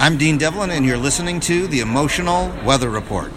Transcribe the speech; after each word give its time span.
I'm 0.00 0.16
Dean 0.16 0.38
Devlin, 0.38 0.70
and 0.70 0.86
you're 0.86 0.96
listening 0.96 1.40
to 1.40 1.66
the 1.66 1.80
Emotional 1.80 2.54
Weather 2.64 2.88
Report. 2.88 3.32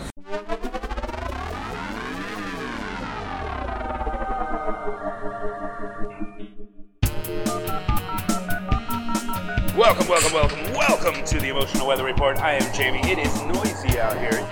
Welcome, 9.76 10.08
welcome, 10.08 10.34
welcome, 10.34 10.74
welcome 10.74 11.26
to 11.26 11.40
the 11.40 11.50
Emotional 11.50 11.88
Weather 11.88 12.06
Report. 12.06 12.38
I 12.38 12.54
am 12.54 12.74
Jamie. 12.76 13.02
It 13.12 13.18
is 13.18 13.42
noisy 13.42 14.00
out 14.00 14.20
here. 14.20 14.46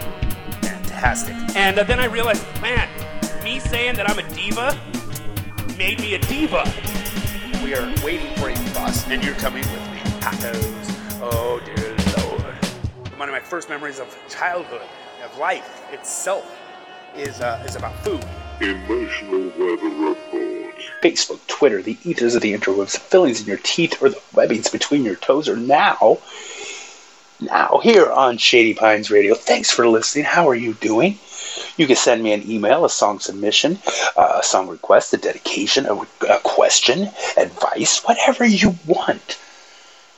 Fantastic. 0.64 1.36
And 1.56 1.78
uh, 1.78 1.84
then 1.84 2.00
I 2.00 2.06
realized, 2.06 2.44
man, 2.60 2.90
me 3.44 3.60
saying 3.60 3.98
that 3.98 4.10
I'm 4.10 4.18
a 4.18 4.28
diva 4.34 4.76
made 5.78 6.00
me 6.00 6.16
a 6.16 6.18
diva. 6.18 6.64
We 7.64 7.76
are 7.76 7.86
waiting 8.04 8.36
for 8.38 8.50
a 8.50 8.56
bus, 8.74 9.08
and 9.08 9.24
you're 9.24 9.36
coming 9.36 9.62
with 9.62 9.92
me. 9.92 10.00
Tacos. 10.20 10.96
Oh, 11.22 11.62
dear 11.64 11.90
Lord. 11.90 11.99
One 13.20 13.28
of 13.28 13.34
my 13.34 13.42
first 13.42 13.68
memories 13.68 14.00
of 14.00 14.18
childhood, 14.30 14.82
of 15.26 15.38
life 15.38 15.84
itself, 15.92 16.58
is, 17.18 17.42
uh, 17.42 17.62
is 17.68 17.76
about 17.76 17.94
food. 18.02 18.24
Emotional 18.62 19.52
Weather 19.60 19.90
Report. 19.90 20.76
Facebook, 21.04 21.46
Twitter, 21.48 21.82
the 21.82 21.98
eaters 22.06 22.36
of 22.36 22.42
the 22.42 22.54
interwebs, 22.54 22.94
the 22.94 23.02
fillings 23.02 23.42
in 23.42 23.48
your 23.48 23.58
teeth, 23.58 24.02
or 24.02 24.08
the 24.08 24.22
webbings 24.34 24.70
between 24.70 25.04
your 25.04 25.18
toes 25.18 25.50
are 25.50 25.58
now, 25.58 26.20
now 27.42 27.82
here 27.84 28.10
on 28.10 28.38
Shady 28.38 28.74
Pines 28.74 29.12
Radio. 29.12 29.36
Thanks 29.36 29.70
for 29.70 29.86
listening. 29.86 30.24
How 30.24 30.48
are 30.48 30.56
you 30.56 30.76
doing? 30.76 31.20
You 31.76 31.88
can 31.88 31.98
send 31.98 32.24
me 32.24 32.32
an 32.32 32.50
email, 32.50 32.86
a 32.86 32.90
song 32.90 33.20
submission, 33.20 33.80
uh, 34.16 34.38
a 34.40 34.44
song 34.44 34.70
request, 34.70 35.14
a 35.14 35.18
dedication, 35.18 35.86
a, 35.88 35.96
a 36.30 36.40
question, 36.44 37.10
advice, 37.36 38.02
whatever 38.06 38.46
you 38.46 38.76
want. 38.88 39.38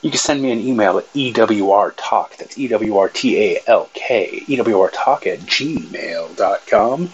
You 0.02 0.10
can 0.10 0.18
send 0.20 0.42
me 0.42 0.52
an 0.52 0.60
email 0.60 0.98
at 0.98 1.14
EWRTalk. 1.14 2.38
That's 2.38 2.58
E 2.58 2.68
W 2.68 2.98
R 2.98 3.10
T 3.10 3.38
A 3.38 3.62
L 3.68 3.90
K. 3.94 4.44
EWRTalk 4.48 5.28
at 5.28 5.40
gmail.com. 5.42 7.10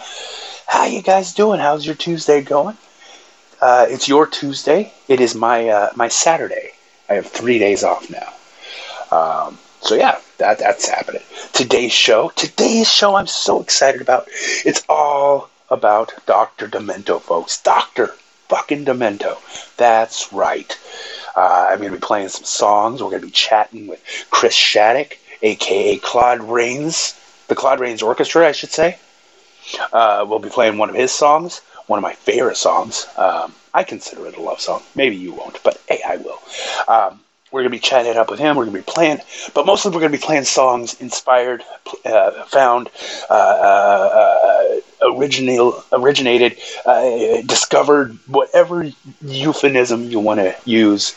How 0.68 0.86
you 0.86 1.02
guys 1.02 1.34
doing? 1.34 1.60
How's 1.60 1.86
your 1.86 1.96
Tuesday 1.96 2.42
going? 2.42 2.78
Uh, 3.60 3.88
it's 3.90 4.08
your 4.08 4.26
Tuesday. 4.26 4.94
It 5.08 5.20
is 5.20 5.36
my 5.36 5.68
uh, 5.68 5.92
my 5.96 6.08
Saturday. 6.08 6.72
I 7.10 7.16
have 7.16 7.28
three 7.28 7.60
days 7.60 7.84
off 7.84 8.10
now. 8.10 8.34
Um, 9.12 9.58
so 9.82 9.96
yeah, 9.96 10.20
that 10.38 10.60
that's 10.60 10.88
happening. 10.88 11.24
Today's 11.52 11.94
show. 11.94 12.30
Today's 12.36 12.90
show. 12.90 13.16
I'm 13.16 13.28
so 13.28 13.62
excited 13.62 14.00
about. 14.00 14.28
It's 14.66 14.84
all 14.88 15.50
about 15.70 16.14
Doctor 16.26 16.68
Demento, 16.70 17.22
folks. 17.22 17.62
Doctor 17.62 18.16
fucking 18.50 18.86
Demento. 18.86 19.38
That's 19.78 20.32
right. 20.34 20.78
Uh, 21.36 21.68
I'm 21.70 21.80
going 21.80 21.92
to 21.92 21.98
be 21.98 22.02
playing 22.02 22.30
some 22.30 22.46
songs. 22.46 23.02
We're 23.02 23.12
going 23.12 23.22
to 23.22 23.28
be 23.28 23.32
chatting 23.32 23.88
with 23.88 24.02
Chris 24.30 24.56
Shattuck, 24.56 25.18
aka 25.42 25.98
Claude 25.98 26.42
Rains, 26.42 27.20
the 27.48 27.56
Claude 27.56 27.80
Rains 27.80 28.02
Orchestra, 28.02 28.48
I 28.48 28.52
should 28.52 28.72
say. 28.72 28.98
Uh, 29.92 30.26
we'll 30.28 30.40
be 30.40 30.50
playing 30.50 30.78
one 30.78 30.90
of 30.90 30.96
his 30.96 31.12
songs, 31.12 31.60
one 31.88 32.00
of 32.00 32.04
my 32.04 32.14
favorite 32.14 32.58
songs. 32.58 33.06
Um, 33.18 33.54
I 33.74 33.84
consider 33.84 34.26
it 34.28 34.38
a 34.38 34.42
love 34.42 34.60
song. 34.62 34.82
Maybe 34.96 35.16
you 35.16 35.34
won't, 35.34 35.62
but 35.64 35.82
hey, 35.88 36.02
I 36.08 36.18
will. 36.18 36.40
Um, 36.88 37.20
we're 37.52 37.62
going 37.62 37.72
to 37.72 37.78
be 37.78 37.80
chatting 37.80 38.18
up 38.18 38.30
with 38.30 38.40
him. 38.40 38.56
We're 38.56 38.66
going 38.66 38.76
to 38.76 38.82
be 38.82 38.92
playing, 38.92 39.20
but 39.54 39.66
mostly 39.66 39.92
we're 39.92 40.00
going 40.00 40.12
to 40.12 40.18
be 40.18 40.24
playing 40.24 40.44
songs 40.44 41.00
inspired, 41.00 41.64
uh, 42.06 42.44
found, 42.46 42.90
uh, 43.30 43.34
uh, 43.34 44.77
original, 45.02 45.84
originated, 45.92 46.58
uh, 46.86 47.42
discovered, 47.46 48.18
whatever 48.28 48.90
euphemism 49.22 50.06
you 50.06 50.20
want 50.20 50.40
to 50.40 50.56
use. 50.66 51.16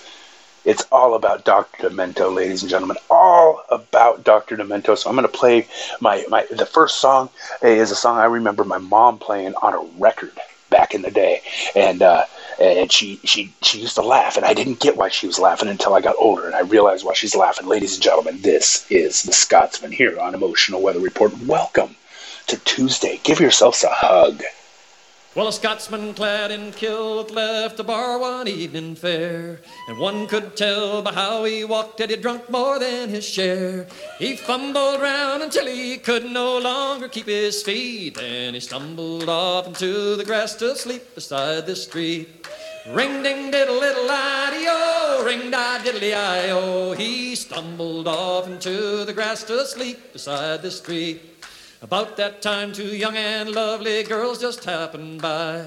It's 0.64 0.86
all 0.92 1.14
about 1.14 1.44
Dr. 1.44 1.88
Demento, 1.88 2.32
ladies 2.34 2.62
and 2.62 2.70
gentlemen. 2.70 2.98
All 3.08 3.62
about 3.70 4.24
Dr. 4.24 4.56
Demento. 4.56 4.96
So 4.96 5.08
I'm 5.08 5.16
going 5.16 5.26
to 5.26 5.32
play 5.32 5.66
my, 6.00 6.24
my 6.28 6.46
the 6.50 6.66
first 6.66 7.00
song 7.00 7.30
is 7.62 7.90
a 7.90 7.96
song 7.96 8.18
I 8.18 8.26
remember 8.26 8.64
my 8.64 8.78
mom 8.78 9.18
playing 9.18 9.54
on 9.62 9.72
a 9.74 9.98
record 9.98 10.32
back 10.68 10.94
in 10.94 11.02
the 11.02 11.10
day, 11.10 11.42
and 11.74 12.02
uh, 12.02 12.24
and 12.60 12.92
she 12.92 13.20
she 13.24 13.52
she 13.62 13.80
used 13.80 13.96
to 13.96 14.02
laugh, 14.02 14.36
and 14.36 14.44
I 14.44 14.54
didn't 14.54 14.80
get 14.80 14.96
why 14.96 15.08
she 15.08 15.26
was 15.26 15.38
laughing 15.38 15.68
until 15.68 15.94
I 15.94 16.00
got 16.02 16.16
older, 16.18 16.46
and 16.46 16.54
I 16.54 16.60
realized 16.60 17.04
why 17.04 17.14
she's 17.14 17.34
laughing. 17.34 17.66
Ladies 17.66 17.94
and 17.94 18.02
gentlemen, 18.02 18.40
this 18.42 18.88
is 18.90 19.22
the 19.22 19.32
Scotsman 19.32 19.92
here 19.92 20.20
on 20.20 20.34
Emotional 20.34 20.82
Weather 20.82 21.00
Report. 21.00 21.36
Welcome 21.44 21.96
to 22.50 22.58
Tuesday. 22.64 23.20
Give 23.22 23.38
yourselves 23.38 23.84
a 23.84 23.90
hug. 23.90 24.42
Well, 25.36 25.46
a 25.46 25.52
Scotsman 25.52 26.14
clad 26.14 26.50
in 26.50 26.72
kilt 26.72 27.30
left 27.30 27.76
the 27.76 27.84
bar 27.84 28.18
one 28.18 28.48
evening 28.48 28.96
fair, 28.96 29.60
and 29.86 29.98
one 30.00 30.26
could 30.26 30.56
tell 30.56 31.00
by 31.00 31.12
how 31.12 31.44
he 31.44 31.62
walked 31.62 31.98
that 31.98 32.10
he'd 32.10 32.22
drunk 32.22 32.50
more 32.50 32.80
than 32.80 33.08
his 33.08 33.24
share. 33.24 33.86
He 34.18 34.34
fumbled 34.34 35.00
round 35.00 35.44
until 35.44 35.66
he 35.66 35.98
could 35.98 36.24
no 36.24 36.58
longer 36.58 37.06
keep 37.06 37.26
his 37.26 37.62
feet, 37.62 38.18
and 38.18 38.56
he 38.56 38.60
stumbled 38.60 39.28
off 39.28 39.68
into 39.68 40.16
the 40.16 40.24
grass 40.24 40.56
to 40.56 40.74
sleep 40.74 41.14
beside 41.14 41.66
the 41.66 41.76
street. 41.76 42.48
Ring 42.88 43.22
ding 43.22 43.52
diddle 43.52 43.78
little 43.78 44.08
o, 44.10 45.22
ring 45.24 45.52
da 45.52 45.78
diddly 45.78 46.12
i. 46.12 46.96
He 46.96 47.36
stumbled 47.36 48.08
off 48.08 48.48
into 48.48 49.04
the 49.04 49.12
grass 49.12 49.44
to 49.44 49.64
sleep 49.64 50.12
beside 50.12 50.62
the 50.62 50.72
street. 50.72 51.29
About 51.82 52.18
that 52.18 52.42
time, 52.42 52.72
two 52.72 52.94
young 52.94 53.16
and 53.16 53.52
lovely 53.52 54.02
girls 54.02 54.38
just 54.38 54.64
happened 54.64 55.22
by. 55.22 55.64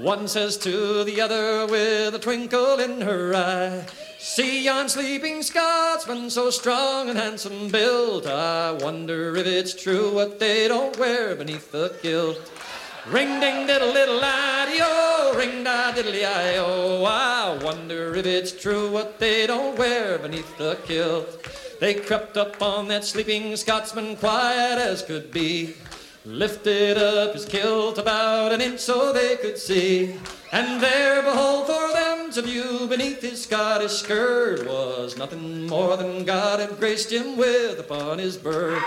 One 0.00 0.28
says 0.28 0.58
to 0.58 1.02
the 1.02 1.18
other 1.22 1.66
with 1.66 2.14
a 2.14 2.18
twinkle 2.18 2.78
in 2.78 3.00
her 3.00 3.34
eye, 3.34 3.86
See 4.18 4.64
yon 4.64 4.90
sleeping 4.90 5.42
Scotsman, 5.42 6.28
so 6.28 6.50
strong 6.50 7.08
and 7.08 7.18
handsome 7.18 7.68
built. 7.68 8.26
I 8.26 8.72
wonder 8.72 9.34
if 9.36 9.46
it's 9.46 9.72
true 9.72 10.12
what 10.12 10.38
they 10.38 10.68
don't 10.68 10.98
wear 10.98 11.34
beneath 11.34 11.72
the 11.72 11.96
kilt. 12.02 12.52
Ring 13.08 13.40
ding 13.40 13.66
diddle 13.66 13.92
little 13.92 14.20
iddy 14.22 14.78
o, 14.82 15.32
ring 15.38 15.64
da 15.64 15.92
diddly 15.92 16.26
i 16.26 16.56
o. 16.58 17.04
I 17.04 17.56
wonder 17.64 18.14
if 18.14 18.26
it's 18.26 18.52
true 18.52 18.90
what 18.90 19.18
they 19.18 19.46
don't 19.46 19.78
wear 19.78 20.18
beneath 20.18 20.58
the 20.58 20.76
kilt. 20.86 21.46
They 21.78 21.94
crept 21.94 22.36
up 22.36 22.62
on 22.62 22.88
that 22.88 23.04
sleeping 23.04 23.54
Scotsman, 23.56 24.16
quiet 24.16 24.78
as 24.78 25.02
could 25.02 25.30
be. 25.30 25.74
Lifted 26.24 26.96
up 26.96 27.34
his 27.34 27.44
kilt 27.44 27.98
about 27.98 28.50
an 28.50 28.60
inch 28.60 28.80
so 28.80 29.12
they 29.12 29.36
could 29.36 29.58
see. 29.58 30.16
And 30.52 30.80
there, 30.80 31.22
behold, 31.22 31.66
for 31.66 31.92
them 31.92 32.32
to 32.32 32.42
view 32.42 32.86
beneath 32.88 33.20
his 33.20 33.42
Scottish 33.42 33.92
skirt 33.92 34.66
was 34.66 35.18
nothing 35.18 35.66
more 35.66 35.96
than 35.96 36.24
God 36.24 36.60
had 36.60 36.78
graced 36.78 37.12
him 37.12 37.36
with 37.36 37.78
upon 37.78 38.18
his 38.18 38.36
birth. 38.36 38.82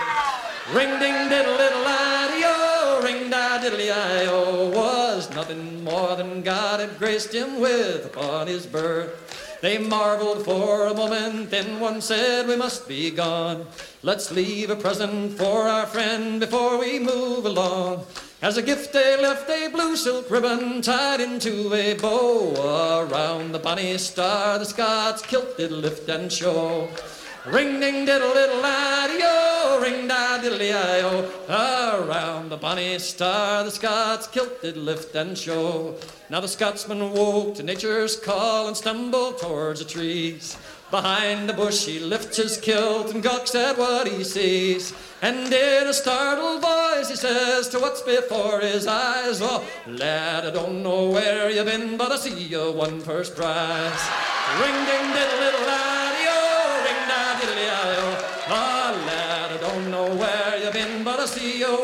Ring 0.72 0.98
ding 0.98 1.28
diddle 1.28 1.56
diddle 1.56 1.84
iddy 1.86 2.42
o, 2.44 3.00
ring 3.04 3.30
da 3.30 3.58
diddly 3.58 3.92
i 3.92 4.26
o, 4.26 4.68
was 4.70 5.30
nothing 5.30 5.82
more 5.84 6.16
than 6.16 6.42
God 6.42 6.80
had 6.80 6.98
graced 6.98 7.34
him 7.34 7.60
with 7.60 8.04
upon 8.04 8.48
his 8.48 8.66
birth. 8.66 9.49
They 9.60 9.76
marveled 9.76 10.44
for 10.44 10.86
a 10.86 10.94
moment, 10.94 11.50
then 11.50 11.80
one 11.80 12.00
said, 12.00 12.48
We 12.48 12.56
must 12.56 12.88
be 12.88 13.10
gone. 13.10 13.66
Let's 14.02 14.30
leave 14.30 14.70
a 14.70 14.76
present 14.76 15.36
for 15.36 15.68
our 15.68 15.84
friend 15.84 16.40
before 16.40 16.78
we 16.78 16.98
move 16.98 17.44
along. 17.44 18.06
As 18.40 18.56
a 18.56 18.62
gift 18.62 18.94
they 18.94 19.20
left 19.20 19.50
a 19.50 19.68
blue 19.68 19.96
silk 19.96 20.30
ribbon 20.30 20.80
tied 20.80 21.20
into 21.20 21.74
a 21.74 21.92
bow. 21.92 23.04
Around 23.06 23.52
the 23.52 23.58
bonny 23.58 23.98
star 23.98 24.58
the 24.58 24.64
Scots 24.64 25.20
kilt 25.20 25.58
did 25.58 25.72
lift 25.72 26.08
and 26.08 26.32
show. 26.32 26.88
Ring 27.46 27.80
ding 27.80 28.04
diddle 28.04 28.34
diddle 28.34 28.62
iddy 28.62 29.20
o, 29.22 29.80
ring 29.80 30.06
da 30.06 30.38
diddly 30.38 30.74
i 30.74 31.00
o. 31.00 32.04
Around 32.04 32.50
the 32.50 32.58
bonny 32.58 32.98
star 32.98 33.64
the 33.64 33.70
Scots 33.70 34.26
kilt 34.26 34.60
did 34.60 34.76
lift 34.76 35.14
and 35.14 35.38
show. 35.38 35.94
Now 36.28 36.40
the 36.40 36.48
Scotsman 36.48 37.12
woke 37.12 37.54
to 37.54 37.62
nature's 37.62 38.16
call 38.16 38.68
and 38.68 38.76
stumbled 38.76 39.38
towards 39.38 39.80
the 39.80 39.86
trees. 39.86 40.58
Behind 40.90 41.48
the 41.48 41.54
bush 41.54 41.86
he 41.86 41.98
lifts 41.98 42.36
his 42.36 42.58
kilt 42.58 43.14
and 43.14 43.22
gawks 43.22 43.54
at 43.54 43.78
what 43.78 44.06
he 44.06 44.22
sees. 44.22 44.92
And 45.22 45.50
in 45.50 45.86
a 45.86 45.94
startled 45.94 46.60
voice 46.60 47.08
he 47.08 47.16
says 47.16 47.68
to 47.68 47.78
what's 47.78 48.02
before 48.02 48.60
his 48.60 48.86
eyes, 48.86 49.40
Oh, 49.40 49.64
lad, 49.86 50.44
I 50.44 50.50
don't 50.50 50.82
know 50.82 51.08
where 51.08 51.48
you've 51.48 51.64
been, 51.64 51.96
but 51.96 52.12
I 52.12 52.16
see 52.16 52.38
you 52.38 52.72
won 52.72 53.00
first 53.00 53.34
prize. 53.34 54.02
Ring 54.60 54.74
ding 54.84 55.12
diddle 55.14 55.38
diddle 55.40 55.70
Oh, 58.52 59.04
lad, 59.06 59.52
I 59.52 59.56
don't 59.58 59.90
know 59.90 60.12
where 60.14 60.58
you've 60.62 60.72
been, 60.72 61.04
but 61.04 61.20
I 61.20 61.26
see 61.26 61.60
you. 61.60 61.80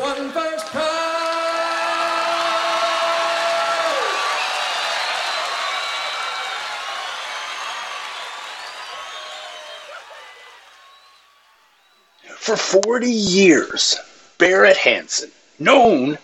For 12.47 12.57
40 12.57 13.11
years, 13.11 13.99
Barret 14.39 14.77
Hansen, 14.77 15.33
known 15.59 16.17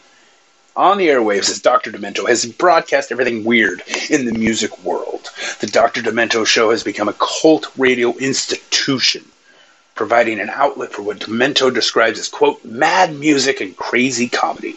on 0.76 0.98
the 0.98 1.08
airwaves 1.08 1.50
as 1.50 1.58
Dr. 1.60 1.90
Demento, 1.90 2.28
has 2.28 2.46
broadcast 2.46 3.10
everything 3.10 3.42
weird 3.42 3.82
in 4.08 4.26
the 4.26 4.32
music 4.32 4.84
world. 4.84 5.30
The 5.58 5.66
Dr. 5.66 6.00
Demento 6.00 6.46
show 6.46 6.70
has 6.70 6.84
become 6.84 7.08
a 7.08 7.14
cult 7.14 7.66
radio 7.76 8.16
institution. 8.18 9.31
Providing 9.94 10.40
an 10.40 10.50
outlet 10.50 10.92
for 10.92 11.02
what 11.02 11.18
Demento 11.18 11.72
describes 11.72 12.18
as, 12.18 12.28
quote, 12.28 12.64
mad 12.64 13.14
music 13.14 13.60
and 13.60 13.76
crazy 13.76 14.28
comedy. 14.28 14.76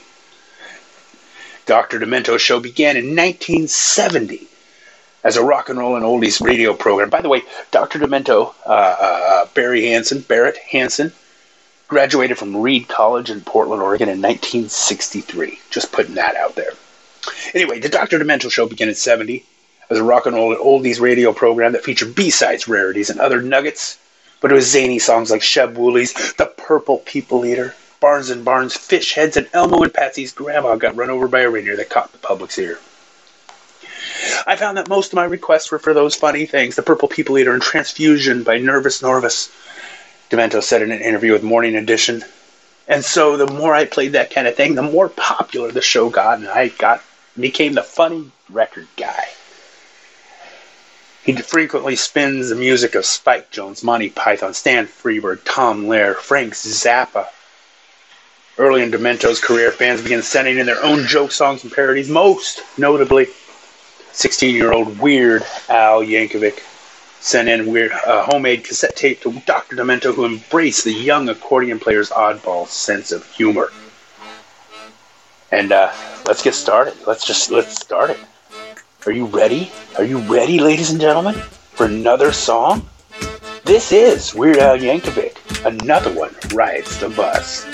Dr. 1.66 2.00
Demento's 2.00 2.42
show 2.42 2.60
began 2.60 2.96
in 2.98 3.16
1970 3.16 4.48
as 5.24 5.38
a 5.38 5.44
rock 5.44 5.70
and 5.70 5.80
roll 5.80 5.96
and 5.96 6.06
oldies 6.06 6.40
radio 6.40 6.74
program. 6.74 7.10
By 7.10 7.22
the 7.22 7.30
way, 7.30 7.42
Dr. 7.72 7.98
Demento, 8.00 8.54
uh, 8.66 8.70
uh, 8.70 9.46
Barry 9.56 9.88
Hansen, 9.88 10.20
Barret 10.22 10.58
Hansen, 10.58 11.12
graduated 11.88 12.38
from 12.38 12.58
Reed 12.58 12.88
College 12.88 13.32
in 13.32 13.42
Portland, 13.42 13.82
Oregon 13.82 14.10
in 14.10 14.22
1963. 14.22 15.60
Just 15.72 15.92
putting 15.92 16.16
that 16.16 16.36
out 16.36 16.56
there. 16.56 16.72
Anyway, 17.56 17.80
the 17.80 17.90
Dr. 17.90 18.20
Demento 18.20 18.52
show 18.52 18.68
began 18.68 18.90
in 18.90 18.96
70 18.96 19.44
as 19.90 19.98
a 19.98 20.04
rock 20.04 20.28
and 20.28 20.36
roll 20.36 20.52
and 20.52 20.62
oldies 20.62 21.00
radio 21.00 21.34
program 21.34 21.74
that 21.74 21.84
featured 21.84 22.14
B-sides, 22.14 22.68
rarities, 22.68 23.10
and 23.10 23.20
other 23.20 23.42
nuggets. 23.42 23.98
But 24.46 24.52
it 24.52 24.62
was 24.62 24.70
zany 24.70 25.00
songs 25.00 25.32
like 25.32 25.42
Sheb 25.42 25.74
Wooley's 25.74 26.14
The 26.36 26.46
Purple 26.46 27.00
People 27.00 27.44
Eater, 27.48 27.74
Barnes 28.00 28.30
and 28.30 28.46
Barnes, 28.46 28.78
Fish 28.78 29.14
Heads, 29.14 29.38
and 29.38 29.50
Elmo 29.54 29.82
and 29.82 29.92
Patsy's 29.92 30.34
Grandma 30.34 30.76
Got 30.76 30.96
Run 30.96 31.10
Over 31.10 31.28
by 31.28 31.40
a 31.40 31.50
Reindeer 31.50 31.76
that 31.78 31.90
caught 31.90 32.12
the 32.12 32.20
public's 32.20 32.60
ear. 32.60 32.78
I 34.46 34.56
found 34.56 34.78
that 34.78 34.88
most 34.88 35.08
of 35.08 35.16
my 35.16 35.24
requests 35.24 35.72
were 35.72 35.80
for 35.80 35.96
those 35.96 36.14
funny 36.14 36.46
things 36.46 36.76
The 36.76 36.84
Purple 36.84 37.08
People 37.08 37.40
Eater 37.40 37.54
and 37.54 37.62
Transfusion 37.64 38.44
by 38.44 38.60
Nervous 38.60 39.02
Norvus. 39.02 39.50
Demento 40.30 40.62
said 40.62 40.84
in 40.84 40.92
an 40.92 41.02
interview 41.02 41.32
with 41.32 41.42
Morning 41.42 41.76
Edition. 41.76 42.24
And 42.88 43.04
so 43.04 43.38
the 43.38 43.52
more 43.52 43.74
I 43.74 43.86
played 43.86 44.12
that 44.12 44.30
kind 44.30 44.46
of 44.46 44.54
thing, 44.54 44.76
the 44.76 44.84
more 44.84 45.10
popular 45.10 45.72
the 45.72 45.82
show 45.82 46.12
got, 46.12 46.38
and 46.38 46.48
I 46.48 46.68
got 46.68 47.02
became 47.36 47.74
the 47.74 47.82
funny 47.82 48.30
record 48.52 48.88
guy. 48.96 49.26
He 51.26 51.34
frequently 51.34 51.96
spins 51.96 52.50
the 52.50 52.56
music 52.56 52.94
of 52.94 53.04
Spike 53.04 53.50
Jones, 53.50 53.84
Monty 53.84 54.10
Python, 54.10 54.54
Stan 54.54 54.86
Freberg, 54.86 55.40
Tom 55.44 55.86
Lehrer, 55.86 56.16
Frank 56.16 56.54
Zappa. 56.54 57.28
Early 58.60 58.84
in 58.84 58.92
Demento's 58.92 59.42
career, 59.42 59.72
fans 59.72 60.04
began 60.04 60.22
sending 60.22 60.60
in 60.60 60.68
their 60.68 60.84
own 60.84 61.08
joke 61.08 61.32
songs 61.32 61.64
and 61.64 61.74
parodies, 61.74 62.10
most 62.10 62.62
notably 62.78 63.28
16 64.12 64.54
year 64.54 64.72
old 64.72 65.00
Weird 65.00 65.44
Al 65.68 66.04
Yankovic 66.04 66.62
sent 67.22 67.50
in 67.50 67.72
weird, 67.72 67.92
a 67.92 68.22
homemade 68.22 68.64
cassette 68.64 68.96
tape 68.96 69.20
to 69.22 69.32
Dr. 69.48 69.76
Demento, 69.76 70.14
who 70.14 70.26
embraced 70.26 70.84
the 70.84 70.94
young 70.94 71.28
accordion 71.28 71.80
player's 71.80 72.12
oddball 72.12 72.68
sense 72.68 73.12
of 73.12 73.26
humor. 73.32 73.72
And 75.52 75.72
uh, 75.72 75.92
let's 76.28 76.44
get 76.44 76.54
started. 76.54 76.94
Let's 77.08 77.26
just 77.26 77.50
let's 77.50 77.82
start 77.82 78.12
it. 78.12 78.20
Are 79.08 79.12
you 79.12 79.28
ready? 79.28 79.72
Are 80.00 80.04
you 80.04 80.18
ready, 80.22 80.58
ladies 80.60 80.90
and 80.90 81.00
gentlemen, 81.00 81.36
for 81.36 81.86
another 81.86 82.32
song? 82.32 82.90
This 83.64 83.92
is 83.92 84.34
Weird 84.34 84.58
Al 84.58 84.80
Yankovic. 84.80 85.64
Another 85.64 86.12
one 86.12 86.34
rides 86.56 86.98
the 87.00 87.10
bus. 87.10 87.68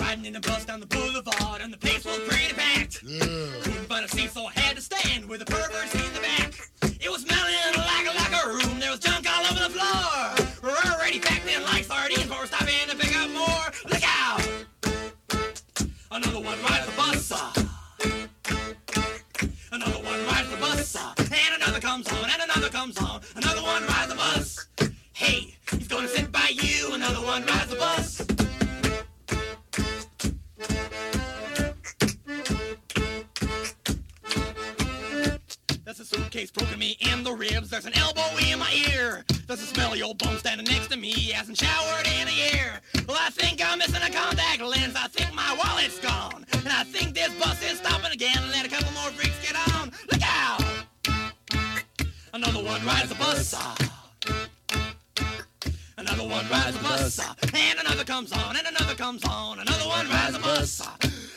Riding 0.00 0.24
in 0.24 0.32
the 0.32 0.40
bus 0.40 0.64
down 0.64 0.80
the 0.80 0.86
boulevard, 0.86 1.60
and 1.60 1.70
the 1.70 1.76
place 1.76 2.06
was 2.06 2.18
pretty 2.20 2.54
packed. 2.54 3.00
Couldn't 3.00 3.86
find 3.90 4.06
a 4.06 4.08
seat, 4.08 4.30
so 4.30 4.46
I 4.46 4.52
had 4.52 4.76
to 4.76 4.82
stand 4.82 5.28
with 5.28 5.40
the 5.40 5.44
perverts 5.44 5.94
in 5.94 6.14
the 6.14 6.20
back. 6.20 6.54
It 6.98 7.10
was 7.10 7.20
smelling 7.20 7.54
like 7.76 8.06
a 8.06 8.16
locker 8.16 8.48
room. 8.52 8.80
There 8.80 8.90
was 8.90 9.00
junk 9.00 9.26
all 9.30 9.44
over 9.44 9.64
the 9.64 9.78
floor. 9.78 10.48
We're 10.62 10.92
already 10.92 11.20
packed 11.20 11.46
in 11.46 11.62
like 11.64 11.84
sardines, 11.84 12.24
but 12.24 12.38
we're 12.38 12.46
stopping 12.46 12.88
to 12.88 12.96
pick 12.96 13.14
up 13.18 13.28
more. 13.32 13.70
Look 13.84 14.02
out! 14.02 14.40
Another 16.10 16.40
one 16.40 16.58
rides 16.62 16.86
the 16.86 16.92
bus. 16.96 17.51
Bus. 20.92 21.14
And 21.18 21.62
another 21.62 21.80
comes 21.80 22.08
on, 22.08 22.30
and 22.30 22.42
another 22.42 22.68
comes 22.68 22.98
on. 22.98 23.20
Another 23.36 23.62
one 23.62 23.82
rides 23.86 24.08
the 24.08 24.14
bus. 24.14 24.66
Hey, 25.12 25.54
he's 25.70 25.88
gonna 25.88 26.08
sit 26.08 26.30
by 26.32 26.52
you. 26.52 26.94
Another 26.94 27.24
one 27.24 27.44
rides 27.46 27.68
the 27.68 27.76
bus. 27.76 28.41
There's 35.94 36.10
a 36.10 36.16
suitcase 36.16 36.50
poking 36.50 36.78
me 36.78 36.96
in 37.00 37.22
the 37.22 37.34
ribs. 37.34 37.68
There's 37.68 37.84
an 37.84 37.94
elbow 37.98 38.24
in 38.50 38.58
my 38.58 38.72
ear. 38.88 39.26
There's 39.46 39.60
a 39.60 39.66
smelly 39.66 40.00
old 40.00 40.16
bum 40.16 40.38
standing 40.38 40.66
next 40.66 40.90
to 40.90 40.96
me. 40.96 41.10
He 41.10 41.32
hasn't 41.32 41.58
showered 41.58 42.06
in 42.06 42.28
a 42.28 42.30
year. 42.30 42.80
Well, 43.06 43.18
I 43.20 43.28
think 43.28 43.60
I'm 43.62 43.76
missing 43.76 44.00
a 44.02 44.08
contact 44.08 44.62
lens. 44.62 44.96
I 44.96 45.08
think 45.08 45.34
my 45.34 45.54
wallet's 45.54 45.98
gone. 45.98 46.46
And 46.54 46.68
I 46.68 46.84
think 46.84 47.14
this 47.14 47.34
bus 47.34 47.62
is 47.62 47.76
stopping 47.76 48.10
again. 48.10 48.38
Let 48.52 48.64
a 48.64 48.70
couple 48.70 48.90
more 48.92 49.10
freaks 49.10 49.36
get 49.46 49.54
on. 49.74 49.92
Look 50.10 50.22
out! 50.24 50.64
Another 52.32 52.64
one 52.64 52.82
rides 52.86 53.10
the 53.10 53.16
bus. 53.16 53.54
Another 55.98 56.26
one 56.26 56.48
rides 56.48 56.74
the 56.74 56.82
bus. 56.82 57.20
And 57.52 57.78
another 57.80 58.04
comes 58.04 58.32
on. 58.32 58.56
And 58.56 58.66
another 58.66 58.94
comes 58.94 59.22
on. 59.26 59.58
Another 59.58 59.86
one 59.86 60.08
rides 60.08 60.32
the 60.32 60.38
bus. 60.38 60.88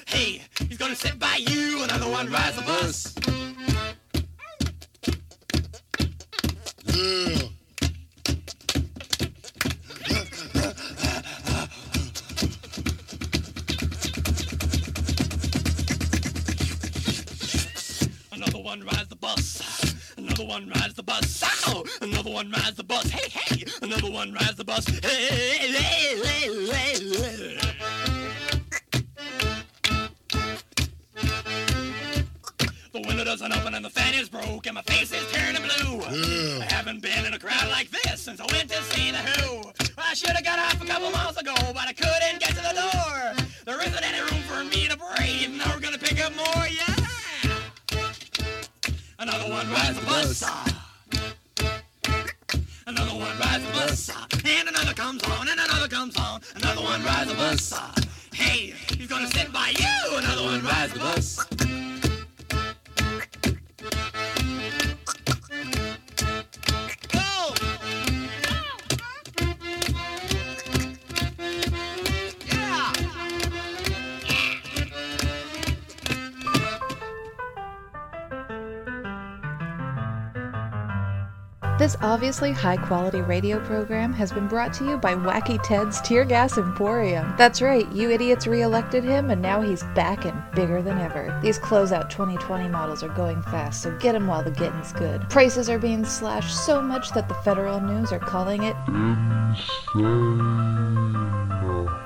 Hey, 0.05 0.43
he's 0.69 0.77
gonna 0.77 0.95
sit 0.95 1.19
by 1.19 1.43
you. 1.45 1.83
Another 1.83 2.09
one 2.09 2.31
rides 2.31 2.55
the 2.55 2.61
bus. 2.61 3.24
Another 7.05 7.21
one 18.57 18.81
rides 18.83 19.09
the 19.09 19.15
bus. 19.21 19.61
Another 20.17 20.45
one 20.45 20.67
rides 20.67 20.95
the 20.95 21.03
bus. 21.03 21.43
Ow! 21.67 21.83
Another 22.01 22.31
one 22.31 22.49
rides 22.49 22.77
the 22.77 22.83
bus. 22.83 23.07
Hey, 23.11 23.29
hey! 23.29 23.65
Another 23.83 24.09
one 24.09 24.33
rides 24.33 24.55
the 24.55 24.65
bus. 24.65 24.87
Hey, 24.87 25.27
hey, 25.27 26.21
hey, 26.23 26.67
hey, 26.71 27.57
hey. 27.57 27.64
Doesn't 33.35 33.51
open 33.51 33.73
and 33.75 33.83
the 33.83 33.89
fan 33.89 34.13
is 34.13 34.29
broke 34.29 34.65
and 34.65 34.75
my 34.75 34.81
face 34.83 35.11
is 35.11 35.29
turning 35.33 35.61
blue. 35.61 36.01
I 36.61 36.67
haven't 36.69 37.01
been 37.01 37.25
in 37.25 37.33
a 37.33 37.37
crowd 37.37 37.67
like 37.67 37.91
this 37.91 38.21
since 38.21 38.39
I 38.39 38.45
went 38.49 38.69
to 38.69 38.81
see 38.83 39.11
the 39.11 39.17
Who. 39.17 39.73
I 39.97 40.13
should 40.13 40.29
have 40.29 40.45
got 40.45 40.57
off 40.57 40.81
a 40.81 40.85
couple 40.85 41.09
miles 41.11 41.35
ago, 41.35 41.53
but 41.73 41.85
I 41.85 41.91
couldn't 41.91 42.39
get 42.39 42.51
to 42.51 42.63
the 42.63 42.73
door. 42.79 43.45
There 43.65 43.85
isn't 43.85 44.03
any 44.05 44.21
room 44.21 44.41
for 44.43 44.63
me 44.63 44.87
to 44.87 44.95
breathe. 44.95 45.51
Now 45.51 45.69
we're 45.73 45.81
gonna 45.81 45.97
pick 45.97 46.23
up 46.23 46.33
more, 46.33 46.65
yeah. 46.65 46.95
Another 49.19 49.51
one 49.51 49.69
rides 49.69 49.99
the 49.99 50.05
bus. 50.05 50.41
Another 52.87 53.19
one 53.19 53.37
rides 53.37 53.65
the 53.65 53.71
bus. 53.73 54.11
And 54.45 54.69
another 54.69 54.93
comes 54.93 55.21
on, 55.23 55.49
and 55.49 55.59
another 55.59 55.89
comes 55.89 56.15
on. 56.15 56.39
Another 56.55 56.81
one 56.81 57.03
rides 57.03 57.29
the 57.29 57.35
bus. 57.35 57.73
Hey, 58.33 58.73
he's 58.95 59.09
gonna 59.09 59.27
sit 59.27 59.51
by 59.51 59.73
you. 59.77 60.17
Another 60.19 60.43
one 60.43 60.63
rides 60.63 60.93
the 60.93 60.99
bus. 60.99 62.04
This 81.85 81.97
obviously 82.01 82.51
high 82.51 82.77
quality 82.77 83.21
radio 83.21 83.59
program 83.59 84.11
has 84.13 84.31
been 84.31 84.47
brought 84.47 84.73
to 84.73 84.85
you 84.85 84.97
by 84.97 85.13
Wacky 85.13 85.61
Ted's 85.61 86.01
Tear 86.01 86.25
Gas 86.25 86.57
Emporium. 86.57 87.35
That's 87.37 87.61
right, 87.61 87.87
you 87.91 88.09
idiots 88.09 88.47
re 88.47 88.63
elected 88.63 89.03
him 89.03 89.29
and 89.29 89.39
now 89.39 89.61
he's 89.61 89.83
back 89.93 90.25
and 90.25 90.41
bigger 90.55 90.81
than 90.81 90.97
ever. 90.97 91.39
These 91.43 91.59
closeout 91.59 92.09
2020 92.09 92.69
models 92.69 93.03
are 93.03 93.09
going 93.09 93.43
fast, 93.43 93.83
so 93.83 93.95
get 93.99 94.13
them 94.13 94.25
while 94.25 94.43
the 94.43 94.49
getting's 94.49 94.93
good. 94.93 95.29
Prices 95.29 95.69
are 95.69 95.77
being 95.77 96.03
slashed 96.03 96.65
so 96.65 96.81
much 96.81 97.11
that 97.11 97.29
the 97.29 97.35
Federal 97.35 97.79
News 97.79 98.11
are 98.11 98.17
calling 98.17 98.63
it. 98.63 98.75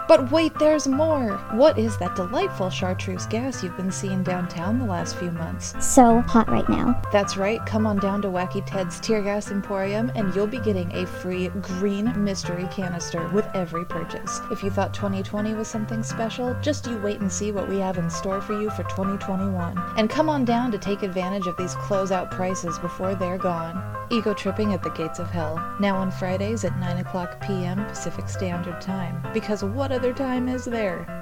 But 0.10 0.32
wait, 0.32 0.58
there's 0.58 0.88
more! 0.88 1.38
What 1.52 1.78
is 1.78 1.96
that 2.00 2.16
delightful 2.16 2.72
chartreuse 2.72 3.28
gas 3.28 3.62
you've 3.62 3.78
been 3.78 3.92
seeing 3.92 4.24
downtown 4.24 4.80
the 4.80 4.86
last 4.86 5.18
few 5.18 5.30
months? 5.30 5.76
so 5.86 6.22
hot 6.22 6.50
right 6.50 6.68
now. 6.68 7.00
That's 7.12 7.38
right, 7.38 7.64
come 7.68 7.86
on 7.86 7.98
down 7.98 8.24
to 8.24 8.28
Wacky 8.28 8.66
Ted's 8.66 9.00
Tear 9.00 9.22
Gas 9.22 9.52
Emporium 9.52 10.12
and 10.16 10.34
you'll 10.34 10.48
be 10.48 10.62
getting 10.62 10.92
a 10.96 11.06
free 11.06 11.50
green 11.62 12.12
mystery 12.24 12.68
canister 12.72 13.28
with 13.28 13.48
every 13.54 13.86
purchase. 13.86 14.42
If 14.50 14.64
you 14.64 14.72
thought 14.72 14.96
2020 14.96 15.54
was 15.54 15.68
something 15.68 16.02
special, 16.02 16.56
just 16.60 16.88
you 16.88 16.98
wait 16.98 17.20
and 17.20 17.32
see 17.32 17.52
what 17.52 17.70
we 17.70 17.78
have 17.78 18.00
in 18.00 18.10
store 18.10 18.42
for 18.42 18.60
you 18.60 18.72
for 18.72 18.82
2021. 18.86 19.80
And 19.96 20.10
come 20.10 20.28
on 20.28 20.44
down 20.44 20.72
to 20.72 20.80
take 20.80 21.04
advantage 21.04 21.46
of 21.46 21.56
these 21.56 21.76
closeout 21.76 22.32
prices 22.32 22.80
before 22.80 23.14
they're 23.14 23.38
gone. 23.38 23.99
Ego 24.12 24.34
tripping 24.34 24.74
at 24.74 24.82
the 24.82 24.90
gates 24.90 25.20
of 25.20 25.30
hell, 25.30 25.62
now 25.80 25.96
on 25.96 26.10
Fridays 26.10 26.64
at 26.64 26.78
9 26.80 26.98
o'clock 26.98 27.40
p.m. 27.46 27.86
Pacific 27.86 28.28
Standard 28.28 28.82
Time. 28.82 29.22
Because 29.34 29.64
what 29.64 29.92
other 29.92 30.14
time 30.14 30.48
is 30.50 30.66
there? 30.66 31.19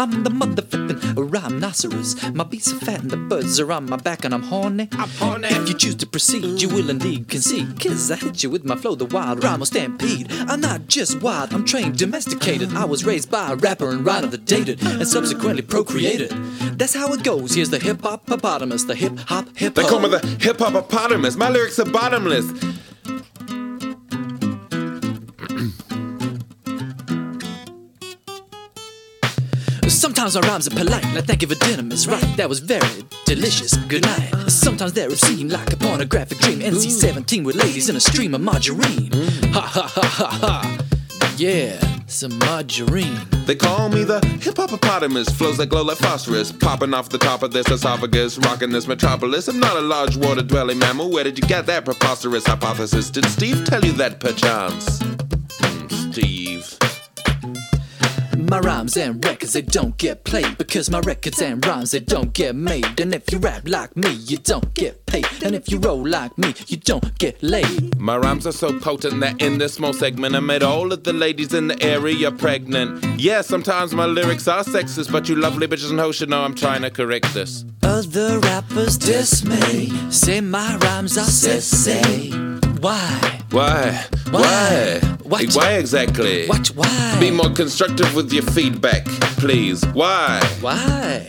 I'm 0.00 0.24
the 0.24 0.30
mother 0.30 0.62
flippin' 0.62 1.14
rhinoceros. 1.14 2.16
My 2.32 2.42
beats 2.42 2.72
are 2.72 2.76
fat 2.76 3.02
and 3.02 3.10
the 3.10 3.18
birds 3.18 3.60
are 3.60 3.70
on 3.70 3.84
my 3.84 3.98
back 3.98 4.24
and 4.24 4.32
I'm 4.32 4.42
horny. 4.42 4.88
I'm 4.92 5.10
horny. 5.10 5.48
If 5.48 5.68
you 5.68 5.74
choose 5.74 5.96
to 5.96 6.06
proceed, 6.06 6.62
you 6.62 6.70
will 6.70 6.88
indeed 6.88 7.28
concede. 7.28 7.78
Cause 7.78 8.10
I 8.10 8.16
hit 8.16 8.42
you 8.42 8.48
with 8.48 8.64
my 8.64 8.76
flow, 8.76 8.94
the 8.94 9.04
wild 9.04 9.44
rhyme 9.44 9.58
will 9.58 9.66
stampede. 9.66 10.32
I'm 10.48 10.62
not 10.62 10.88
just 10.88 11.20
wild, 11.20 11.52
I'm 11.52 11.66
trained, 11.66 11.98
domesticated. 11.98 12.72
I 12.74 12.86
was 12.86 13.04
raised 13.04 13.30
by 13.30 13.52
a 13.52 13.56
rapper 13.56 13.90
and 13.90 14.02
writer 14.02 14.28
that 14.28 14.46
dated 14.46 14.82
and 14.82 15.06
subsequently 15.06 15.60
procreated. 15.60 16.30
That's 16.78 16.94
how 16.94 17.12
it 17.12 17.22
goes. 17.22 17.54
Here's 17.54 17.68
the 17.68 17.78
hip 17.78 18.00
hop 18.00 18.26
hippopotamus, 18.26 18.84
the 18.84 18.94
hip 18.94 19.18
hop 19.18 19.54
hip 19.54 19.74
They 19.74 19.82
call 19.82 20.00
me 20.00 20.08
the 20.08 20.26
hip 20.40 20.60
hop 20.60 20.72
hippopotamus. 20.72 21.36
My 21.36 21.50
lyrics 21.50 21.78
are 21.78 21.84
bottomless. 21.84 22.50
Sometimes 30.00 30.34
my 30.34 30.40
rhymes 30.48 30.66
are 30.66 30.70
polite, 30.70 31.04
like 31.14 31.26
thank 31.26 31.42
you 31.42 31.48
for 31.48 31.56
dinner, 31.56 31.82
Miss 31.82 32.06
Right. 32.06 32.24
That 32.38 32.48
was 32.48 32.60
very 32.60 33.04
delicious. 33.26 33.76
Good 33.86 34.06
night. 34.06 34.32
Sometimes 34.48 34.94
they're 34.94 35.10
obscene, 35.10 35.50
like 35.50 35.70
a 35.74 35.76
pornographic 35.76 36.38
dream. 36.38 36.60
NC-17 36.60 37.44
with 37.44 37.54
ladies 37.54 37.90
in 37.90 37.96
a 37.96 38.00
stream 38.00 38.34
of 38.34 38.40
margarine. 38.40 39.10
Ha 39.52 39.60
ha 39.60 39.82
ha 39.82 40.00
ha 40.02 40.26
ha. 40.40 40.78
Yeah, 41.36 41.78
some 42.06 42.38
margarine. 42.38 43.20
They 43.44 43.56
call 43.56 43.90
me 43.90 44.04
the 44.04 44.24
hip 44.40 44.54
hopopotamus. 44.54 45.28
Flows 45.36 45.58
that 45.58 45.66
glow 45.66 45.82
like 45.82 45.98
phosphorus. 45.98 46.50
Popping 46.50 46.94
off 46.94 47.10
the 47.10 47.18
top 47.18 47.42
of 47.42 47.52
this 47.52 47.68
esophagus. 47.68 48.38
Rocking 48.38 48.70
this 48.70 48.86
metropolis. 48.88 49.48
I'm 49.48 49.60
not 49.60 49.76
a 49.76 49.82
large 49.82 50.16
water 50.16 50.40
dwelling 50.40 50.78
mammal. 50.78 51.10
Where 51.10 51.24
did 51.24 51.38
you 51.38 51.46
get 51.46 51.66
that 51.66 51.84
preposterous 51.84 52.46
hypothesis? 52.46 53.10
Did 53.10 53.26
Steve 53.26 53.66
tell 53.66 53.84
you 53.84 53.92
that 53.92 54.18
perchance? 54.18 55.02
My 58.50 58.58
rhymes 58.58 58.96
and 58.96 59.24
records, 59.24 59.52
they 59.52 59.62
don't 59.62 59.96
get 59.96 60.24
played 60.24 60.58
because 60.58 60.90
my 60.90 60.98
records 60.98 61.40
and 61.40 61.64
rhymes, 61.64 61.92
they 61.92 62.00
don't 62.00 62.32
get 62.32 62.56
made. 62.56 62.98
And 62.98 63.14
if 63.14 63.30
you 63.30 63.38
rap 63.38 63.68
like 63.68 63.96
me, 63.96 64.10
you 64.10 64.38
don't 64.38 64.74
get 64.74 65.06
paid. 65.06 65.24
And 65.44 65.54
if 65.54 65.70
you 65.70 65.78
roll 65.78 66.04
like 66.04 66.36
me, 66.36 66.52
you 66.66 66.76
don't 66.76 67.16
get 67.20 67.40
laid. 67.44 67.96
My 68.00 68.16
rhymes 68.16 68.48
are 68.48 68.52
so 68.52 68.76
potent 68.80 69.20
that 69.20 69.40
in 69.40 69.58
this 69.58 69.74
small 69.74 69.92
segment, 69.92 70.34
I 70.34 70.40
made 70.40 70.64
all 70.64 70.92
of 70.92 71.04
the 71.04 71.12
ladies 71.12 71.54
in 71.54 71.68
the 71.68 71.80
area 71.80 72.32
pregnant. 72.32 73.04
Yeah, 73.20 73.42
sometimes 73.42 73.94
my 73.94 74.06
lyrics 74.06 74.48
are 74.48 74.64
sexist, 74.64 75.12
but 75.12 75.28
you 75.28 75.36
lovely 75.36 75.68
bitches 75.68 75.90
and 75.90 76.00
hoes 76.00 76.16
should 76.16 76.30
know 76.30 76.42
I'm 76.42 76.56
trying 76.56 76.82
to 76.82 76.90
correct 76.90 77.32
this. 77.32 77.64
Other 77.84 78.40
rappers 78.40 78.98
dismay, 78.98 79.90
say 80.10 80.40
my 80.40 80.76
rhymes 80.78 81.16
are 81.16 81.22
sexy. 81.22 82.59
Why? 82.80 83.42
Why? 83.50 84.06
Why? 84.30 85.00
Why? 85.24 85.44
Why 85.52 85.72
exactly? 85.72 86.46
What? 86.46 86.68
Why? 86.68 87.16
Be 87.20 87.30
more 87.30 87.50
constructive 87.50 88.14
with 88.14 88.32
your 88.32 88.42
feedback, 88.42 89.04
please. 89.36 89.84
Why? 89.88 90.40
Why? 90.62 91.28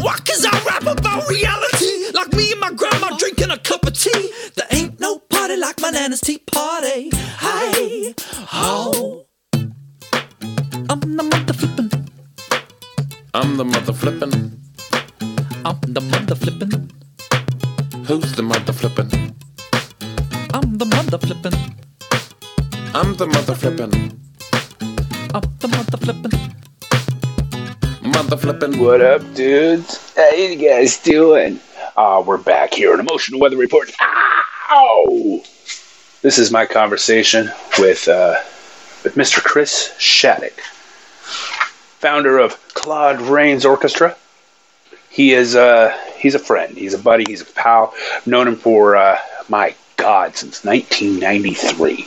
Why? 0.00 0.16
Cause 0.26 0.44
I 0.44 0.60
rap 0.66 0.82
about 0.82 1.28
reality. 1.28 2.10
Like 2.12 2.32
me 2.32 2.50
and 2.50 2.60
my 2.60 2.72
grandma 2.72 3.16
drinking 3.16 3.50
a 3.52 3.58
cup 3.58 3.86
of 3.86 3.96
tea. 3.96 4.32
There 4.56 4.66
ain't 4.72 4.98
no 4.98 5.20
party 5.20 5.56
like 5.56 5.80
my 5.80 5.90
nana's 5.90 6.20
tea 6.20 6.38
party. 6.38 7.10
Hi. 7.14 8.14
Oh. 8.52 9.26
I'm 10.88 11.00
the 11.16 11.22
mother 11.22 11.52
flippin'. 11.52 11.90
I'm 13.34 13.56
the 13.56 13.64
mother 13.64 13.92
flippin'. 13.92 14.58
I'm 15.64 15.80
the 15.86 16.00
mother 16.00 16.34
flippin'. 16.34 16.90
Who's 18.06 18.32
the 18.32 18.42
mother 18.42 18.72
flippin'? 18.72 19.39
I'm 21.12 21.18
the 21.18 21.26
mother 21.26 21.34
flippin'. 21.34 21.90
I'm 22.94 23.16
the 23.16 23.26
mother 23.26 23.56
flippin'. 23.56 23.92
I'm 25.34 25.42
the 25.58 25.66
mother 25.66 25.96
flippin'. 25.96 26.30
Mother 28.12 28.36
flippin'. 28.36 28.78
What 28.78 29.00
up, 29.00 29.20
dudes? 29.34 30.14
How 30.14 30.30
you 30.30 30.54
guys 30.54 30.98
doing? 30.98 31.58
Uh, 31.96 32.22
we're 32.24 32.38
back 32.38 32.74
here 32.74 32.92
on 32.92 33.00
Emotional 33.00 33.40
Weather 33.40 33.56
Report. 33.56 33.90
Ow! 34.70 35.42
This 36.22 36.38
is 36.38 36.52
my 36.52 36.64
conversation 36.64 37.50
with 37.80 38.06
uh, 38.06 38.36
with 39.02 39.16
Mr. 39.16 39.42
Chris 39.42 39.92
Shattuck, 39.98 40.60
founder 41.98 42.38
of 42.38 42.56
Claude 42.74 43.20
Rains 43.20 43.66
Orchestra. 43.66 44.16
He 45.08 45.32
is 45.32 45.56
uh, 45.56 45.92
he's 46.18 46.36
a 46.36 46.38
friend, 46.38 46.76
he's 46.76 46.94
a 46.94 46.98
buddy, 46.98 47.24
he's 47.26 47.40
a 47.42 47.46
pal. 47.46 47.94
I've 48.14 48.28
known 48.28 48.46
him 48.46 48.54
for 48.54 48.94
uh, 48.94 49.18
my 49.48 49.74
God 50.00 50.34
since 50.34 50.64
1993. 50.64 52.06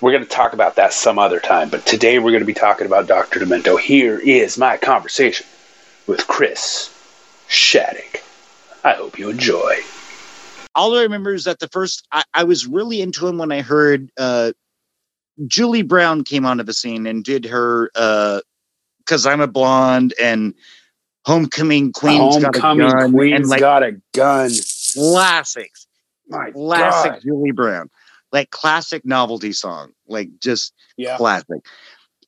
We're 0.00 0.12
going 0.12 0.24
to 0.24 0.30
talk 0.30 0.54
about 0.54 0.76
that 0.76 0.94
some 0.94 1.18
other 1.18 1.38
time, 1.38 1.68
but 1.68 1.84
today 1.84 2.18
we're 2.18 2.30
going 2.30 2.40
to 2.40 2.46
be 2.46 2.54
talking 2.54 2.86
about 2.86 3.06
Dr. 3.06 3.40
Demento. 3.40 3.78
Here 3.78 4.18
is 4.18 4.56
my 4.56 4.78
conversation 4.78 5.46
with 6.06 6.26
Chris 6.26 6.88
Shattuck. 7.48 8.22
I 8.82 8.94
hope 8.94 9.18
you 9.18 9.28
enjoy. 9.28 9.76
all 10.74 10.96
I 10.96 11.02
remember 11.02 11.34
is 11.34 11.44
that 11.44 11.58
the 11.58 11.68
first 11.68 12.06
I, 12.12 12.22
I 12.32 12.44
was 12.44 12.66
really 12.66 13.02
into 13.02 13.26
him 13.26 13.36
when 13.36 13.52
I 13.52 13.60
heard 13.60 14.10
uh, 14.18 14.52
Julie 15.46 15.82
Brown 15.82 16.24
came 16.24 16.46
onto 16.46 16.64
the 16.64 16.72
scene 16.72 17.06
and 17.06 17.22
did 17.22 17.44
her 17.44 17.90
because 19.04 19.26
I'm 19.26 19.42
a 19.42 19.46
blonde 19.46 20.14
and 20.20 20.54
Homecoming 21.26 21.92
Queen's 21.92 22.42
Homecoming 22.42 22.88
got 22.88 22.96
a 22.96 23.00
gun 23.02 23.12
Queen's 23.12 23.40
and 23.40 23.48
like 23.48 23.60
got 23.60 23.82
a 23.82 24.00
gun. 24.14 24.50
classics, 24.94 25.86
My 26.30 26.50
classic 26.52 27.12
God. 27.12 27.22
Julie 27.22 27.50
Brown, 27.52 27.90
like 28.32 28.50
classic 28.50 29.04
novelty 29.04 29.52
song, 29.52 29.92
like 30.08 30.28
just 30.40 30.72
Yeah. 30.96 31.16
classic. 31.16 31.64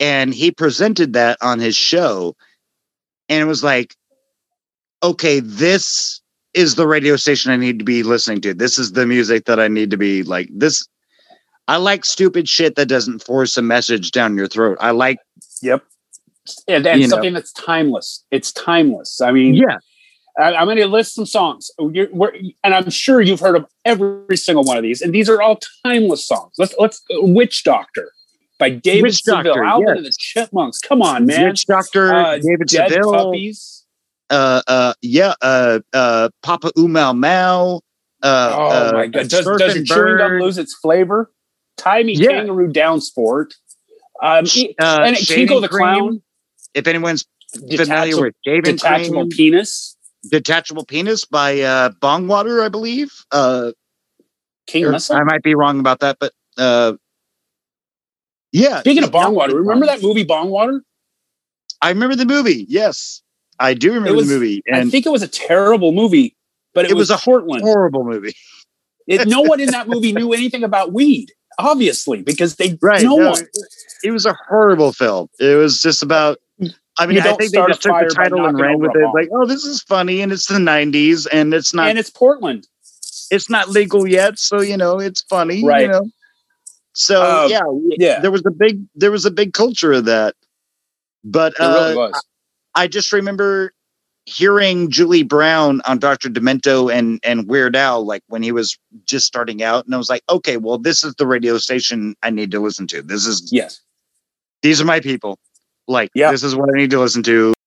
And 0.00 0.34
he 0.34 0.50
presented 0.50 1.12
that 1.12 1.38
on 1.40 1.60
his 1.60 1.76
show, 1.76 2.36
and 3.28 3.40
it 3.40 3.46
was 3.46 3.62
like, 3.62 3.94
okay, 5.02 5.40
this 5.40 6.20
is 6.54 6.74
the 6.74 6.86
radio 6.86 7.16
station 7.16 7.50
I 7.50 7.56
need 7.56 7.78
to 7.78 7.84
be 7.84 8.02
listening 8.02 8.40
to. 8.42 8.54
This 8.54 8.78
is 8.78 8.92
the 8.92 9.06
music 9.06 9.44
that 9.46 9.58
I 9.60 9.68
need 9.68 9.90
to 9.90 9.96
be 9.96 10.22
like 10.22 10.48
this. 10.52 10.86
I 11.68 11.76
like 11.76 12.04
stupid 12.04 12.48
shit 12.48 12.74
that 12.76 12.86
doesn't 12.86 13.22
force 13.24 13.56
a 13.56 13.62
message 13.62 14.10
down 14.10 14.36
your 14.36 14.48
throat. 14.48 14.78
I 14.80 14.90
like, 14.90 15.18
Yep. 15.62 15.84
And, 16.66 16.86
and 16.86 17.00
You 17.00 17.06
know. 17.06 17.14
something 17.14 17.32
that's 17.34 17.52
timeless. 17.52 18.24
It's 18.32 18.52
timeless. 18.52 19.20
I 19.20 19.30
mean, 19.30 19.54
yeah, 19.54 19.78
I, 20.38 20.54
I'm 20.54 20.66
going 20.66 20.78
to 20.78 20.86
list 20.86 21.14
some 21.14 21.26
songs, 21.26 21.70
we're, 21.78 22.32
and 22.64 22.74
I'm 22.74 22.88
sure 22.90 23.20
you've 23.20 23.40
heard 23.40 23.56
of 23.56 23.66
every 23.84 24.36
single 24.36 24.64
one 24.64 24.76
of 24.76 24.82
these. 24.82 25.02
And 25.02 25.12
these 25.14 25.28
are 25.28 25.42
all 25.42 25.58
timeless 25.84 26.26
songs. 26.26 26.54
Let's 26.58 26.74
let's 26.78 27.02
Witch 27.10 27.64
Doctor 27.64 28.10
by 28.58 28.70
David 28.70 29.02
Witch 29.02 29.22
Seville, 29.22 29.42
Doctor, 29.54 29.64
Alvin 29.64 29.88
yes. 29.88 29.96
and 29.98 30.06
the 30.06 30.12
Chipmunks. 30.18 30.78
Come 30.80 31.02
on, 31.02 31.26
man. 31.26 31.48
Witch 31.48 31.66
Doctor, 31.66 32.14
Uh, 32.14 32.38
David 32.38 32.68
Dead 32.68 32.90
Seville, 32.90 33.12
Puppies. 33.12 33.84
uh, 34.30 34.62
uh, 34.66 34.94
yeah, 35.02 35.34
uh, 35.42 35.80
uh, 35.92 36.28
Papa 36.42 36.70
Oom 36.78 36.92
Mow 36.92 37.12
Mow. 37.12 37.80
Uh, 38.22 38.50
Oh 38.56 38.68
uh, 38.68 38.92
my 38.94 39.06
god! 39.08 39.28
Does, 39.28 39.44
does 39.44 39.82
chewing 39.84 40.16
gum 40.16 40.38
lose 40.38 40.56
its 40.56 40.74
flavor? 40.74 41.30
Tie 41.76 42.02
me 42.04 42.14
Yeah. 42.14 42.28
kangaroo 42.28 42.68
down 42.72 43.00
sport. 43.00 43.54
Um, 44.22 44.44
uh, 44.80 45.00
and 45.04 45.16
Kinko 45.16 45.60
the 45.60 45.68
Cream, 45.68 45.80
clown. 45.80 46.22
If 46.74 46.86
anyone's 46.86 47.26
familiar 47.52 47.76
Detachable, 47.78 48.22
with 48.22 48.34
Shaving 48.44 48.62
detachable 48.62 49.20
Cream, 49.22 49.30
penis. 49.30 49.96
Detachable 50.30 50.84
Penis 50.84 51.24
by 51.24 51.60
uh, 51.60 51.90
Bongwater, 52.00 52.64
I 52.64 52.68
believe. 52.68 53.12
Uh, 53.30 53.72
King 54.66 54.84
or- 54.86 54.94
I 55.10 55.24
might 55.24 55.42
be 55.42 55.54
wrong 55.54 55.80
about 55.80 56.00
that, 56.00 56.18
but 56.20 56.32
uh, 56.58 56.94
yeah. 58.52 58.80
Speaking 58.80 59.04
of 59.04 59.10
Bongwater, 59.10 59.54
remember 59.54 59.86
that 59.86 60.02
movie 60.02 60.24
Bongwater? 60.24 60.80
I 61.80 61.88
remember 61.88 62.14
the 62.14 62.26
movie. 62.26 62.66
Yes, 62.68 63.22
I 63.58 63.74
do 63.74 63.92
remember 63.92 64.14
was- 64.16 64.28
the 64.28 64.34
movie, 64.34 64.62
I 64.72 64.84
think 64.88 65.06
it 65.06 65.10
was 65.10 65.22
a 65.22 65.28
terrible 65.28 65.92
movie, 65.92 66.36
but 66.74 66.84
it, 66.84 66.92
It 66.92 66.94
was, 66.94 67.10
was 67.10 67.20
a 67.20 67.24
Portland. 67.24 67.62
horrible 67.62 68.04
movie. 68.04 68.34
It, 69.08 69.26
no 69.28 69.40
one 69.40 69.60
in 69.60 69.70
that 69.70 69.88
movie 69.88 70.12
knew 70.12 70.32
anything 70.32 70.62
about 70.62 70.92
weed, 70.92 71.32
obviously, 71.58 72.22
because 72.22 72.56
they 72.56 72.78
Right? 72.80 73.02
no, 73.02 73.16
no, 73.16 73.30
one. 73.30 73.46
It 74.04 74.10
was 74.12 74.26
a 74.26 74.36
horrible 74.48 74.92
film. 74.92 75.28
It 75.40 75.56
was 75.56 75.80
just 75.80 76.02
about. 76.02 76.38
I 76.98 77.06
mean, 77.06 77.20
I 77.20 77.32
think 77.34 77.52
they 77.52 77.66
just 77.66 77.82
took 77.82 77.98
the 77.98 78.14
title 78.14 78.44
and 78.44 78.58
ran 78.58 78.78
with 78.78 78.94
it. 78.94 79.06
Like, 79.14 79.28
oh, 79.34 79.46
this 79.46 79.64
is 79.64 79.82
funny, 79.82 80.20
and 80.20 80.30
it's 80.32 80.46
the 80.46 80.54
'90s, 80.54 81.26
and 81.32 81.54
it's 81.54 81.72
not 81.72 81.88
and 81.88 81.98
it's 81.98 82.10
Portland. 82.10 82.66
it's 83.30 83.48
not 83.48 83.68
legal 83.68 84.06
yet, 84.06 84.38
so 84.38 84.60
you 84.60 84.76
know 84.76 84.98
it's 84.98 85.22
funny, 85.22 85.64
Right. 85.64 85.82
You 85.82 85.88
know, 85.88 86.10
so 86.92 87.44
Um, 87.44 87.50
yeah, 87.50 87.60
yeah. 87.98 88.20
there 88.20 88.30
was 88.30 88.42
a 88.46 88.50
big 88.50 88.84
there 88.94 89.10
was 89.10 89.24
a 89.24 89.30
big 89.30 89.54
culture 89.54 89.92
of 89.92 90.04
that, 90.04 90.34
but 91.24 91.54
It 91.58 91.62
really 91.62 91.92
uh, 91.92 91.96
was. 91.96 92.24
I 92.74 92.86
just 92.88 93.12
remember 93.12 93.72
hearing 94.24 94.90
Julie 94.90 95.24
Brown 95.24 95.80
on 95.84 95.98
Dr. 95.98 96.28
Demento 96.28 96.92
and 96.92 97.20
and 97.24 97.48
Weird 97.48 97.74
Al 97.74 98.04
like 98.04 98.22
when 98.28 98.42
he 98.42 98.52
was 98.52 98.78
just 99.06 99.26
starting 99.26 99.62
out, 99.62 99.86
and 99.86 99.94
I 99.94 99.98
was 99.98 100.10
like, 100.10 100.22
okay, 100.28 100.58
well, 100.58 100.76
this 100.78 101.02
is 101.04 101.14
the 101.14 101.26
radio 101.26 101.56
station 101.58 102.14
I 102.22 102.30
need 102.30 102.50
to 102.50 102.60
listen 102.60 102.86
to. 102.88 103.02
This 103.02 103.26
is 103.26 103.48
Yes. 103.50 103.80
these 104.60 104.78
are 104.80 104.84
my 104.84 105.00
people. 105.00 105.38
Like, 105.88 106.10
Yeah. 106.14 106.30
this 106.30 106.42
is 106.42 106.54
what 106.54 106.68
I 106.74 106.78
need 106.78 106.90
to 106.90 107.00
listen 107.00 107.22
to. 107.24 107.52
Because 107.52 107.52
I'm 107.52 107.52
blonde, 107.52 107.52
I 107.52 107.52
don't 107.52 107.52
have 107.52 107.52
to 107.54 107.61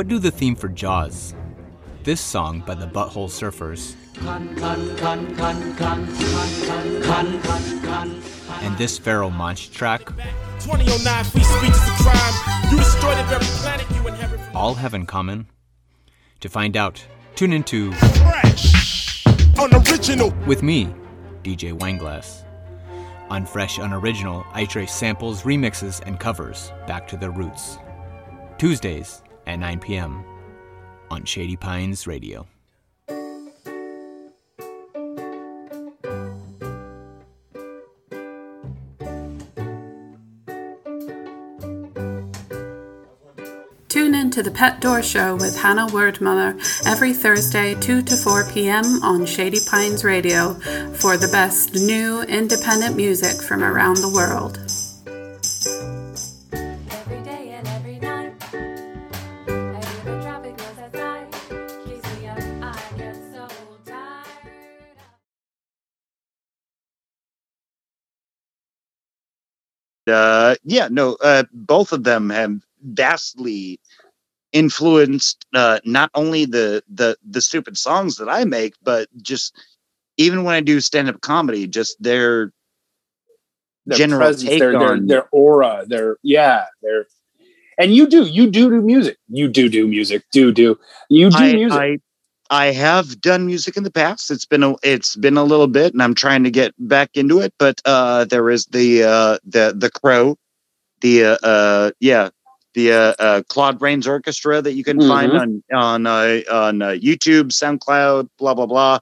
What 0.00 0.08
do 0.08 0.18
the 0.18 0.30
theme 0.30 0.56
for 0.56 0.68
Jaws? 0.68 1.34
This 2.04 2.22
song 2.22 2.60
by 2.66 2.74
the 2.74 2.86
Butthole 2.86 3.28
Surfers. 3.28 3.96
And 8.62 8.78
this 8.78 8.98
Pharoahe 8.98 9.30
Monch 9.30 9.70
track. 9.72 10.06
2009 10.60 11.24
free 11.24 11.42
speech 11.42 11.70
is 11.72 11.86
a 11.86 11.96
crime. 12.00 12.70
You 12.70 12.78
destroyed 12.78 13.18
the 13.18 13.24
very 13.24 13.44
planet 13.44 13.90
you 13.90 14.08
inherit. 14.08 14.40
all 14.54 14.72
have 14.72 14.94
in 14.94 15.04
common? 15.04 15.48
To 16.40 16.48
find 16.48 16.78
out, 16.78 17.04
tune 17.34 17.52
into 17.52 17.92
Fresh. 17.92 19.22
Unoriginal. 19.58 20.32
with 20.46 20.62
me, 20.62 20.94
DJ 21.44 21.78
Wineglass. 21.78 22.44
On 23.28 23.44
Fresh 23.44 23.76
Unoriginal, 23.76 24.46
I 24.54 24.64
trace 24.64 24.94
samples, 24.94 25.42
remixes, 25.42 26.00
and 26.06 26.18
covers 26.18 26.72
back 26.86 27.06
to 27.08 27.18
their 27.18 27.32
roots. 27.32 27.76
Tuesdays 28.56 29.20
at 29.50 29.58
9 29.58 29.80
p.m. 29.80 30.24
on 31.10 31.24
Shady 31.24 31.56
Pines 31.56 32.06
Radio. 32.06 32.46
Tune 43.88 44.14
in 44.14 44.30
to 44.30 44.42
the 44.42 44.52
Pet 44.52 44.80
Door 44.80 45.02
Show 45.02 45.34
with 45.34 45.60
Hannah 45.60 45.88
Wordmother 45.88 46.54
every 46.86 47.12
Thursday, 47.12 47.74
2 47.74 48.02
to 48.02 48.16
4 48.16 48.48
p.m. 48.52 49.02
on 49.02 49.26
Shady 49.26 49.58
Pines 49.68 50.04
Radio 50.04 50.54
for 50.94 51.16
the 51.16 51.28
best 51.32 51.74
new 51.74 52.22
independent 52.22 52.96
music 52.96 53.42
from 53.42 53.64
around 53.64 53.96
the 53.96 54.08
world. 54.08 54.69
Uh, 70.10 70.56
yeah, 70.64 70.88
no, 70.90 71.16
uh, 71.22 71.44
both 71.52 71.92
of 71.92 72.04
them 72.04 72.30
have 72.30 72.54
vastly 72.82 73.80
influenced 74.52 75.46
uh, 75.54 75.80
not 75.84 76.10
only 76.14 76.44
the 76.46 76.82
the 76.92 77.16
the 77.28 77.40
stupid 77.42 77.76
songs 77.78 78.16
that 78.16 78.28
I 78.28 78.44
make, 78.44 78.74
but 78.82 79.08
just 79.22 79.56
even 80.18 80.44
when 80.44 80.54
I 80.54 80.60
do 80.60 80.80
stand 80.80 81.08
up 81.08 81.20
comedy, 81.22 81.66
just 81.66 82.02
their 82.02 82.52
Their 83.86 83.98
general 83.98 84.20
presence, 84.20 84.44
take 84.44 84.58
their, 84.58 84.76
their 84.76 84.96
their 84.98 85.28
aura, 85.32 85.84
their 85.86 86.16
yeah, 86.22 86.66
their 86.82 87.06
and 87.78 87.94
you 87.94 88.08
do 88.08 88.24
you 88.24 88.50
do 88.50 88.70
do 88.70 88.82
music. 88.82 89.18
You 89.28 89.48
do 89.48 89.68
do 89.68 89.86
music. 89.88 90.24
Do 90.32 90.52
do 90.52 90.78
you 91.08 91.30
do 91.30 91.36
I, 91.36 91.52
music? 91.52 91.80
I 91.80 91.98
I 92.50 92.72
have 92.72 93.20
done 93.20 93.46
music 93.46 93.76
in 93.76 93.84
the 93.84 93.92
past. 93.92 94.30
It's 94.30 94.44
been 94.44 94.64
a 94.64 94.74
it's 94.82 95.14
been 95.14 95.36
a 95.36 95.44
little 95.44 95.68
bit, 95.68 95.92
and 95.92 96.02
I'm 96.02 96.14
trying 96.14 96.42
to 96.44 96.50
get 96.50 96.74
back 96.78 97.10
into 97.14 97.40
it. 97.40 97.54
But 97.58 97.80
uh, 97.84 98.24
there 98.24 98.50
is 98.50 98.66
the 98.66 99.04
uh, 99.04 99.38
the 99.44 99.72
the 99.76 99.90
Crow, 99.90 100.36
the 101.00 101.24
uh, 101.24 101.46
uh 101.46 101.90
yeah 102.00 102.30
the 102.74 102.92
uh, 102.92 103.14
uh, 103.18 103.42
Claude 103.48 103.80
Rains 103.80 104.06
Orchestra 104.06 104.62
that 104.62 104.72
you 104.72 104.84
can 104.84 105.00
find 105.00 105.32
on 105.32 105.62
on 105.72 106.06
uh, 106.06 106.40
on 106.50 106.82
uh, 106.82 106.88
YouTube, 106.88 107.52
SoundCloud, 107.52 108.28
blah 108.38 108.54
blah 108.54 108.66
blah. 108.66 108.98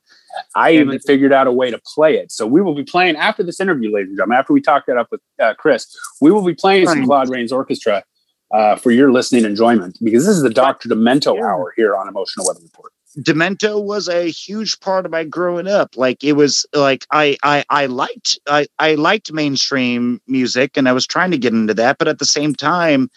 I 0.55 0.73
even 0.73 0.99
figured 1.01 1.33
out 1.33 1.47
a 1.47 1.53
way 1.53 1.71
to 1.71 1.81
play 1.95 2.17
it. 2.17 2.31
So 2.31 2.47
we 2.47 2.61
will 2.61 2.75
be 2.75 2.85
playing 2.85 3.17
after 3.17 3.43
this 3.43 3.61
interview, 3.61 3.93
ladies 3.93 4.11
and 4.11 4.19
gentlemen. 4.19 4.39
After 4.39 4.53
we 4.53 4.61
talk 4.61 4.87
that 4.87 4.97
up 4.97 5.09
with 5.11 5.21
uh, 5.41 5.55
Chris, 5.55 5.87
we 6.21 6.31
will 6.31 6.45
be 6.45 6.55
playing 6.55 6.87
some. 6.87 7.05
Claude 7.05 7.31
Rains 7.31 7.53
Orchestra 7.53 8.05
uh, 8.53 8.77
for 8.77 8.91
your 8.91 9.11
listening 9.11 9.45
enjoyment 9.45 9.99
because 10.03 10.27
this 10.27 10.37
is 10.37 10.43
the 10.43 10.51
Doctor 10.51 10.89
Demento 10.89 11.41
hour 11.43 11.73
here 11.77 11.97
on 11.97 12.09
Emotional 12.09 12.47
Weather 12.47 12.61
Report. 12.63 12.93
Demento 13.19 13.83
was 13.83 14.09
a 14.09 14.31
huge 14.31 14.79
part 14.81 15.05
of 15.07 15.13
my 15.13 15.25
growing 15.25 15.67
up. 15.67 15.97
Like 15.97 16.23
it 16.23 16.33
was 16.35 16.65
like 16.75 17.07
I 17.11 17.37
I 17.43 17.65
I 17.71 17.87
liked 17.87 18.39
I 18.47 18.67
I 18.79 18.95
liked 18.95 19.33
mainstream 19.33 20.21
music 20.27 20.77
and 20.77 20.89
I 20.89 20.93
was 20.93 21.07
trying 21.07 21.31
to 21.33 21.39
get 21.39 21.53
into 21.53 21.75
that, 21.75 21.99
but 21.99 22.09
at 22.09 22.19
the 22.19 22.25
same 22.27 22.55
time, 22.55 23.11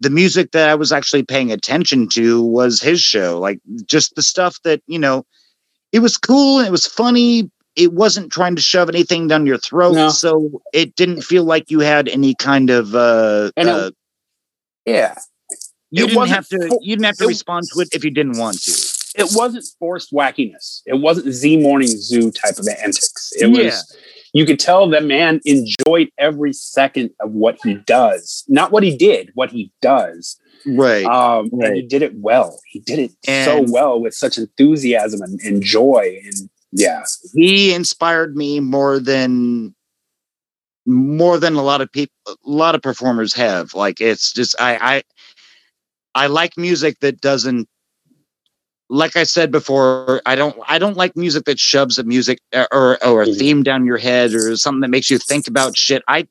the 0.00 0.10
music 0.10 0.52
that 0.52 0.68
I 0.68 0.74
was 0.74 0.92
actually 0.92 1.22
paying 1.24 1.52
attention 1.52 2.08
to 2.10 2.42
was 2.42 2.80
his 2.80 3.00
show. 3.00 3.38
Like 3.38 3.60
just 3.86 4.14
the 4.14 4.22
stuff 4.22 4.58
that, 4.64 4.82
you 4.86 4.98
know, 4.98 5.24
it 5.92 6.00
was 6.00 6.16
cool 6.16 6.58
and 6.58 6.66
it 6.66 6.72
was 6.72 6.86
funny. 6.86 7.50
It 7.76 7.92
wasn't 7.92 8.32
trying 8.32 8.56
to 8.56 8.62
shove 8.62 8.88
anything 8.88 9.26
down 9.28 9.46
your 9.46 9.58
throat. 9.58 9.94
No. 9.94 10.08
So 10.10 10.62
it 10.72 10.94
didn't 10.94 11.22
feel 11.22 11.44
like 11.44 11.70
you 11.70 11.80
had 11.80 12.08
any 12.08 12.34
kind 12.34 12.70
of 12.70 12.94
uh, 12.94 13.50
And 13.56 13.68
it- 13.68 13.74
uh 13.74 13.90
Yeah, 14.86 15.18
you 15.90 16.04
it 16.04 16.08
didn't 16.08 16.28
have 16.28 16.48
to 16.48 16.78
you 16.82 16.94
didn't 16.96 17.06
have 17.06 17.16
to 17.18 17.24
it- 17.24 17.28
respond 17.28 17.64
to 17.72 17.80
it 17.80 17.88
if 17.92 18.04
you 18.04 18.10
didn't 18.10 18.38
want 18.38 18.62
to. 18.62 18.72
It 19.14 19.28
wasn't 19.34 19.64
forced 19.78 20.12
wackiness. 20.12 20.80
It 20.86 21.00
wasn't 21.00 21.32
Z 21.32 21.58
Morning 21.58 21.88
Zoo 21.88 22.30
type 22.30 22.58
of 22.58 22.66
antics. 22.82 23.32
It 23.36 23.48
Yeah. 23.50 23.64
was 23.66 23.96
you 24.32 24.44
could 24.44 24.58
tell 24.58 24.88
that 24.90 25.04
man 25.04 25.40
enjoyed 25.44 26.08
every 26.18 26.52
second 26.52 27.10
of 27.20 27.30
what 27.30 27.56
he 27.62 27.74
does. 27.74 28.42
Not 28.48 28.72
what 28.72 28.82
he 28.82 28.96
did, 28.96 29.30
what 29.34 29.50
he 29.52 29.70
does. 29.80 30.36
Right. 30.66 31.04
Um, 31.04 31.50
and 31.52 31.76
he 31.76 31.82
did 31.82 32.02
it 32.02 32.14
well. 32.16 32.58
He 32.66 32.80
did 32.80 32.98
it 32.98 33.12
so 33.44 33.64
well 33.68 34.00
with 34.00 34.12
such 34.14 34.36
enthusiasm 34.36 35.20
and, 35.22 35.38
and 35.42 35.62
joy. 35.62 36.18
And 36.24 36.50
yeah, 36.72 37.04
he 37.34 37.72
inspired 37.72 38.34
me 38.34 38.58
more 38.58 38.98
than 38.98 39.72
more 40.86 41.38
than 41.38 41.54
a 41.54 41.62
lot 41.62 41.80
of 41.80 41.90
people 41.92 42.12
a 42.26 42.34
lot 42.44 42.74
of 42.74 42.82
performers 42.82 43.32
have 43.32 43.72
like 43.72 44.02
it's 44.02 44.30
just 44.34 44.54
i 44.60 44.76
i 44.96 46.24
i 46.24 46.26
like 46.26 46.58
music 46.58 46.98
that 47.00 47.22
doesn't 47.22 47.66
like 48.94 49.16
i 49.16 49.24
said 49.24 49.50
before 49.50 50.22
i 50.24 50.34
don't 50.36 50.56
i 50.68 50.78
don't 50.78 50.96
like 50.96 51.16
music 51.16 51.44
that 51.44 51.58
shoves 51.58 51.98
a 51.98 52.04
music 52.04 52.38
uh, 52.54 52.66
or 52.72 53.02
or 53.04 53.22
a 53.22 53.26
Mhm. 53.26 53.38
theme 53.38 53.62
down 53.64 53.84
your 53.84 53.98
head 53.98 54.32
or 54.34 54.56
something 54.56 54.80
that 54.82 54.88
makes 54.88 55.10
you 55.10 55.18
think 55.18 55.48
about 55.48 55.76
shit. 55.76 56.02
I 56.08 56.26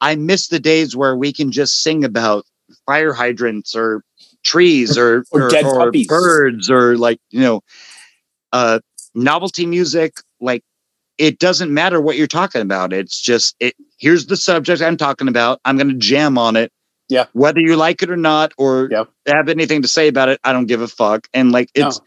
i 0.00 0.14
miss 0.16 0.48
the 0.48 0.58
days 0.58 0.96
where 0.96 1.14
we 1.14 1.32
can 1.32 1.52
just 1.52 1.82
sing 1.82 2.04
about 2.04 2.44
fire 2.86 3.12
hydrants 3.12 3.74
or 3.76 4.02
trees 4.44 4.96
or 4.96 5.24
or 5.30 5.50
dead 5.50 5.64
puppies. 5.64 6.06
birds 6.08 6.70
or 6.70 6.96
like 6.96 7.18
you 7.30 7.40
know 7.40 7.60
uh 8.52 8.80
novelty 9.14 9.66
music. 9.66 10.14
Like 10.40 10.62
it 11.18 11.38
doesn't 11.38 11.72
matter 11.72 12.00
what 12.00 12.16
you're 12.16 12.26
talking 12.26 12.62
about. 12.62 12.92
It's 12.94 13.20
just 13.20 13.54
it 13.60 13.74
here's 13.98 14.26
the 14.26 14.36
subject 14.36 14.80
i'm 14.80 14.96
talking 14.96 15.28
about. 15.28 15.60
I'm 15.66 15.76
going 15.76 15.90
to 15.90 15.94
jam 15.96 16.38
on 16.38 16.56
it 16.56 16.72
Yeah. 17.10 17.26
whether 17.34 17.60
you 17.60 17.76
like 17.76 18.02
it 18.02 18.10
or 18.10 18.16
not 18.16 18.52
or 18.56 18.88
Yep. 18.90 19.08
have 19.26 19.48
anything 19.50 19.82
to 19.82 19.88
say 19.88 20.08
about 20.08 20.30
it 20.30 20.40
i 20.44 20.52
don't 20.54 20.66
give 20.66 20.80
a 20.80 20.88
fuck 20.88 21.28
and 21.34 21.52
like 21.52 21.68
No. 21.76 21.88
it's 21.88 22.00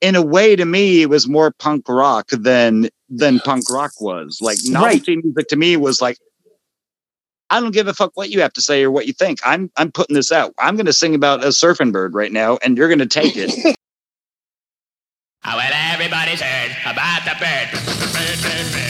in 0.00 0.14
a 0.14 0.22
way 0.22 0.54
to 0.54 0.64
me 0.64 1.02
it 1.02 1.10
was 1.10 1.26
more 1.28 1.50
punk 1.50 1.88
rock 1.88 2.28
than 2.30 2.88
than 3.08 3.40
punk 3.40 3.68
rock 3.70 3.92
was 4.00 4.38
like 4.40 4.58
novelty 4.66 5.16
music 5.16 5.48
to 5.48 5.56
me 5.56 5.76
was 5.76 6.00
like 6.00 6.18
I 7.52 7.58
don't 7.58 7.72
give 7.74 7.88
a 7.88 7.94
fuck 7.94 8.12
what 8.14 8.30
you 8.30 8.42
have 8.42 8.52
to 8.52 8.62
say 8.62 8.84
or 8.84 8.92
what 8.92 9.08
you 9.08 9.12
think. 9.12 9.40
I'm 9.44 9.72
I'm 9.76 9.90
putting 9.90 10.14
this 10.14 10.30
out. 10.30 10.54
I'm 10.56 10.76
going 10.76 10.86
to 10.86 10.92
sing 10.92 11.16
about 11.16 11.42
a 11.42 11.48
surfing 11.48 11.90
bird 11.90 12.14
right 12.14 12.30
now, 12.30 12.58
and 12.62 12.78
you're 12.78 12.86
going 12.86 13.00
to 13.00 13.06
take 13.06 13.36
it. 13.36 13.76
Oh, 15.42 15.56
well, 15.56 15.72
everybody's 15.94 16.40
heard 16.42 16.70
about 16.84 17.24
the 17.24 17.32
bird. 17.40 17.70
Bird, 17.72 18.42
bird, 18.42 18.72
bird. 18.72 18.89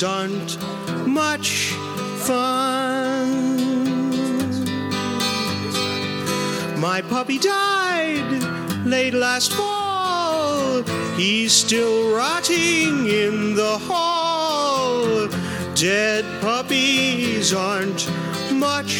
puppies 0.00 0.02
aren't 0.02 1.06
much 1.06 1.72
fun. 2.24 3.60
My 6.80 7.02
puppy 7.02 7.38
died 7.38 8.86
late 8.86 9.14
last 9.14 9.52
fall. 9.52 10.82
He's 11.16 11.52
still 11.52 12.14
rotting 12.14 13.06
in 13.06 13.54
the 13.54 13.78
hall. 13.78 15.28
Dead 15.74 16.24
puppies 16.40 17.52
aren't 17.52 18.08
much 18.52 18.94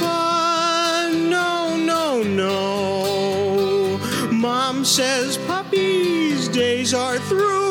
fun. 0.00 1.28
No, 1.28 1.76
no, 1.76 2.22
no. 2.22 3.98
Mom 4.30 4.84
says 4.84 5.36
puppies' 5.46 6.48
days 6.48 6.94
are 6.94 7.18
through. 7.18 7.61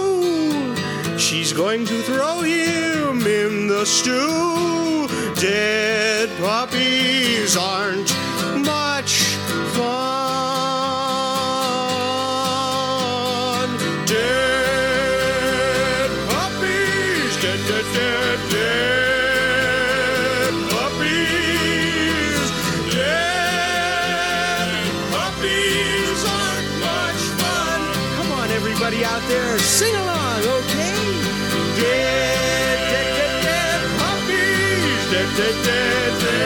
She's 1.32 1.54
going 1.54 1.86
to 1.86 2.02
throw 2.02 2.42
him 2.42 3.26
in 3.26 3.68
the 3.68 3.86
stew. 3.86 5.08
Dead 5.40 6.30
puppies 6.42 7.56
aren't 7.56 8.10
puppies. 35.54 36.41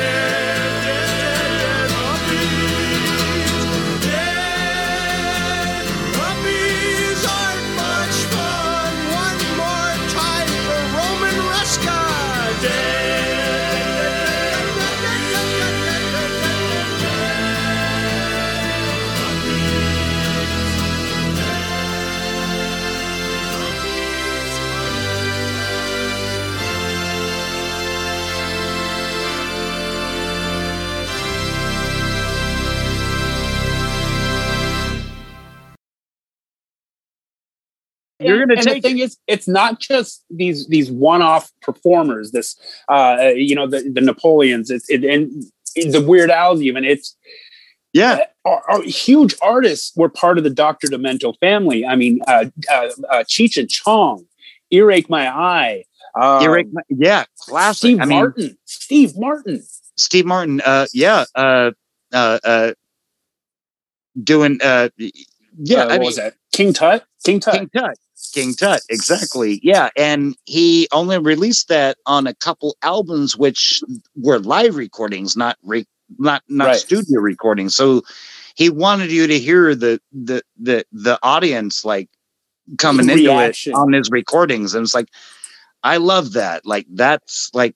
You're 38.36 38.44
And- 38.44 38.52
going 38.52 38.62
to 38.62 38.70
take 38.74 38.84
the 38.84 38.90
thing 38.90 39.00
is, 39.00 39.18
it's 39.28 39.48
not 39.48 39.80
just 39.80 40.24
these 40.30 40.68
these 40.68 40.92
one 40.92 41.22
off 41.22 41.52
performers. 41.62 42.32
This, 42.32 42.56
uh, 42.90 43.32
you 43.36 43.56
know, 43.56 43.68
the, 43.68 43.90
the 43.94 44.02
Napoleons. 44.02 44.70
It's 44.70 44.90
it, 44.90 45.04
and 45.04 45.44
the 45.92 46.02
Weird 46.02 46.30
Al's 46.32 46.62
even. 46.62 46.84
It's 46.86 47.16
yeah, 47.94 48.20
are, 48.44 48.62
are 48.70 48.82
huge 48.84 49.36
artists 49.42 49.96
were 49.96 50.10
part 50.10 50.38
of 50.38 50.44
the 50.44 50.50
Doctor 50.50 50.88
Demento 50.88 51.34
family. 51.40 51.86
I 51.86 51.96
mean, 51.96 52.20
uh, 52.28 52.46
uh, 52.72 52.90
uh, 53.10 53.24
Cheech 53.24 53.58
and 53.58 53.70
Chong, 53.70 54.26
Earache 54.72 55.10
My 55.10 55.28
Eye. 55.30 55.84
Um, 56.20 56.44
Earache 56.44 56.68
My- 56.74 56.82
yeah, 56.90 57.24
classic. 57.40 57.78
Steve 57.78 58.00
I 58.02 58.06
mean- 58.06 58.18
Martin. 58.20 58.58
Steve 58.66 59.14
Martin. 59.18 59.64
Steve 59.98 60.26
Martin, 60.26 60.62
uh, 60.66 60.86
yeah, 60.94 61.24
uh, 61.36 61.72
uh, 62.14 62.40
uh, 62.44 62.74
doing, 64.22 64.60
uh, 64.62 64.90
yeah, 65.58 65.80
Uh, 65.80 65.84
I 65.84 65.86
what 65.88 65.92
mean, 66.00 66.06
was 66.06 66.16
that? 66.18 66.36
King 66.52 66.74
Tut. 66.74 67.06
King 67.26 67.40
Tut. 67.40 67.54
King 67.56 67.70
Tut. 67.76 67.98
King 68.34 68.54
Tut, 68.54 68.82
exactly. 68.90 69.60
Yeah, 69.64 69.90
and 69.98 70.36
he 70.46 70.88
only 70.92 71.18
released 71.18 71.68
that 71.70 71.98
on 72.06 72.28
a 72.28 72.34
couple 72.34 72.78
albums, 72.82 73.36
which 73.38 73.82
were 74.16 74.40
live 74.40 74.76
recordings, 74.76 75.36
not 75.36 75.58
re- 75.64 75.88
not 76.18 76.44
not 76.48 76.68
Right. 76.68 76.78
studio 76.80 77.20
recordings. 77.20 77.76
So 77.76 78.04
he 78.56 78.70
wanted 78.70 79.12
you 79.12 79.28
to 79.28 79.40
hear 79.40 79.76
the 79.76 80.00
the 80.14 80.42
the 80.60 80.86
the 80.92 81.20
audience 81.24 81.84
like 81.84 82.10
coming 82.78 83.10
into 83.10 83.24
Reaction. 83.30 83.74
it 83.74 83.76
on 83.76 83.94
his 83.94 84.10
recordings, 84.10 84.74
and 84.76 84.84
it's 84.84 84.94
like, 84.96 85.10
I 85.84 85.98
love 85.98 86.34
that. 86.34 86.66
Like 86.66 86.86
that's 86.94 87.50
like, 87.54 87.76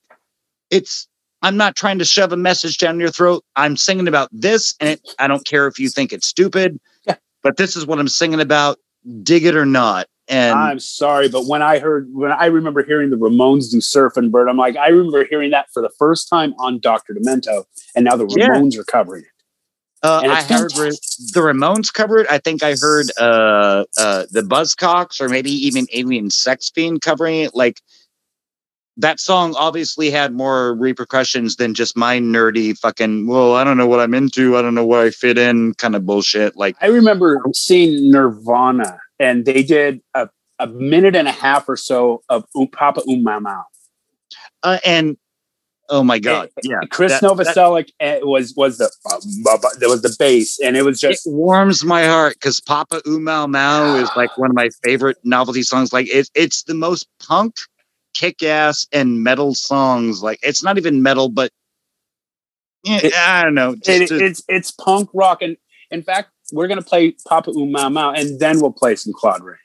it's. 0.70 1.06
I'm 1.42 1.56
not 1.56 1.74
trying 1.74 1.98
to 2.00 2.04
shove 2.04 2.32
a 2.32 2.36
message 2.36 2.76
down 2.76 3.00
your 3.00 3.10
throat. 3.10 3.42
I'm 3.56 3.78
singing 3.78 4.08
about 4.08 4.28
this, 4.30 4.74
and 4.78 4.90
it, 4.90 5.14
I 5.18 5.26
don't 5.26 5.46
care 5.46 5.66
if 5.66 5.78
you 5.78 5.88
think 5.88 6.12
it's 6.12 6.26
stupid. 6.26 6.78
Yeah. 7.06 7.16
But 7.42 7.56
this 7.56 7.76
is 7.76 7.86
what 7.86 7.98
I'm 7.98 8.08
singing 8.08 8.40
about. 8.40 8.76
Dig 9.22 9.44
it 9.44 9.56
or 9.56 9.66
not. 9.66 10.06
And 10.28 10.56
I'm 10.56 10.78
sorry, 10.78 11.28
but 11.28 11.46
when 11.46 11.60
I 11.60 11.80
heard 11.80 12.08
when 12.12 12.30
I 12.30 12.46
remember 12.46 12.84
hearing 12.84 13.10
the 13.10 13.16
Ramones 13.16 13.70
do 13.70 13.78
Surfin' 13.78 14.30
Bird, 14.30 14.48
I'm 14.48 14.56
like, 14.56 14.76
I 14.76 14.88
remember 14.88 15.24
hearing 15.24 15.50
that 15.50 15.68
for 15.72 15.82
the 15.82 15.90
first 15.98 16.28
time 16.28 16.54
on 16.58 16.78
Doctor 16.78 17.14
Demento, 17.14 17.64
and 17.96 18.04
now 18.04 18.14
the 18.14 18.26
Yeah. 18.36 18.50
Ramones 18.50 18.78
are 18.78 18.84
covering 18.84 19.22
it. 19.22 19.28
Uh, 20.02 20.22
I 20.24 20.42
heard 20.42 20.70
the 20.70 21.40
Ramones 21.40 21.92
cover 21.92 22.18
it. 22.18 22.26
I 22.30 22.38
think 22.38 22.62
I 22.62 22.74
heard 22.74 23.10
uh, 23.18 23.84
uh, 23.98 24.26
the 24.30 24.40
Buzzcocks 24.40 25.20
or 25.20 25.28
maybe 25.28 25.50
even 25.50 25.86
Alien 25.92 26.30
Sex 26.30 26.70
Fiend 26.74 27.02
covering 27.02 27.40
it. 27.40 27.54
Like 27.54 27.82
that 28.96 29.20
song 29.20 29.54
obviously 29.56 30.10
had 30.10 30.32
more 30.34 30.74
repercussions 30.74 31.56
than 31.56 31.74
just 31.74 31.96
my 31.96 32.18
nerdy 32.18 32.76
fucking. 32.76 33.26
Well, 33.26 33.54
I 33.54 33.64
don't 33.64 33.76
know 33.78 33.86
what 33.86 34.00
I'm 34.00 34.14
into. 34.14 34.56
I 34.56 34.62
don't 34.62 34.74
know 34.74 34.84
where 34.86 35.02
I 35.02 35.10
fit 35.10 35.38
in. 35.38 35.74
Kind 35.74 35.94
of 35.96 36.04
bullshit. 36.04 36.56
Like 36.56 36.76
I 36.80 36.86
remember 36.86 37.40
seeing 37.54 38.10
Nirvana, 38.10 38.98
and 39.18 39.44
they 39.46 39.62
did 39.62 40.02
a, 40.14 40.28
a 40.58 40.66
minute 40.66 41.16
and 41.16 41.28
a 41.28 41.32
half 41.32 41.68
or 41.68 41.76
so 41.76 42.22
of 42.28 42.44
um, 42.56 42.68
Papa 42.68 43.02
Um 43.08 43.22
Mau 43.22 43.40
Mau. 43.40 43.64
uh, 44.62 44.78
and 44.84 45.16
Oh 45.92 46.04
my 46.04 46.20
god! 46.20 46.50
Yeah, 46.62 46.78
Chris 46.92 47.10
that- 47.10 47.20
that- 47.20 47.36
Novoselic 47.56 47.90
eh, 47.98 48.20
was 48.22 48.54
was 48.56 48.78
the 48.78 48.88
there 49.80 49.88
was 49.88 50.02
the 50.02 50.14
bass, 50.20 50.60
and 50.60 50.76
it 50.76 50.82
was 50.84 51.02
it 51.02 51.10
just 51.10 51.26
warms 51.26 51.84
my 51.84 52.04
heart 52.06 52.34
because 52.34 52.60
Papa 52.60 53.02
Oom 53.08 53.24
Mow 53.24 53.48
Mow 53.48 53.96
is 53.96 54.08
like 54.14 54.36
one 54.38 54.50
of 54.50 54.54
my 54.56 54.70
favorite 54.84 55.16
novelty 55.24 55.64
songs. 55.64 55.92
Like 55.92 56.06
it's 56.08 56.30
it's 56.36 56.62
the 56.62 56.74
most 56.74 57.08
punk, 57.18 57.56
kick 58.14 58.42
ass, 58.42 58.86
and 58.92 59.22
metal 59.22 59.54
songs. 59.54 60.22
Like 60.22 60.38
it's 60.42 60.62
not 60.62 60.78
even 60.78 61.02
metal, 61.02 61.28
but 61.28 61.50
yeah, 62.84 63.00
It- 63.02 63.14
I 63.14 63.42
don't 63.42 63.54
know. 63.54 63.72
it, 63.72 63.84
just- 64.08 64.12
it's 64.12 64.42
it's 64.48 64.70
punk 64.70 65.10
rock, 65.12 65.42
and 65.42 65.56
in 65.90 66.02
fact, 66.02 66.30
we're 66.52 66.68
gonna 66.68 66.82
play 66.82 67.14
Papa 67.26 67.50
Oom 67.56 67.72
Mow 67.72 67.88
Mow, 67.90 68.10
and 68.12 68.38
then 68.40 68.60
we'll 68.60 68.72
play 68.72 68.96
some 68.96 69.12
Claude 69.12 69.42
Rains. 69.42 69.58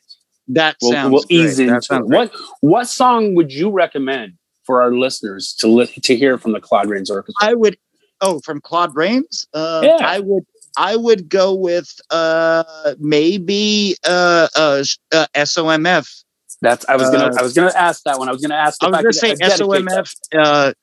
that 0.50 0.76
We'll, 0.82 0.92
sounds 0.92 1.12
we'll 1.14 1.26
ease 1.30 1.56
great. 1.56 1.66
That 1.68 1.74
into 1.76 1.82
sounds 1.86 2.08
great. 2.10 2.18
What 2.32 2.32
what 2.62 2.88
song 2.88 3.34
would 3.36 3.52
you 3.54 3.70
recommend 3.72 4.34
for 4.64 4.82
our 4.82 4.92
listeners 4.94 5.54
to 5.60 5.68
li- 5.68 5.88
to 6.04 6.16
hear 6.16 6.38
from 6.38 6.52
the 6.52 6.60
Claude 6.60 6.88
Rains 6.90 7.10
Orchestra? 7.10 7.48
I 7.48 7.54
would. 7.56 7.78
Oh, 8.22 8.40
from 8.46 8.62
Claude 8.62 8.96
Rains. 8.96 9.46
Uh, 9.54 9.82
Yeah. 9.84 9.98
I 10.02 10.20
would. 10.20 10.44
I 10.78 10.96
would 10.98 11.30
go 11.30 11.54
with 11.54 11.88
uh 12.10 12.64
maybe 13.00 13.96
uh 14.06 14.48
uh, 14.56 14.84
uh 15.14 15.26
SOMF. 15.36 16.24
That's 16.66 16.86
I 16.88 16.96
was 16.96 17.10
gonna 17.10 17.26
Uh, 17.26 17.40
I 17.40 17.44
was 17.44 17.54
gonna 17.54 17.72
ask 17.76 18.04
that 18.04 18.20
one. 18.20 18.30
I 18.30 18.32
was 18.32 18.42
gonna 18.42 18.56
ask. 18.56 18.84
I 18.84 18.88
if 18.88 18.92
was 18.92 19.02
gonna 19.02 19.14
say. 19.14 19.36
SOMF. 19.36 20.16
Uh, 20.34 20.74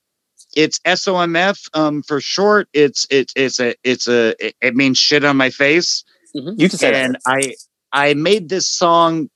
it's 0.55 0.79
SOMF 0.79 1.69
um, 1.73 2.03
for 2.03 2.21
short. 2.21 2.67
It's 2.73 3.05
it's 3.09 3.33
it's 3.35 3.59
a 3.59 3.75
it's 3.83 4.07
a 4.07 4.35
it, 4.45 4.55
it 4.61 4.75
means 4.75 4.97
shit 4.97 5.23
on 5.23 5.37
my 5.37 5.49
face. 5.49 6.03
Mhm. 6.35 6.59
You 6.59 6.69
can 6.69 6.79
say 6.79 6.93
and 6.93 7.15
that. 7.15 7.21
I 7.25 7.55
I 7.91 8.13
made 8.13 8.49
this 8.49 8.67
song 8.67 9.29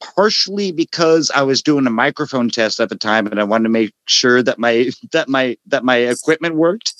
partially 0.00 0.72
because 0.72 1.30
I 1.30 1.42
was 1.42 1.62
doing 1.62 1.86
a 1.86 1.90
microphone 1.90 2.50
test 2.50 2.80
at 2.80 2.88
the 2.88 2.96
time 2.96 3.26
and 3.26 3.40
I 3.40 3.44
wanted 3.44 3.64
to 3.64 3.70
make 3.70 3.92
sure 4.06 4.42
that 4.42 4.58
my 4.58 4.90
that 5.12 5.28
my 5.28 5.56
that 5.66 5.84
my 5.84 5.96
equipment 5.96 6.56
worked. 6.56 6.94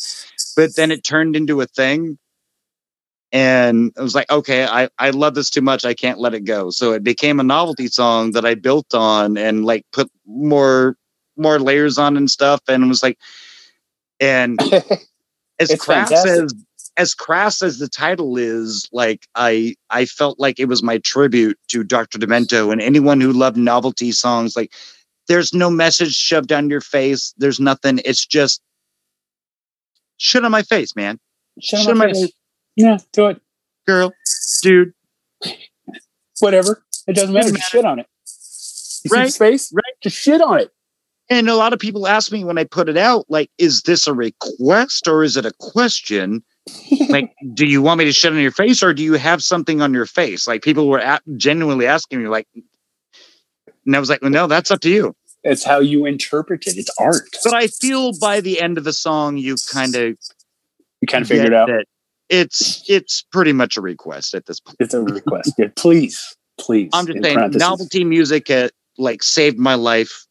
But 0.57 0.77
then 0.77 0.91
it 0.91 1.05
turned 1.05 1.37
into 1.37 1.61
a 1.61 1.67
thing. 1.67 2.19
And 3.33 3.93
I 3.97 4.03
was 4.03 4.15
like, 4.15 4.31
okay, 4.31 4.65
I, 4.65 4.89
I 4.99 5.11
love 5.11 5.35
this 5.35 5.51
too 5.51 5.61
much. 5.61 5.85
I 5.85 5.95
can't 5.95 6.19
let 6.19 6.35
it 6.35 6.45
go. 6.45 6.71
So 6.71 6.93
it 6.93 7.05
became 7.05 7.39
a 7.39 7.45
novelty 7.45 7.87
song 7.87 8.33
that 8.33 8.45
I 8.45 8.55
built 8.55 8.93
on 8.93 9.37
and 9.37 9.65
like 9.65 9.85
put 9.93 10.11
more 10.27 10.97
more 11.37 11.59
layers 11.59 11.97
on 11.97 12.17
and 12.17 12.31
stuff. 12.31 12.61
And 12.69 12.85
it 12.85 12.89
was 12.89 13.03
like, 13.03 13.19
and 14.19 14.59
as 15.61 15.75
crass 15.77 16.11
fantastic. 16.11 16.45
as 16.45 16.55
as 16.97 17.15
crass 17.15 17.63
as 17.63 17.79
the 17.79 17.89
title 17.89 18.37
is, 18.37 18.89
like 18.93 19.27
I 19.37 19.77
I 19.91 20.07
felt 20.07 20.41
like 20.41 20.59
it 20.59 20.67
was 20.67 20.83
my 20.83 20.99
tribute 20.99 21.59
to 21.69 21.85
Dr. 21.85 22.19
Demento 22.19 22.73
and 22.73 22.83
anyone 22.83 23.21
who 23.21 23.33
loved 23.33 23.57
novelty 23.57 24.11
songs. 24.11 24.57
Like 24.57 24.73
there's 25.29 25.55
no 25.55 25.71
message 25.71 26.15
shoved 26.15 26.49
down 26.49 26.69
your 26.69 26.81
face. 26.81 27.33
There's 27.39 27.61
nothing. 27.61 28.01
It's 28.05 28.27
just 28.27 28.61
shit 30.17 30.45
on 30.45 30.51
my 30.51 30.63
face, 30.63 30.97
man. 30.97 31.19
Shut 31.61 31.87
up, 31.87 31.97
my 31.97 32.13
face. 32.13 32.33
Yeah, 32.77 32.99
do 33.13 33.29
it, 33.29 33.41
girl, 33.87 34.13
dude. 34.63 34.93
Whatever. 36.41 36.83
It 37.07 37.15
doesn't 37.15 37.33
matter. 37.35 37.51
Just 37.53 37.71
shit 37.71 37.85
on 37.85 37.99
it. 37.99 38.07
You 39.05 39.11
Right, 39.17 39.33
space? 39.33 39.73
right. 39.75 39.95
Just 40.03 40.17
shit 40.17 40.41
on 40.41 40.61
it. 40.61 40.71
And 41.29 41.49
a 41.49 41.55
lot 41.55 41.73
of 41.73 41.79
people 41.79 42.07
ask 42.09 42.33
me 42.33 42.45
when 42.45 42.59
I 42.59 42.65
put 42.65 42.89
it 42.89 42.97
out, 42.97 43.25
like, 43.29 43.51
is 43.59 43.83
this 43.83 44.07
a 44.07 44.15
request 44.15 45.07
or 45.07 45.23
is 45.23 45.37
it 45.37 45.47
a 45.47 45.53
question? 45.61 46.43
like, 47.09 47.33
do 47.55 47.67
you 47.67 47.83
want 47.83 47.99
me 47.99 48.05
to 48.07 48.13
shit 48.13 48.33
on 48.33 48.39
your 48.39 48.51
face 48.51 48.83
or 48.83 48.93
do 48.93 49.03
you 49.03 49.15
have 49.15 49.43
something 49.43 49.81
on 49.81 49.95
your 49.95 50.07
face? 50.07 50.49
Like, 50.49 50.63
people 50.63 50.89
were 50.89 50.99
at, 50.99 51.23
genuinely 51.37 51.87
asking 51.87 52.23
me, 52.23 52.29
like, 52.29 52.49
and 53.87 53.97
I 53.97 54.01
was 54.01 54.09
like, 54.11 54.23
well, 54.23 54.31
no, 54.31 54.47
that's 54.47 54.71
up 54.71 54.81
to 54.81 54.91
you. 54.91 55.15
It's 55.45 55.65
how 55.65 55.79
you 55.81 56.05
interpret 56.05 56.67
it. 56.67 56.77
It's 56.77 56.91
art. 56.99 57.23
But 57.45 57.55
I 57.55 57.69
feel 57.69 58.13
by 58.19 58.41
the 58.41 58.61
end 58.61 58.77
of 58.77 58.85
the 58.85 58.93
song, 58.93 59.39
you 59.39 59.57
kind 59.73 59.95
of 59.97 60.17
You 61.01 61.07
kind 61.09 61.23
of 61.23 61.29
figured 61.29 61.55
out. 61.55 61.69
that 61.69 61.87
it's 62.31 62.89
it's 62.89 63.23
pretty 63.33 63.53
much 63.53 63.77
a 63.77 63.81
request 63.81 64.35
at 64.35 64.47
this 64.47 64.61
point. 64.61 64.77
It's 64.81 64.95
a 64.95 65.03
request. 65.03 65.53
Yeah, 65.59 65.67
please, 65.77 66.37
please. 66.59 66.91
I'm 66.95 67.07
just 67.07 67.23
saying, 67.23 67.37
parentheses. 67.37 67.61
novelty 67.61 68.05
music 68.05 68.51
uh, 68.51 68.69
like 68.97 69.23
saved 69.23 69.59
my 69.59 69.75
life 69.75 70.27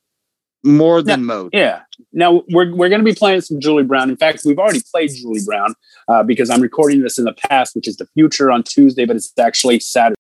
more 0.64 1.02
than 1.02 1.26
most. 1.26 1.54
Yeah. 1.54 1.82
Now 2.14 2.44
we're 2.50 2.74
we're 2.74 2.90
going 2.90 3.02
to 3.02 3.06
be 3.06 3.14
playing 3.14 3.42
some 3.42 3.60
Julie 3.60 3.84
Brown. 3.84 4.10
In 4.10 4.18
fact, 4.18 4.42
we've 4.46 4.58
already 4.58 4.82
played 4.92 5.12
Julie 5.14 5.42
Brown 5.46 5.76
uh, 6.08 6.24
because 6.24 6.50
I'm 6.50 6.62
recording 6.62 7.02
this 7.02 7.20
in 7.20 7.26
the 7.26 7.34
past, 7.34 7.76
which 7.76 7.88
is 7.88 7.98
the 7.98 8.08
future 8.14 8.50
on 8.50 8.64
Tuesday, 8.64 9.06
but 9.06 9.16
it's 9.18 9.32
actually 9.38 9.80
Saturday. 9.82 10.16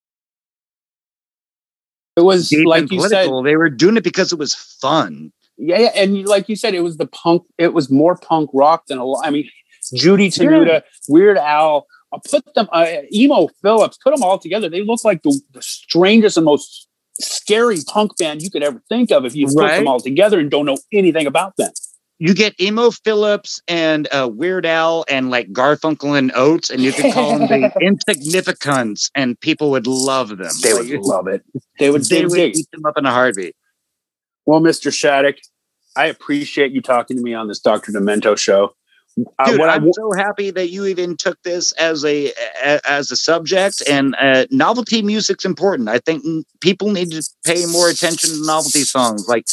It 2.17 2.21
was 2.21 2.49
Deep 2.49 2.67
like 2.67 2.91
you 2.91 3.01
said. 3.07 3.29
They 3.45 3.55
were 3.55 3.69
doing 3.69 3.95
it 3.95 4.03
because 4.03 4.33
it 4.33 4.39
was 4.39 4.53
fun. 4.53 5.31
yeah, 5.57 5.79
yeah, 5.79 5.91
and 5.95 6.25
like 6.27 6.49
you 6.49 6.57
said, 6.57 6.73
it 6.73 6.81
was 6.81 6.97
the 6.97 7.07
punk. 7.07 7.43
It 7.57 7.73
was 7.73 7.89
more 7.89 8.17
punk 8.17 8.49
rock 8.53 8.87
than 8.87 8.97
a 8.97 9.05
lot. 9.05 9.25
I 9.25 9.29
mean, 9.29 9.49
Judy 9.93 10.29
Tenuta, 10.29 10.83
Weird 11.07 11.37
Al. 11.37 11.87
I'll 12.11 12.21
put 12.29 12.53
them. 12.55 12.67
Uh, 12.71 12.87
Emo 13.13 13.49
Philips. 13.61 13.97
Put 14.03 14.15
them 14.15 14.23
all 14.23 14.39
together. 14.39 14.67
They 14.69 14.83
look 14.83 15.03
like 15.03 15.21
the, 15.23 15.39
the 15.53 15.61
strangest 15.61 16.37
and 16.37 16.45
most 16.45 16.87
scary 17.21 17.77
punk 17.87 18.17
band 18.17 18.41
you 18.41 18.49
could 18.49 18.63
ever 18.63 18.81
think 18.89 19.11
of 19.11 19.25
if 19.25 19.35
you 19.35 19.45
put 19.47 19.67
them 19.67 19.87
all 19.87 19.99
together 19.99 20.39
and 20.39 20.49
don't 20.49 20.65
know 20.65 20.77
anything 20.91 21.27
about 21.27 21.55
them. 21.57 21.71
You 22.21 22.33
get 22.33 22.59
Emo 22.59 22.91
Philips 22.91 23.61
and 23.67 24.07
uh, 24.11 24.29
Weird 24.31 24.65
Al 24.65 25.05
and 25.07 25.29
like 25.29 25.53
Garfunkel 25.53 26.17
and 26.17 26.33
Oates, 26.35 26.69
and 26.69 26.81
you 26.81 26.91
could 26.91 27.13
call 27.13 27.37
them 27.37 27.47
the 27.47 27.71
Insignificants, 27.81 29.09
and 29.15 29.39
people 29.39 29.71
would 29.71 29.87
love 29.87 30.29
them. 30.29 30.51
They 30.61 30.73
would 30.73 30.89
love 31.01 31.27
it. 31.27 31.43
They 31.79 31.89
would. 31.89 32.03
they 32.05 32.17
They 32.17 32.25
would 32.25 32.35
dig. 32.35 32.57
eat 32.57 32.67
them 32.73 32.85
up 32.85 32.97
in 32.97 33.05
a 33.05 33.11
heartbeat. 33.11 33.55
Well, 34.45 34.59
Mr. 34.59 34.93
Shattuck, 34.93 35.35
I 35.95 36.07
appreciate 36.07 36.73
you 36.73 36.81
talking 36.81 37.15
to 37.15 37.23
me 37.23 37.33
on 37.33 37.47
this 37.47 37.59
Dr. 37.59 37.93
Demento 37.93 38.37
show. 38.37 38.73
Uh, 39.39 39.51
Dude, 39.51 39.61
I 39.61 39.75
I'm 39.75 39.85
w- 39.87 39.93
so 39.93 40.11
happy 40.13 40.51
that 40.51 40.69
you 40.69 40.85
even 40.85 41.17
took 41.17 41.41
this 41.43 41.71
as 41.73 42.03
a, 42.05 42.31
a 42.63 42.79
as 42.87 43.11
a 43.11 43.17
subject. 43.17 43.81
And 43.89 44.15
uh, 44.19 44.45
novelty 44.51 45.01
music's 45.01 45.45
important. 45.45 45.89
I 45.89 45.99
think 45.99 46.23
people 46.61 46.91
need 46.91 47.11
to 47.11 47.23
pay 47.45 47.65
more 47.65 47.89
attention 47.89 48.29
to 48.31 48.45
novelty 48.45 48.81
songs. 48.81 49.27
Like 49.27 49.47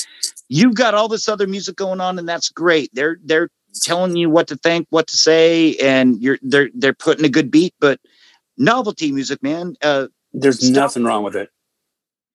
you've 0.48 0.74
got 0.74 0.94
all 0.94 1.08
this 1.08 1.28
other 1.28 1.46
music 1.46 1.76
going 1.76 2.00
on, 2.00 2.18
and 2.18 2.28
that's 2.28 2.48
great. 2.48 2.90
They're 2.92 3.18
they're 3.24 3.48
telling 3.74 4.16
you 4.16 4.30
what 4.30 4.48
to 4.48 4.56
think, 4.56 4.86
what 4.90 5.06
to 5.08 5.16
say, 5.16 5.76
and 5.76 6.20
you're 6.22 6.38
they're 6.42 6.70
they're 6.74 6.94
putting 6.94 7.24
a 7.24 7.28
good 7.30 7.50
beat. 7.50 7.74
But 7.80 8.00
novelty 8.56 9.12
music, 9.12 9.42
man, 9.42 9.74
uh, 9.82 10.08
there's 10.32 10.70
nothing 10.70 11.04
wrong 11.04 11.22
with 11.24 11.36
it. 11.36 11.50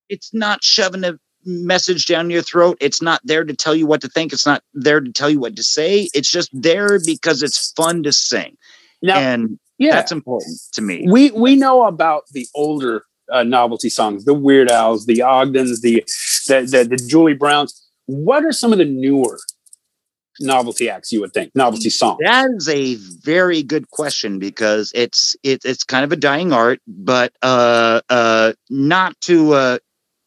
it's 0.10 0.34
not 0.34 0.63
shoving 0.63 1.04
a 1.04 1.17
message 1.45 2.06
down 2.06 2.30
your 2.30 2.41
throat. 2.41 2.77
It's 2.80 3.01
not 3.01 3.21
there 3.23 3.43
to 3.43 3.56
tell 3.56 3.75
you 3.75 3.86
what 3.86 4.01
to 4.01 4.08
think. 4.08 4.34
It's 4.34 4.45
not 4.45 4.63
there 4.73 4.99
to 4.99 5.12
tell 5.12 5.30
you 5.30 5.39
what 5.39 5.56
to 5.56 5.63
say. 5.63 6.10
It's 6.13 6.32
just 6.32 6.49
there 6.54 6.99
because 7.06 7.43
it's 7.43 7.71
fun 7.73 8.04
to 8.04 8.12
sing. 8.12 8.58
Now, 9.01 9.17
and 9.17 9.60
yeah. 9.77 9.91
that's 9.91 10.12
important 10.12 10.60
to 10.73 10.82
me. 10.82 11.06
we 11.10 11.32
we 11.32 11.56
know 11.56 11.86
about 11.86 12.23
the 12.32 12.47
older 12.54 13.06
uh, 13.32 13.43
novelty 13.43 13.89
songs, 13.89 14.25
the 14.25 14.34
Weird 14.34 14.69
Al's, 14.69 15.06
the 15.06 15.21
Ogdens, 15.21 15.82
the, 15.82 16.04
the 16.47 16.62
the 16.62 16.88
the 16.89 16.97
Julie 16.97 17.34
Browns. 17.34 17.89
What 18.06 18.43
are 18.43 18.51
some 18.51 18.71
of 18.71 18.77
the 18.77 18.86
newer 18.86 19.39
novelty 20.39 20.89
acts 20.89 21.12
you 21.12 21.21
would 21.21 21.34
think 21.34 21.51
novelty 21.56 21.89
songs? 21.89 22.19
That 22.23 22.49
is 22.56 22.67
a 22.67 22.95
very 23.23 23.63
good 23.63 23.89
question 23.89 24.39
because 24.39 24.91
it's 24.93 25.36
it, 25.43 25.63
it's 25.63 25.84
kind 25.84 26.04
of 26.04 26.12
a 26.12 26.15
dying 26.15 26.54
art, 26.54 26.80
but 26.88 27.34
uh 27.41 28.01
uh 28.10 28.54
not 28.69 29.19
to 29.21 29.54
uh 29.54 29.77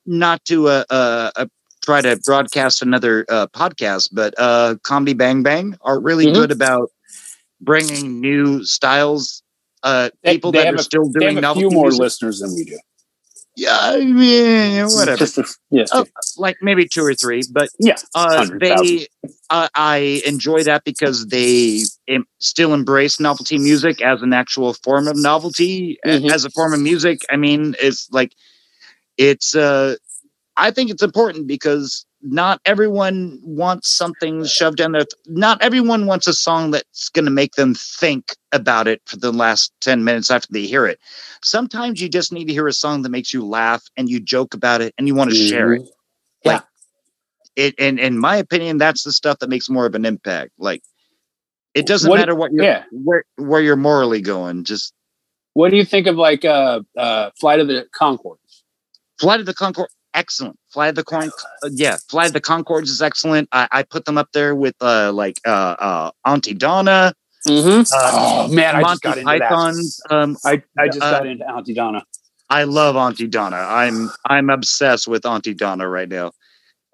not 0.06 0.44
to 0.46 0.68
uh, 0.68 0.84
uh, 0.90 1.30
uh 1.36 1.46
try 1.84 2.00
to 2.00 2.16
broadcast 2.24 2.82
another 2.82 3.24
uh 3.28 3.46
podcast, 3.48 4.08
but 4.12 4.34
uh 4.38 4.76
Comedy 4.82 5.14
Bang 5.14 5.42
Bang 5.42 5.76
are 5.82 6.00
really 6.00 6.26
Mhm. 6.26 6.34
good 6.34 6.50
about 6.50 6.90
bringing 7.60 8.20
new 8.20 8.64
styles. 8.64 9.42
Uh, 9.82 10.10
people 10.24 10.52
they 10.52 10.58
that 10.64 10.74
are 10.74 10.76
a- 10.76 10.82
still 10.82 11.08
They 11.18 11.20
doing 11.20 11.34
have 11.34 11.38
a 11.38 11.42
novelty 11.42 11.60
few 11.60 11.70
more 11.70 11.88
music. 11.88 12.02
listeners 12.04 12.40
than 12.40 12.54
we 12.54 12.64
do. 12.64 12.78
Yeah, 13.56 13.78
I 13.80 14.00
mean, 14.04 14.92
whatever. 14.92 15.24
Yes, 15.70 15.90
Oh, 15.92 16.04
like 16.36 16.56
maybe 16.62 16.88
two 16.88 17.02
or 17.04 17.14
three, 17.14 17.42
but 17.50 17.70
yeah, 17.78 17.96
uh, 18.14 18.46
they 18.60 19.08
uh, 19.50 19.68
I 19.74 20.22
enjoy 20.26 20.64
that 20.64 20.84
because 20.84 21.26
they 21.26 21.82
em- 22.08 22.26
still 22.38 22.72
embrace 22.74 23.20
novelty 23.20 23.58
music 23.58 24.00
as 24.00 24.22
an 24.22 24.32
actual 24.32 24.74
form 24.74 25.06
of 25.08 25.16
novelty 25.16 25.98
Mhm. 26.06 26.30
as 26.32 26.44
a 26.44 26.50
form 26.50 26.72
of 26.72 26.80
music. 26.80 27.20
I 27.30 27.36
mean, 27.36 27.74
it's 27.80 28.08
like 28.10 28.32
it's 29.18 29.54
uh 29.54 29.96
I 30.56 30.70
think 30.70 30.90
it's 30.90 31.02
important 31.02 31.46
because 31.48 32.06
not 32.22 32.60
everyone 32.64 33.38
wants 33.42 33.88
something 33.94 34.44
shoved 34.44 34.78
down 34.78 34.92
their 34.92 35.02
th- 35.04 35.12
not 35.26 35.60
everyone 35.62 36.06
wants 36.06 36.26
a 36.26 36.32
song 36.32 36.70
that's 36.70 37.08
going 37.10 37.24
to 37.26 37.30
make 37.30 37.52
them 37.54 37.74
think 37.74 38.34
about 38.52 38.86
it 38.88 39.02
for 39.04 39.16
the 39.16 39.32
last 39.32 39.72
10 39.80 40.04
minutes 40.04 40.30
after 40.30 40.48
they 40.50 40.62
hear 40.62 40.86
it. 40.86 40.98
Sometimes 41.42 42.00
you 42.00 42.08
just 42.08 42.32
need 42.32 42.46
to 42.46 42.52
hear 42.52 42.66
a 42.68 42.72
song 42.72 43.02
that 43.02 43.10
makes 43.10 43.34
you 43.34 43.44
laugh 43.44 43.82
and 43.96 44.08
you 44.08 44.20
joke 44.20 44.54
about 44.54 44.80
it 44.80 44.94
and 44.96 45.06
you 45.08 45.14
want 45.14 45.30
to 45.30 45.36
share 45.36 45.74
it. 45.74 45.82
Mhm. 45.82 45.88
Yeah. 46.44 46.52
Like 46.52 46.62
it 47.56 47.74
and 47.78 47.98
in 48.00 48.18
my 48.18 48.36
opinion 48.36 48.78
that's 48.78 49.02
the 49.02 49.12
stuff 49.12 49.38
that 49.40 49.50
makes 49.50 49.68
more 49.68 49.84
of 49.86 49.94
an 49.94 50.04
impact. 50.06 50.52
Like 50.58 50.82
it 51.74 51.86
doesn't 51.86 52.08
What- 52.08 52.20
matter 52.20 52.34
what 52.34 52.52
you're 52.52 52.64
yeah. 52.64 52.84
where 52.92 53.24
where 53.36 53.60
you're 53.60 53.76
morally 53.76 54.20
going. 54.22 54.64
Just 54.64 54.94
What 55.54 55.70
do 55.70 55.76
you 55.76 55.84
think 55.84 56.06
of 56.06 56.16
like 56.16 56.44
uh, 56.44 56.80
uh, 56.96 57.30
Flight 57.40 57.60
of 57.60 57.68
the 57.68 57.86
Conchords? 58.00 58.38
Flight 59.24 59.40
of 59.40 59.46
the 59.46 59.54
Concord 59.54 59.88
excellent. 60.14 60.58
Fly 60.70 60.90
the 60.92 61.04
Con, 61.04 61.30
uh, 61.62 61.68
yeah, 61.72 61.96
Fly 62.08 62.28
the 62.28 62.40
Conchords 62.40 62.84
is 62.84 63.02
excellent. 63.02 63.48
I, 63.52 63.68
I 63.70 63.82
put 63.82 64.04
them 64.04 64.16
up 64.16 64.28
there 64.32 64.54
with 64.54 64.74
uh, 64.80 65.12
like 65.12 65.40
uh, 65.46 65.50
uh, 65.78 66.10
Aunty 66.24 66.54
Donna. 66.54 67.14
Mm-hmm. 67.46 67.82
Uh, 67.92 68.10
oh 68.12 68.48
man, 68.48 68.76
I 68.76 68.80
Monty 68.80 68.92
just 68.92 69.02
got 69.02 69.18
into 69.18 69.24
Python's, 69.38 70.00
that. 70.08 70.16
Um, 70.16 70.36
I, 70.44 70.62
I 70.78 70.86
just 70.86 71.02
uh, 71.02 71.10
got 71.10 71.26
into 71.26 71.46
Aunty 71.48 71.74
Donna. 71.74 72.04
I 72.48 72.64
love 72.64 72.96
Aunty 72.96 73.26
Donna. 73.26 73.56
I'm 73.56 74.10
I'm 74.26 74.50
obsessed 74.50 75.08
with 75.08 75.26
Aunty 75.26 75.52
Donna 75.54 75.88
right 75.88 76.08
now. 76.08 76.32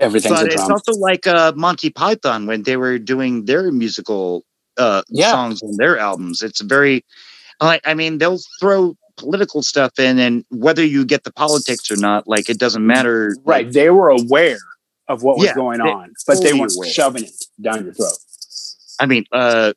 Everything's 0.01 0.35
but 0.35 0.45
a 0.45 0.47
it's 0.47 0.57
drum. 0.57 0.73
also 0.73 0.93
like 0.93 1.27
uh, 1.27 1.53
Monty 1.55 1.91
Python 1.91 2.47
when 2.47 2.63
they 2.63 2.77
were 2.77 2.99
doing 2.99 3.45
their 3.45 3.71
musical 3.71 4.45
uh, 4.79 5.03
Yeah. 5.11 5.31
songs 5.31 5.63
on 5.63 5.77
their 5.77 5.99
albums. 5.99 6.41
It's 6.43 6.63
very, 6.63 7.05
like, 7.61 7.83
I 7.85 7.93
mean, 7.93 8.17
they'll 8.17 8.41
throw 8.59 8.97
political 9.21 9.63
stuff 9.63 9.99
in, 9.99 10.19
and 10.19 10.45
whether 10.51 10.85
you 10.85 11.05
get 11.05 11.25
the 11.25 11.33
politics 11.33 11.91
or 11.91 11.97
not, 11.97 12.27
like, 12.27 12.49
it 12.51 12.59
doesn't 12.59 12.85
matter. 12.87 13.37
Right. 13.45 13.71
They 13.71 13.91
were 13.91 14.09
aware 14.11 14.59
of 15.09 15.23
what 15.23 15.37
was 15.39 15.47
Yeah, 15.47 15.55
going 15.55 15.79
they- 15.79 15.91
on, 15.91 16.13
but 16.27 16.43
they 16.43 16.53
weren't 16.53 16.75
aware. 16.77 16.89
shoving 16.91 17.25
it 17.25 17.45
down 17.61 17.85
your 17.85 17.95
throat. 17.95 18.19
I 18.99 19.07
mean, 19.07 19.25
uh, 19.33 19.73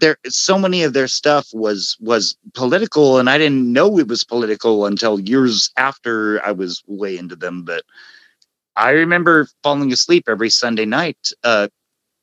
there 0.00 0.16
so 0.28 0.58
many 0.58 0.82
of 0.82 0.92
their 0.94 1.08
stuff 1.08 1.46
was 1.52 1.96
was 2.00 2.36
political, 2.54 3.18
and 3.18 3.28
I 3.28 3.36
didn't 3.38 3.70
know 3.72 3.98
it 3.98 4.08
was 4.08 4.24
political 4.24 4.86
until 4.86 5.20
years 5.20 5.70
after 5.76 6.44
I 6.44 6.52
was 6.52 6.82
way 6.86 7.18
into 7.18 7.36
them. 7.36 7.62
But 7.64 7.84
I 8.76 8.90
remember 8.90 9.48
falling 9.62 9.92
asleep 9.92 10.24
every 10.28 10.48
Sunday 10.50 10.86
night, 10.86 11.18
uh, 11.44 11.68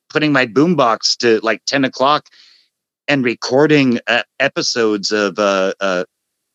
putting 0.09 0.31
my 0.31 0.45
boombox 0.47 1.15
to 1.17 1.39
like 1.41 1.61
ten 1.65 1.85
o'clock, 1.85 2.25
and 3.07 3.23
recording 3.23 3.99
uh, 4.07 4.23
episodes 4.39 5.11
of 5.11 5.39
uh, 5.39 5.73
uh, 5.79 6.03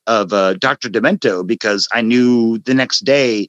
of 0.07 0.33
uh, 0.33 0.55
Doctor 0.55 0.89
Demento 0.89 1.47
because 1.47 1.89
I 1.93 2.01
knew 2.03 2.59
the 2.59 2.75
next 2.75 3.01
day 3.01 3.49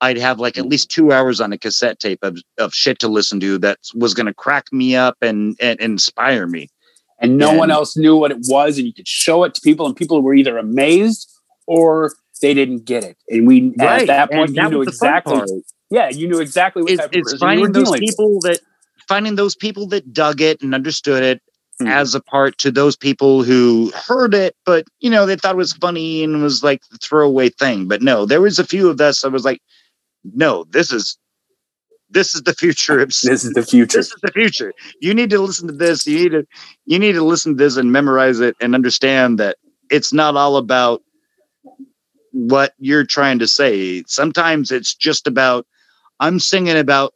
I'd 0.00 0.18
have 0.18 0.38
like 0.38 0.58
at 0.58 0.66
least 0.66 0.90
two 0.90 1.12
hours 1.12 1.40
on 1.40 1.52
a 1.52 1.58
cassette 1.58 1.98
tape 1.98 2.18
of, 2.22 2.38
of 2.58 2.74
shit 2.74 2.98
to 3.00 3.08
listen 3.08 3.40
to 3.40 3.58
that 3.58 3.78
was 3.94 4.14
going 4.14 4.26
to 4.26 4.34
crack 4.34 4.64
me 4.72 4.94
up 4.94 5.16
and, 5.22 5.56
and 5.60 5.80
inspire 5.80 6.46
me. 6.46 6.68
And 7.18 7.38
no 7.38 7.54
one 7.54 7.70
else 7.70 7.96
knew 7.96 8.14
what 8.14 8.30
it 8.30 8.38
was, 8.42 8.76
and 8.76 8.86
you 8.86 8.92
could 8.92 9.08
show 9.08 9.42
it 9.44 9.54
to 9.54 9.60
people, 9.62 9.86
and 9.86 9.96
people 9.96 10.20
were 10.20 10.34
either 10.34 10.58
amazed 10.58 11.32
or 11.66 12.12
they 12.42 12.52
didn't 12.52 12.84
get 12.84 13.04
it. 13.04 13.16
And 13.30 13.46
we 13.46 13.72
Right, 13.78 14.02
at 14.02 14.06
that 14.08 14.30
point 14.30 14.48
and 14.48 14.56
you 14.56 14.62
that 14.62 14.70
knew 14.70 14.78
was 14.80 14.86
the 14.88 14.92
fun 14.92 15.16
exactly. 15.16 15.64
Yeah, 15.88 16.10
you 16.10 16.28
knew 16.28 16.40
exactly 16.40 16.82
what 16.82 16.92
It's, 16.92 17.00
type 17.00 17.10
of 17.10 17.14
it's 17.14 17.32
person 17.32 17.48
you 17.50 17.60
were 17.60 17.68
finding 17.68 17.84
those 17.84 17.98
people 17.98 18.40
that 18.42 18.60
finding 19.08 19.36
those 19.36 19.54
people 19.54 19.86
that 19.86 20.12
dug 20.12 20.42
it 20.42 20.60
and 20.60 20.74
understood 20.74 21.22
it 21.22 21.42
Hmm. 21.78 21.88
as 21.88 22.14
a 22.14 22.20
part 22.22 22.56
to 22.58 22.70
those 22.70 22.96
people 22.96 23.42
who 23.42 23.92
heard 23.94 24.32
it, 24.32 24.56
but 24.64 24.86
you 25.00 25.10
know 25.10 25.26
they 25.26 25.36
thought 25.36 25.56
it 25.56 25.58
was 25.58 25.74
funny 25.74 26.24
and 26.24 26.42
was 26.42 26.64
like 26.64 26.80
the 26.90 26.96
throwaway 26.96 27.50
thing. 27.50 27.86
But 27.86 28.00
no, 28.00 28.24
there 28.24 28.40
was 28.40 28.58
a 28.58 28.64
few 28.64 28.88
of 28.88 28.98
us 28.98 29.20
that 29.20 29.30
was 29.30 29.44
like, 29.44 29.60
no, 30.24 30.64
this 30.64 30.90
is 30.90 31.18
this 32.08 32.34
is 32.34 32.42
the 32.44 32.54
future 32.54 33.00
of 33.00 33.08
This 33.22 33.44
is 33.44 33.52
the 33.52 33.62
future. 33.62 33.98
this 33.98 34.06
is 34.06 34.20
the 34.22 34.32
future. 34.32 34.72
You 35.02 35.12
need 35.12 35.28
to 35.30 35.38
listen 35.38 35.66
to 35.68 35.74
this. 35.74 36.06
You 36.06 36.18
need 36.18 36.32
to 36.32 36.46
you 36.86 36.98
need 36.98 37.12
to 37.12 37.22
listen 37.22 37.52
to 37.52 37.62
this 37.62 37.76
and 37.76 37.92
memorize 37.92 38.40
it 38.40 38.56
and 38.58 38.74
understand 38.74 39.38
that 39.38 39.58
it's 39.90 40.14
not 40.14 40.34
all 40.34 40.56
about 40.56 41.02
what 42.32 42.72
you're 42.78 43.04
trying 43.04 43.38
to 43.40 43.46
say. 43.46 44.02
Sometimes 44.06 44.72
it's 44.72 44.94
just 44.94 45.26
about 45.26 45.66
I'm 46.20 46.40
singing 46.40 46.78
about 46.78 47.12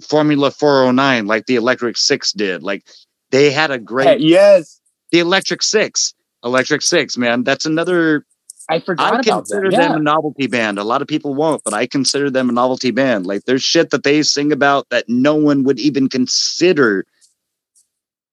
Formula 0.00 0.50
409 0.50 1.26
like 1.26 1.44
the 1.46 1.56
Electric 1.56 1.98
6 1.98 2.32
did. 2.32 2.62
Like 2.62 2.86
they 3.30 3.50
had 3.50 3.70
a 3.70 3.78
great 3.78 4.06
Hey, 4.06 4.16
yes, 4.20 4.80
the 5.12 5.18
Electric 5.20 5.62
6. 5.62 6.14
Electric 6.44 6.82
6, 6.82 7.16
man. 7.16 7.42
That's 7.44 7.66
another 7.66 8.24
I 8.70 8.80
forgot 8.80 9.14
I 9.14 9.20
about 9.20 9.46
consider 9.46 9.70
them 9.70 9.80
Yeah. 9.80 9.96
a 9.96 9.98
novelty 9.98 10.46
band. 10.46 10.78
A 10.78 10.84
lot 10.84 11.00
of 11.02 11.08
people 11.08 11.34
won't, 11.34 11.64
but 11.64 11.72
I 11.74 11.86
consider 11.86 12.30
them 12.30 12.48
a 12.50 12.52
novelty 12.52 12.90
band. 12.90 13.26
Like 13.26 13.44
there's 13.44 13.62
shit 13.62 13.90
that 13.90 14.02
they 14.02 14.22
sing 14.22 14.52
about 14.52 14.88
that 14.90 15.08
no 15.08 15.34
one 15.34 15.64
would 15.64 15.78
even 15.80 16.08
consider. 16.08 17.06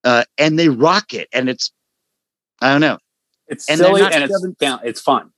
Uh, 0.04 0.24
and 0.38 0.60
they 0.60 0.70
rock 0.70 1.14
it. 1.14 1.28
And 1.34 1.50
it's, 1.50 1.72
I 2.62 2.72
don't 2.72 2.82
know. 2.82 3.00
It's 3.48 3.70
And 3.70 3.80
silly 3.80 4.02
and 4.02 4.24
it's 4.24 4.34
shoving- 4.34 4.56
fun- 4.60 4.80
it's 4.84 5.02
fun. 5.02 5.32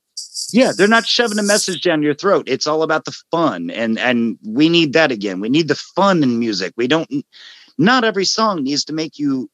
Yeah, 0.51 0.71
they're 0.75 0.87
not 0.87 1.05
shoving 1.05 1.37
a 1.39 1.43
message 1.43 1.81
down 1.81 2.01
your 2.01 2.13
throat. 2.15 2.45
It's 2.47 2.65
all 2.67 2.81
about 2.83 3.05
the 3.05 3.15
fun. 3.31 3.69
And 3.69 3.99
and 3.99 4.37
we 4.45 4.67
need 4.69 4.93
that 4.93 5.11
again. 5.11 5.39
We 5.41 5.49
need 5.49 5.67
the 5.67 5.75
fun 5.75 6.23
in 6.23 6.39
music. 6.39 6.73
We 6.77 6.87
don't 6.87 7.09
not 7.77 8.03
every 8.03 8.25
song 8.25 8.63
needs 8.63 8.85
to 8.85 8.93
make 8.93 9.19
you 9.19 9.49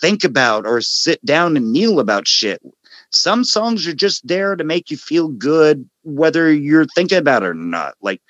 think 0.00 0.24
about 0.24 0.66
or 0.66 0.80
sit 0.80 1.24
down 1.24 1.56
and 1.56 1.72
kneel 1.72 2.00
about 2.00 2.28
shit. 2.28 2.62
Some 3.10 3.44
songs 3.44 3.86
are 3.86 3.94
just 3.94 4.26
there 4.26 4.54
to 4.56 4.64
make 4.64 4.90
you 4.90 4.96
feel 4.96 5.28
good, 5.28 5.88
whether 6.02 6.52
you're 6.52 6.86
thinking 6.86 7.18
about 7.18 7.42
it 7.42 7.46
or 7.46 7.54
not. 7.54 7.94
Like, 8.00 8.20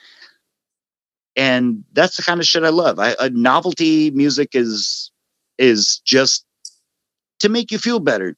and 1.37 1.85
that's 1.93 2.17
the 2.17 2.23
kind 2.23 2.41
of 2.41 2.47
shit 2.47 2.65
I 2.65 2.71
love. 2.71 2.99
I, 2.99 3.13
uh, 3.15 3.31
novelty 3.33 4.11
music 4.11 4.51
is 4.55 5.11
is 5.59 6.01
just 6.05 6.45
to 7.41 7.49
make 7.49 7.71
you 7.71 7.79
feel 7.79 8.01
better. 8.01 8.37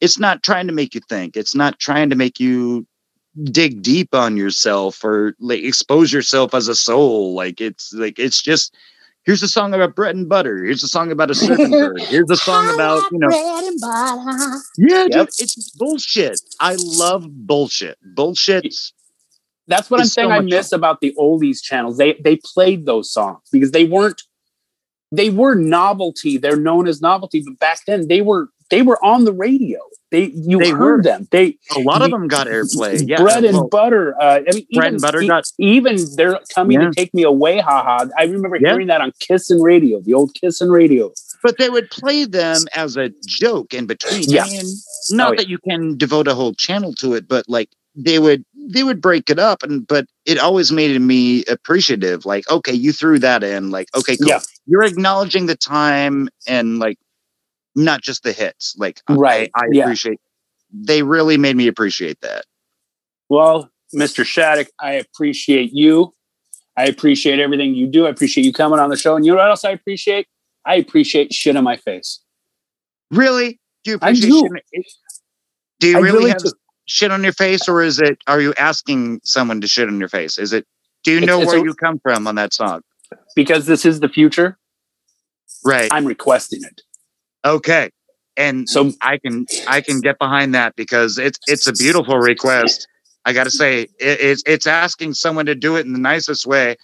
It's 0.00 0.18
not 0.18 0.42
trying 0.42 0.66
to 0.68 0.72
make 0.72 0.94
you 0.94 1.00
think. 1.08 1.36
It's 1.36 1.54
not 1.54 1.78
trying 1.78 2.10
to 2.10 2.16
make 2.16 2.40
you 2.40 2.86
dig 3.44 3.82
deep 3.82 4.14
on 4.14 4.36
yourself 4.36 5.04
or 5.04 5.34
like 5.40 5.62
expose 5.62 6.12
yourself 6.12 6.54
as 6.54 6.68
a 6.68 6.74
soul. 6.74 7.34
Like 7.34 7.60
it's 7.60 7.92
like 7.92 8.18
it's 8.18 8.42
just 8.42 8.74
here's 9.24 9.42
a 9.42 9.48
song 9.48 9.74
about 9.74 9.94
bread 9.94 10.16
and 10.16 10.28
butter. 10.28 10.64
Here's 10.64 10.82
a 10.82 10.88
song 10.88 11.12
about 11.12 11.30
a 11.30 11.34
surfing 11.34 11.70
bird. 11.70 12.00
Here's 12.02 12.30
a 12.30 12.36
song 12.36 12.72
about 12.74 13.02
you 13.12 13.18
know 13.18 13.28
bread 13.28 13.74
yeah, 14.78 15.04
dude, 15.04 15.14
Yep. 15.14 15.28
it's 15.38 15.70
bullshit. 15.70 16.40
I 16.60 16.76
love 16.78 17.26
bullshit. 17.28 17.98
Bullshit. 18.14 18.74
That's 19.66 19.90
what 19.90 20.00
I'm 20.00 20.04
It's 20.04 20.14
so 20.14 20.22
saying. 20.22 20.32
I 20.32 20.40
much 20.40 20.50
miss 20.50 20.72
about 20.72 21.00
the 21.00 21.14
oldies 21.18 21.62
channels. 21.62 21.96
They 21.96 22.14
they 22.24 22.36
played 22.36 22.86
those 22.86 23.12
songs 23.12 23.40
because 23.52 23.70
they 23.72 23.84
weren't 23.84 24.22
they 25.12 25.30
were 25.30 25.54
novelty. 25.54 26.38
They're 26.38 26.56
known 26.56 26.86
as 26.88 27.00
novelty, 27.00 27.42
but 27.44 27.58
back 27.58 27.80
then 27.86 28.08
they 28.08 28.20
were 28.22 28.48
they 28.70 28.82
were 28.82 29.02
on 29.04 29.24
the 29.24 29.32
radio. 29.32 29.78
They 30.10 30.24
you 30.34 30.58
They 30.58 30.70
heard 30.70 30.98
were. 30.98 31.02
them. 31.02 31.28
They 31.30 31.56
A 31.76 31.80
lot 31.80 32.02
of 32.02 32.10
them 32.10 32.26
got 32.28 32.46
airplay. 32.48 33.02
Yeah, 33.06 33.22
bread 33.22 33.44
and 33.44 33.54
well, 33.56 33.68
butter. 33.68 34.14
Uh, 34.20 34.40
I 34.48 34.54
mean, 34.54 34.66
Bread 34.72 34.86
even, 34.86 34.94
and 34.94 35.00
butter 35.00 35.22
e- 35.22 35.26
got- 35.28 35.44
even 35.58 35.96
they're 36.16 36.38
coming 36.54 36.80
Yeah. 36.80 36.88
to 36.88 36.94
take 36.94 37.14
me 37.14 37.22
away. 37.22 37.58
Haha! 37.60 38.06
I 38.18 38.24
remember 38.24 38.56
Yeah. 38.60 38.70
hearing 38.72 38.88
that 38.88 39.00
on 39.00 39.12
Kiss 39.20 39.50
and 39.50 39.62
Radio, 39.62 40.00
the 40.00 40.14
old 40.14 40.34
Kiss 40.34 40.60
and 40.60 40.72
Radio. 40.72 41.12
but 41.42 41.56
they 41.58 41.70
would 41.70 41.90
play 41.90 42.26
them 42.26 42.58
as 42.74 42.96
a 42.98 43.10
joke 43.26 43.72
in 43.72 43.86
between. 43.86 44.24
Yeah. 44.24 44.44
And 44.46 44.68
not 45.10 45.32
Oh, 45.32 45.36
that 45.36 45.48
you 45.48 45.58
can 45.66 45.96
devote 45.96 46.28
a 46.28 46.34
whole 46.34 46.52
channel 46.54 46.92
to 46.96 47.14
it, 47.14 47.26
but 47.28 47.44
like 47.48 47.70
they 47.96 48.18
would 48.18 48.44
they 48.72 48.82
would 48.84 49.00
break 49.00 49.30
it 49.30 49.38
up 49.38 49.62
and 49.62 49.86
but 49.86 50.04
it 50.26 50.38
always 50.38 50.70
made 50.70 51.00
me 51.00 51.44
appreciative. 51.46 52.26
Like, 52.26 52.48
okay, 52.50 52.74
you 52.74 52.92
threw 52.92 53.18
that 53.20 53.42
in, 53.42 53.70
like, 53.70 53.88
okay, 53.96 54.16
cool. 54.18 54.28
Yeah. 54.28 54.40
You're 54.66 54.84
acknowledging 54.84 55.46
the 55.46 55.56
time 55.56 56.28
and 56.46 56.78
like 56.78 56.98
not 57.74 58.02
just 58.02 58.22
the 58.22 58.32
hits. 58.32 58.74
Like 58.78 59.00
Right, 59.08 59.50
I, 59.54 59.66
yeah. 59.72 59.82
appreciate 59.84 60.18
they 60.72 61.02
really 61.02 61.36
made 61.36 61.56
me 61.56 61.66
appreciate 61.66 62.20
that. 62.20 62.44
Well, 63.28 63.70
Mr. 63.94 64.24
Shattuck, 64.24 64.68
I 64.80 64.92
appreciate 64.92 65.72
you. 65.72 66.12
I 66.76 66.84
appreciate 66.84 67.40
everything 67.40 67.74
you 67.74 67.86
do. 67.88 68.06
I 68.06 68.10
appreciate 68.10 68.44
you 68.44 68.52
coming 68.52 68.78
on 68.78 68.88
the 68.90 68.96
show. 68.96 69.16
And 69.16 69.26
you 69.26 69.32
know 69.32 69.38
what 69.38 69.48
else 69.50 69.64
I 69.64 69.70
appreciate? 69.70 70.28
I 70.64 70.76
appreciate 70.76 71.32
shit 71.34 71.56
on 71.56 71.64
my 71.64 71.76
face. 71.76 72.20
Really? 73.10 73.58
Do 73.84 73.92
you 73.92 73.98
I 74.00 74.10
appreciate 74.10 74.30
do. 74.30 74.48
shit? 74.74 74.86
Do 75.80 75.88
you 75.88 76.00
really, 76.00 76.18
really 76.18 76.30
have 76.30 76.42
do. 76.44 76.52
shit 76.86 77.10
on 77.10 77.24
your 77.24 77.32
face, 77.32 77.68
or 77.68 77.82
is 77.82 77.98
it? 78.00 78.18
Are 78.28 78.40
you 78.40 78.54
asking 78.58 79.20
someone 79.24 79.60
to 79.62 79.66
shit 79.66 79.88
on 79.88 79.98
your 79.98 80.08
face? 80.08 80.38
Is 80.38 80.52
it? 80.52 80.66
Do 81.02 81.10
you 81.10 81.16
It's- 81.18 81.26
know 81.26 81.40
it's 81.42 81.48
where 81.50 81.60
a- 81.60 81.64
you 81.64 81.74
come 81.74 81.98
from 81.98 82.26
on 82.28 82.34
that 82.36 82.52
song? 82.52 82.82
Because 83.34 83.66
this 83.66 83.84
is 83.84 83.98
the 84.00 84.08
future, 84.08 84.58
Right. 85.64 85.88
I'm 85.92 86.04
requesting 86.04 86.62
it. 86.62 86.82
Okay. 87.44 87.90
And 88.36 88.68
So 88.68 88.92
I 89.02 89.18
can 89.18 89.46
I 89.68 89.80
can 89.80 90.00
get 90.00 90.18
behind 90.18 90.54
that 90.54 90.74
because 90.76 91.18
it's 91.18 91.38
it's 91.46 91.66
a 91.66 91.72
beautiful 91.72 92.18
request. 92.18 92.86
I 93.24 93.32
got 93.32 93.44
to 93.44 93.50
say 93.50 93.82
it, 93.82 93.90
it's 93.98 94.42
it's 94.46 94.66
asking 94.66 95.14
someone 95.14 95.46
to 95.46 95.54
do 95.54 95.76
it 95.76 95.84
in 95.84 95.92
the 95.92 95.98
nicest 95.98 96.46
way. 96.46 96.76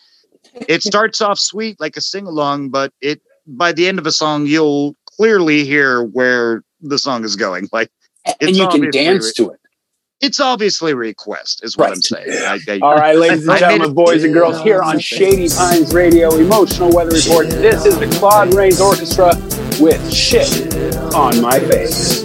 It 0.68 0.82
starts 0.90 1.20
off 1.20 1.38
sweet 1.38 1.80
like 1.80 1.96
a 1.96 2.00
sing 2.00 2.26
along, 2.26 2.70
but 2.70 2.92
it 3.00 3.22
by 3.46 3.72
the 3.72 3.88
end 3.88 3.98
of 3.98 4.06
a 4.06 4.12
song 4.12 4.46
you'll 4.46 4.94
clearly 5.16 5.64
hear 5.64 6.02
where 6.02 6.62
the 6.80 6.98
song 6.98 7.24
is 7.24 7.36
going. 7.36 7.68
Like 7.72 7.90
and 8.40 8.56
you 8.56 8.66
can 8.68 8.90
dance 8.90 9.26
re- 9.26 9.32
to 9.44 9.50
it. 9.52 9.60
It's 10.22 10.40
obviously 10.40 10.92
a 10.92 10.96
request, 10.96 11.62
is 11.62 11.76
what 11.76 11.90
I'm 11.90 12.00
saying. 12.00 12.30
I, 12.30 12.58
I, 12.68 12.78
All 12.80 12.94
right, 12.94 13.16
ladies 13.18 13.42
and 13.42 13.50
I 13.50 13.54
made 13.54 13.60
gentlemen, 13.60 13.94
boys 13.94 14.24
and 14.24 14.32
girls, 14.32 14.58
here 14.62 14.80
on 14.80 14.98
Shady 14.98 15.50
Pines 15.50 15.92
Radio 15.92 16.34
Emotional 16.36 16.90
Weather 16.90 17.14
Report, 17.14 17.50
this 17.50 17.84
is 17.84 17.98
the 17.98 18.06
Claude 18.18 18.54
Rains 18.54 18.80
Orchestra 18.80 19.34
with 19.78 20.10
shit 20.10 20.74
on 21.14 21.42
my 21.42 21.60
face. 21.60 22.22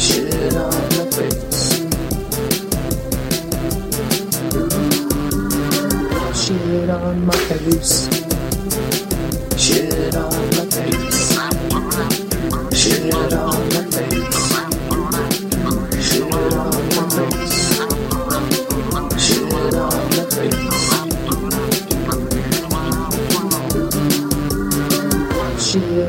Shit 0.00 0.54
on 0.56 0.72
My 0.96 1.10
Face. 1.10 1.76
Shit 6.46 6.90
on 6.90 7.26
my 7.26 7.36
face. 7.36 8.25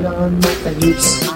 Shit 0.07 0.15
on 0.15 1.26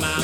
Now 0.00 0.23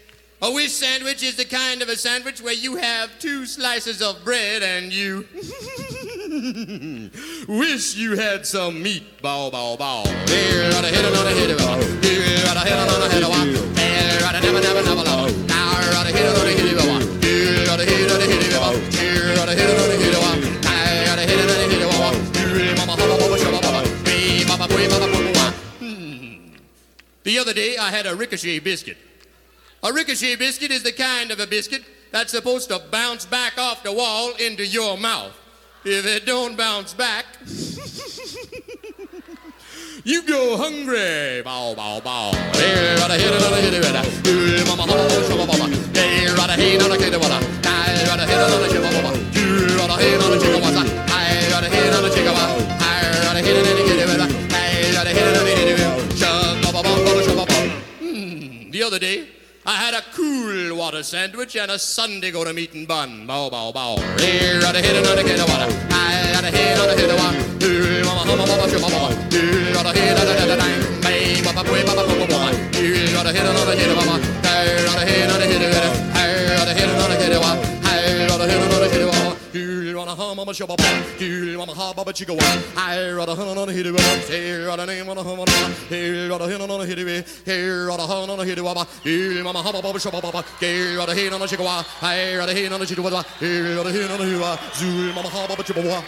A 0.43 0.51
wish 0.51 0.71
sandwich 0.71 1.21
is 1.21 1.35
the 1.35 1.45
kind 1.45 1.83
of 1.83 1.89
a 1.89 1.95
sandwich 1.95 2.41
where 2.41 2.55
you 2.55 2.75
have 2.75 3.19
two 3.19 3.45
slices 3.45 4.01
of 4.01 4.23
bread 4.23 4.63
and 4.63 4.91
you 4.91 5.27
wish 7.47 7.95
you 7.95 8.15
had 8.15 8.47
some 8.47 8.81
meat. 8.81 9.21
Bow, 9.21 9.51
bow, 9.51 9.75
bow. 9.77 10.03
Here 10.25 10.65
on 10.65 10.83
hill 10.83 11.11
river. 11.11 11.29
Here 11.29 11.55
on 11.55 11.67
hill 12.65 12.79
river. 12.89 13.09
Here 13.09 13.21
never, 13.21 14.57
never, 14.57 14.81
never. 14.81 15.05
Here 15.21 15.85
on 15.93 16.05
hill 16.07 16.33
river. 16.33 16.49
Here 16.49 16.89
on 16.89 17.21
boy, 24.67 24.87
mama, 24.89 25.07
mama, 25.07 25.31
mama. 25.33 25.53
The 27.23 27.37
other 27.37 27.53
day, 27.53 27.77
I 27.77 27.91
had 27.91 28.07
a 28.07 28.15
ricochet 28.15 28.57
biscuit. 28.57 28.97
A 29.83 29.91
ricochet 29.91 30.35
biscuit 30.35 30.71
is 30.71 30.83
the 30.83 30.91
kind 30.91 31.31
of 31.31 31.39
a 31.39 31.47
biscuit 31.47 31.83
that's 32.11 32.31
supposed 32.31 32.69
to 32.69 32.79
bounce 32.91 33.25
back 33.25 33.57
off 33.57 33.83
the 33.83 33.91
wall 33.91 34.33
into 34.39 34.65
your 34.65 34.97
mouth. 34.97 35.33
If 35.83 36.05
it 36.05 36.25
don't 36.25 36.55
bounce 36.55 36.93
back, 36.93 37.25
You 40.03 40.23
go 40.23 40.57
hungry. 40.57 41.41
Bow, 41.43 41.75
bow, 41.75 41.99
bow. 41.99 42.31
Hey. 42.53 42.97
Hmm, 57.99 58.71
The 58.71 58.83
other 58.83 58.99
day, 58.99 59.27
I 59.63 59.75
had 59.75 59.93
a 59.93 60.01
cool 60.15 60.75
water 60.75 61.03
sandwich 61.03 61.55
and 61.55 61.69
a 61.69 61.77
Sunday 61.77 62.31
go 62.31 62.43
to 62.43 62.51
meeting 62.51 62.87
bun. 62.87 63.27
Bow, 63.27 63.47
bow, 63.47 63.71
bow. 63.71 63.95
Hey, 64.17 64.57
rada, 64.57 64.81
hey, 64.81 64.97
rada, 64.97 65.21
hey, 65.21 65.37
rada. 65.37 65.71
Hey, 65.71 66.33
rada, 66.33 66.49
hey, 66.49 66.73
rada, 66.73 66.95
hey, 66.97 67.05
rada. 67.05 67.29
Hey, 67.61 68.01
mama, 68.03 68.25
mama, 68.25 68.47
mama, 68.47 68.69
shum, 68.69 68.81
ba, 68.81 68.89
bum. 68.89 69.13
Hey, 69.29 69.71
rada, 69.71 69.93
hey, 69.93 70.13
rada, 70.17 70.33
hey, 70.33 70.49
rada. 70.49 70.65
Hey, 71.05 71.41
ba, 71.43 71.53
ba, 71.53 71.63
bui, 71.63 71.83
ba, 71.85 71.93
ba, 71.93 72.07
bum, 72.07 72.17
bum, 72.17 72.27
bum. 72.27 72.53
Hey, 72.73 73.13
rada, 73.13 73.31
hey, 73.31 73.45
rada, 73.45 73.75
hey, 73.77 73.85
rada. 73.93 74.17
Hey, 74.41 74.81
rada, 74.81 75.05
hey, 75.05 75.27
rada, 75.29 75.45
hey, 75.45 75.61
rada. 75.61 75.93
Hey, 76.17 76.57
rada, 76.57 76.73
hey, 76.73 76.85
rada, 76.89 77.15
hey, 77.21 77.29
rada. 77.29 77.53
Hey, 77.85 78.25
rada, 78.25 78.47
hey, 78.49 78.57
rada, 78.57 78.89
hey, 78.89 79.03
rada. 79.05 79.20
Hey, 80.21 80.27
rada, 80.27 80.29
ha, 80.29 80.35
mama, 80.35 80.53
shum, 80.53 80.67
ba, 80.67 80.75
bum. 80.75 81.03
Hey, 81.17 81.55
mama, 81.57 81.73
ha, 81.73 81.93
ba, 81.93 82.05
ba, 82.05 82.13
chicka, 82.13 82.35
wa. 82.37 82.43
Hey, 82.77 83.11
rada, 83.11 83.35
ha, 83.35 83.43
na, 83.43 83.65
na, 83.65 83.71
hit 83.71 83.87
it, 83.87 83.91
wa. 83.91 83.99
Hey, 84.29 84.53
rada, 84.53 84.85
name, 84.85 85.07
rada, 85.07 85.23
ha, 85.23 85.35
ma, 85.35 85.45
na. 85.45 85.69
Hey, 85.89 86.27
rada, 86.27 86.47
hey, 86.47 86.57
na, 86.59 86.65
na, 86.67 86.83
hit 86.83 86.99
it, 86.99 87.05
wa. 87.05 87.23
Hey, 87.43 87.67
rada, 87.67 88.05
ha, 88.05 88.25
na, 88.27 88.35
na, 88.35 88.43
hit 88.43 88.57
it, 88.57 88.61
wa, 88.61 88.73
ba. 88.73 88.85
Hey, 89.03 89.41
mama, 89.41 89.63
ha, 89.63 89.71
ba, 89.71 89.81
ba, 89.81 89.99
shum, 89.99 90.11
ba, 90.11 90.21
ba, 90.21 90.31
ba. 90.31 90.43
Hey, 90.59 90.95
rada, 90.95 91.15
hey, 91.15 91.29
na, 91.29 91.37
na, 91.39 91.45
chicka, 91.47 91.63
wa. 91.63 91.83
Hey, 92.01 92.35
rada, 92.35 92.53
hey, 92.53 92.69
na, 92.69 92.77
na, 92.77 92.85
chicka, 92.85 93.01
wa. 93.01 93.23
Hey, 93.39 93.73
rada, 93.73 93.89
hey, 93.89 94.07
na, 94.07 94.17
na, 94.17 94.23
hit 94.23 94.35
it, 94.35 94.41
wa. 94.41 94.57
Zul, 94.77 95.13
mama, 95.15 95.29
ha, 95.29 95.47
ba, 95.47 95.55
ba, 95.55 95.63
chicka, 95.63 95.81
wa. 95.89 96.03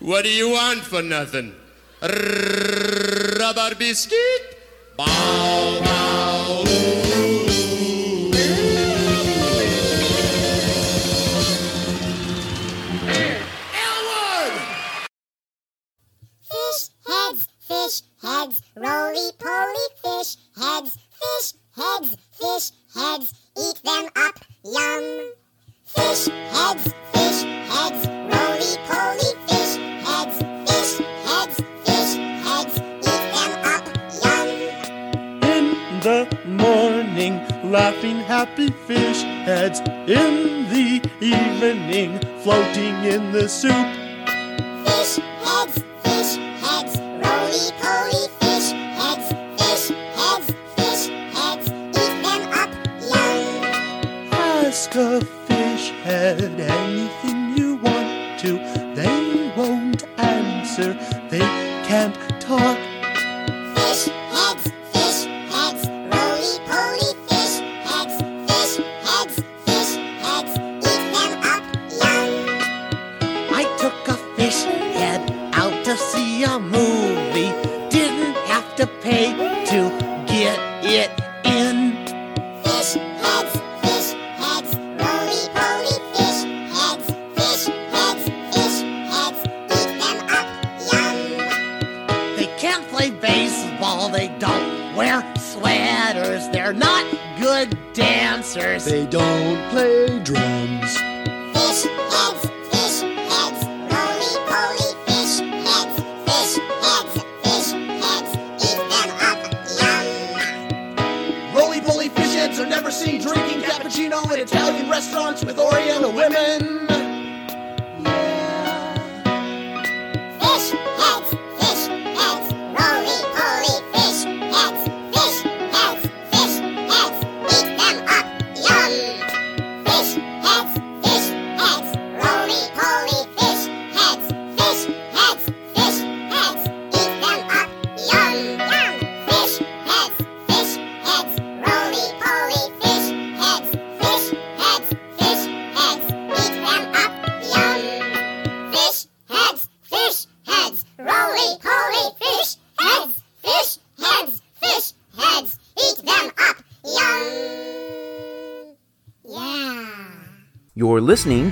What 0.00 0.24
do 0.24 0.30
you 0.30 0.50
want 0.50 0.80
for 0.80 1.02
nothing? 1.02 1.54
Rubber 2.02 3.74
biscuit? 3.76 4.58
Bow, 4.96 5.80
bow. 5.84 6.95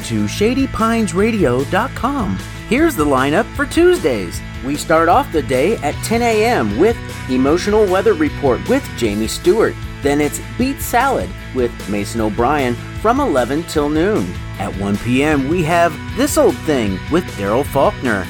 To 0.04 0.24
ShadyPinesRadio.com. 0.24 2.38
Here's 2.68 2.96
the 2.96 3.04
lineup 3.04 3.44
for 3.54 3.66
Tuesdays. 3.66 4.40
We 4.64 4.76
start 4.76 5.10
off 5.10 5.30
the 5.32 5.42
day 5.42 5.76
at 5.78 5.94
10 6.04 6.22
a.m. 6.22 6.78
with 6.78 6.96
Emotional 7.28 7.84
Weather 7.86 8.12
Report 8.14 8.66
with 8.68 8.88
Jamie 8.96 9.26
Stewart. 9.26 9.74
Then 10.02 10.20
it's 10.20 10.40
Beat 10.56 10.80
Salad 10.80 11.28
with 11.54 11.72
Mason 11.88 12.20
O'Brien 12.20 12.74
from 13.02 13.18
11 13.20 13.64
till 13.64 13.88
noon. 13.88 14.32
At 14.58 14.72
1 14.76 14.96
p.m., 14.98 15.48
we 15.48 15.64
have 15.64 15.92
This 16.16 16.38
Old 16.38 16.56
Thing 16.58 17.00
with 17.10 17.24
Daryl 17.36 17.66
Faulkner. 17.66 18.24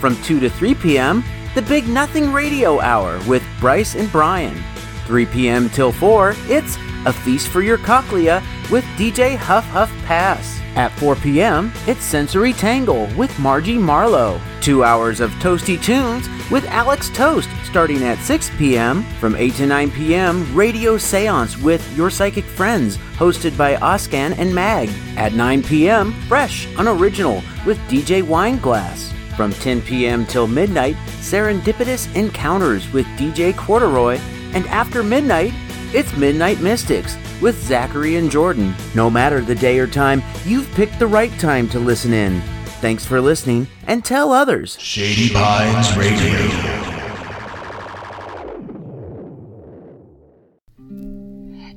From 0.00 0.20
2 0.22 0.38
to 0.40 0.50
3 0.50 0.74
p.m., 0.76 1.24
The 1.54 1.62
Big 1.62 1.88
Nothing 1.88 2.32
Radio 2.32 2.80
Hour 2.80 3.18
with 3.26 3.42
Bryce 3.58 3.94
and 3.96 4.12
Brian. 4.12 4.62
3 5.06 5.26
p.m. 5.26 5.68
till 5.70 5.90
4, 5.90 6.34
it's 6.46 6.76
A 7.06 7.12
Feast 7.12 7.48
for 7.48 7.62
Your 7.62 7.78
Cochlea 7.78 8.42
with 8.70 8.84
DJ 8.96 9.36
Huff 9.36 9.64
Huff 9.66 9.90
Pass. 10.04 10.39
At 10.80 10.98
4 10.98 11.14
p.m., 11.16 11.70
it's 11.86 12.02
Sensory 12.02 12.54
Tangle 12.54 13.06
with 13.14 13.38
Margie 13.38 13.76
Marlowe. 13.76 14.40
Two 14.62 14.82
hours 14.82 15.20
of 15.20 15.30
toasty 15.32 15.78
tunes 15.78 16.26
with 16.50 16.64
Alex 16.68 17.10
Toast 17.10 17.50
starting 17.64 18.02
at 18.02 18.16
6 18.20 18.50
p.m. 18.56 19.02
From 19.20 19.36
8 19.36 19.52
to 19.56 19.66
9 19.66 19.90
p.m., 19.90 20.56
Radio 20.56 20.96
Seance 20.96 21.58
with 21.58 21.86
Your 21.98 22.08
Psychic 22.08 22.46
Friends, 22.46 22.96
hosted 23.18 23.58
by 23.58 23.76
Oscan 23.76 24.34
and 24.38 24.54
Mag. 24.54 24.88
At 25.18 25.34
9 25.34 25.64
p.m., 25.64 26.14
Fresh 26.28 26.66
Unoriginal 26.78 27.42
with 27.66 27.76
DJ 27.80 28.22
Wineglass. 28.22 29.12
From 29.36 29.52
10 29.52 29.82
p.m. 29.82 30.24
till 30.24 30.46
midnight, 30.46 30.96
Serendipitous 31.20 32.10
Encounters 32.16 32.90
with 32.90 33.04
DJ 33.18 33.54
Corduroy. 33.54 34.16
And 34.54 34.66
after 34.68 35.02
midnight, 35.02 35.52
it's 35.92 36.16
Midnight 36.16 36.62
Mystics 36.62 37.18
with 37.40 37.62
Zachary 37.64 38.16
and 38.16 38.30
Jordan. 38.30 38.74
No 38.94 39.10
matter 39.10 39.40
the 39.40 39.54
day 39.54 39.78
or 39.78 39.86
time, 39.86 40.22
you've 40.44 40.70
picked 40.72 40.98
the 40.98 41.06
right 41.06 41.36
time 41.38 41.68
to 41.70 41.78
listen 41.78 42.12
in. 42.12 42.40
Thanks 42.80 43.04
for 43.04 43.20
listening 43.20 43.66
and 43.86 44.04
tell 44.04 44.32
others. 44.32 44.78
Shady 44.80 45.32
Pines 45.34 45.96
Radio. 45.96 46.80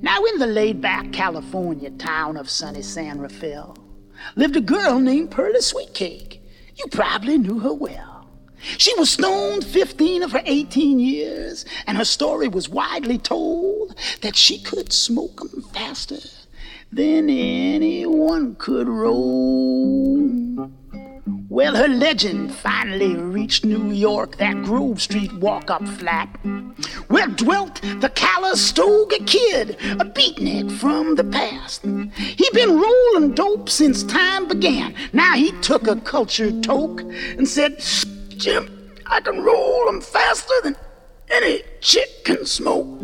Now, 0.01 0.23
in 0.25 0.37
the 0.37 0.47
laid 0.47 0.81
back 0.81 1.11
California 1.13 1.89
town 1.91 2.37
of 2.37 2.49
sunny 2.49 2.81
San 2.81 3.19
Rafael, 3.19 3.77
lived 4.35 4.55
a 4.55 4.61
girl 4.61 4.99
named 4.99 5.31
Pearly 5.31 5.59
Sweetcake. 5.59 6.41
You 6.75 6.85
probably 6.91 7.37
knew 7.37 7.59
her 7.59 7.73
well. 7.73 8.12
She 8.77 8.93
was 8.95 9.11
stoned 9.11 9.65
15 9.65 10.23
of 10.23 10.31
her 10.31 10.41
18 10.45 10.99
years, 10.99 11.65
and 11.85 11.97
her 11.97 12.05
story 12.05 12.47
was 12.47 12.69
widely 12.69 13.17
told 13.17 13.95
that 14.21 14.35
she 14.35 14.59
could 14.59 14.93
smoke 14.93 15.41
'em 15.41 15.63
faster 15.73 16.19
than 16.91 17.29
anyone 17.29 18.55
could 18.55 18.87
roll. 18.87 20.71
Well, 21.49 21.75
her 21.75 21.87
legend 21.87 22.53
finally 22.53 23.15
reached 23.15 23.63
New 23.63 23.91
York, 23.91 24.37
that 24.37 24.63
Grove 24.63 25.01
Street 25.01 25.31
walk 25.33 25.69
up 25.69 25.87
flat, 25.87 26.27
where 27.09 27.27
dwelt 27.27 27.79
the 27.99 28.09
Calistoga 28.09 29.19
Kid, 29.25 29.77
a 29.99 30.05
beatnik 30.05 30.71
from 30.71 31.15
the 31.15 31.23
past. 31.23 31.83
He'd 31.83 32.53
been 32.53 32.79
rolling 32.79 33.33
dope 33.33 33.69
since 33.69 34.03
time 34.03 34.47
began. 34.47 34.95
Now 35.13 35.33
he 35.33 35.51
took 35.61 35.87
a 35.87 35.95
cultured 35.97 36.63
toke 36.63 37.01
and 37.37 37.47
said, 37.47 37.83
Jim, 38.43 38.91
I 39.05 39.21
can 39.21 39.41
roll 39.41 39.87
'em 39.87 40.01
faster 40.01 40.53
than 40.63 40.75
any 41.31 41.61
chick 41.79 42.25
can 42.25 42.45
smoke. 42.45 42.99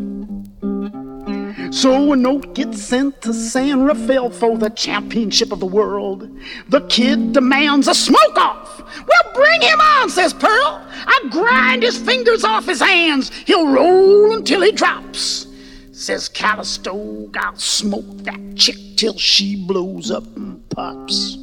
So 1.71 2.11
a 2.11 2.15
note 2.17 2.55
gets 2.55 2.81
sent 2.81 3.21
to 3.21 3.33
San 3.33 3.83
Rafael 3.83 4.31
for 4.31 4.57
the 4.57 4.69
championship 4.69 5.53
of 5.53 5.61
the 5.61 5.65
world. 5.65 6.29
The 6.67 6.81
kid 6.81 7.31
demands 7.31 7.87
a 7.87 7.95
smoke 7.95 8.35
off. 8.35 8.81
Well, 9.07 9.33
bring 9.33 9.61
him 9.61 9.79
on, 9.79 10.09
says 10.09 10.33
Pearl. 10.33 10.81
I 11.07 11.21
grind 11.29 11.83
his 11.83 11.97
fingers 11.97 12.43
off 12.43 12.65
his 12.65 12.81
hands. 12.81 13.31
He'll 13.45 13.69
roll 13.69 14.33
until 14.33 14.59
he 14.61 14.73
drops. 14.73 15.47
Says 15.93 16.27
Calistoga, 16.27 17.39
I'll 17.45 17.55
smoke 17.55 18.23
that 18.23 18.57
chick 18.57 18.75
till 18.97 19.17
she 19.17 19.55
blows 19.55 20.11
up 20.11 20.25
and 20.35 20.67
pops. 20.69 21.37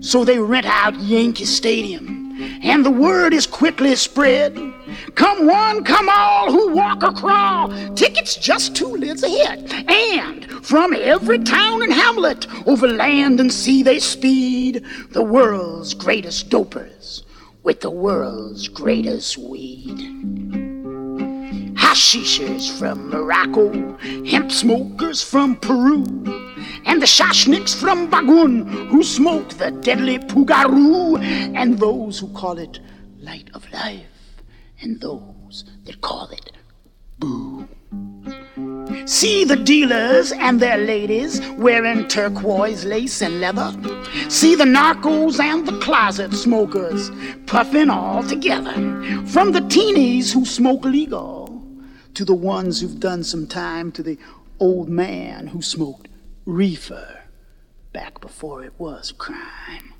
So 0.00 0.24
they 0.24 0.38
rent 0.38 0.66
out 0.66 0.94
Yankee 1.00 1.46
Stadium, 1.46 2.25
and 2.62 2.84
the 2.84 2.90
word 2.90 3.32
is 3.32 3.46
quickly 3.46 3.94
spread. 3.96 4.54
Come 5.14 5.46
one, 5.46 5.84
come 5.84 6.08
all 6.08 6.52
who 6.52 6.74
walk 6.74 7.02
or 7.02 7.12
crawl. 7.12 7.68
Tickets 7.94 8.36
just 8.36 8.76
two 8.76 8.96
lids 8.96 9.22
ahead. 9.22 9.72
And 9.88 10.44
from 10.64 10.94
every 10.94 11.38
town 11.38 11.82
and 11.82 11.92
hamlet, 11.92 12.46
over 12.66 12.86
land 12.86 13.40
and 13.40 13.52
sea 13.52 13.82
they 13.82 13.98
speed. 13.98 14.84
The 15.10 15.22
world's 15.22 15.94
greatest 15.94 16.50
dopers 16.50 17.22
with 17.62 17.80
the 17.80 17.90
world's 17.90 18.68
greatest 18.68 19.38
weed. 19.38 19.98
Hashishers 21.76 22.78
from 22.78 23.10
Morocco, 23.10 23.96
hemp 24.24 24.52
smokers 24.52 25.22
from 25.22 25.56
Peru, 25.56 26.04
and 26.84 27.00
the 27.00 27.06
Shashniks 27.06 27.74
from 27.74 28.08
Bagun 28.08 28.66
who 28.88 29.02
smoke 29.02 29.48
the 29.50 29.70
deadly 29.70 30.18
Pugaru, 30.18 31.22
and 31.22 31.78
those 31.78 32.18
who 32.18 32.28
call 32.28 32.58
it 32.58 32.80
light 33.20 33.50
of 33.54 33.70
life, 33.72 34.06
and 34.80 35.00
those 35.00 35.64
that 35.84 36.00
call 36.00 36.28
it 36.30 36.52
boo. 37.18 37.68
See 39.06 39.44
the 39.44 39.56
dealers 39.56 40.32
and 40.32 40.58
their 40.58 40.78
ladies 40.78 41.40
wearing 41.52 42.08
turquoise 42.08 42.84
lace 42.84 43.22
and 43.22 43.40
leather. 43.40 43.72
See 44.28 44.54
the 44.54 44.64
narcos 44.64 45.38
and 45.38 45.66
the 45.66 45.78
closet 45.78 46.32
smokers 46.32 47.10
puffing 47.46 47.90
all 47.90 48.22
together. 48.24 48.72
From 49.26 49.52
the 49.52 49.60
teenies 49.60 50.32
who 50.32 50.44
smoke 50.44 50.84
legal 50.84 51.62
to 52.14 52.24
the 52.24 52.34
ones 52.34 52.80
who've 52.80 52.98
done 52.98 53.22
some 53.22 53.46
time 53.46 53.92
to 53.92 54.02
the 54.02 54.18
old 54.58 54.88
man 54.88 55.46
who 55.46 55.62
smoked 55.62 56.08
reefer 56.46 57.24
back 57.92 58.20
before 58.20 58.64
it 58.64 58.72
was 58.78 59.12
crime. 59.12 59.92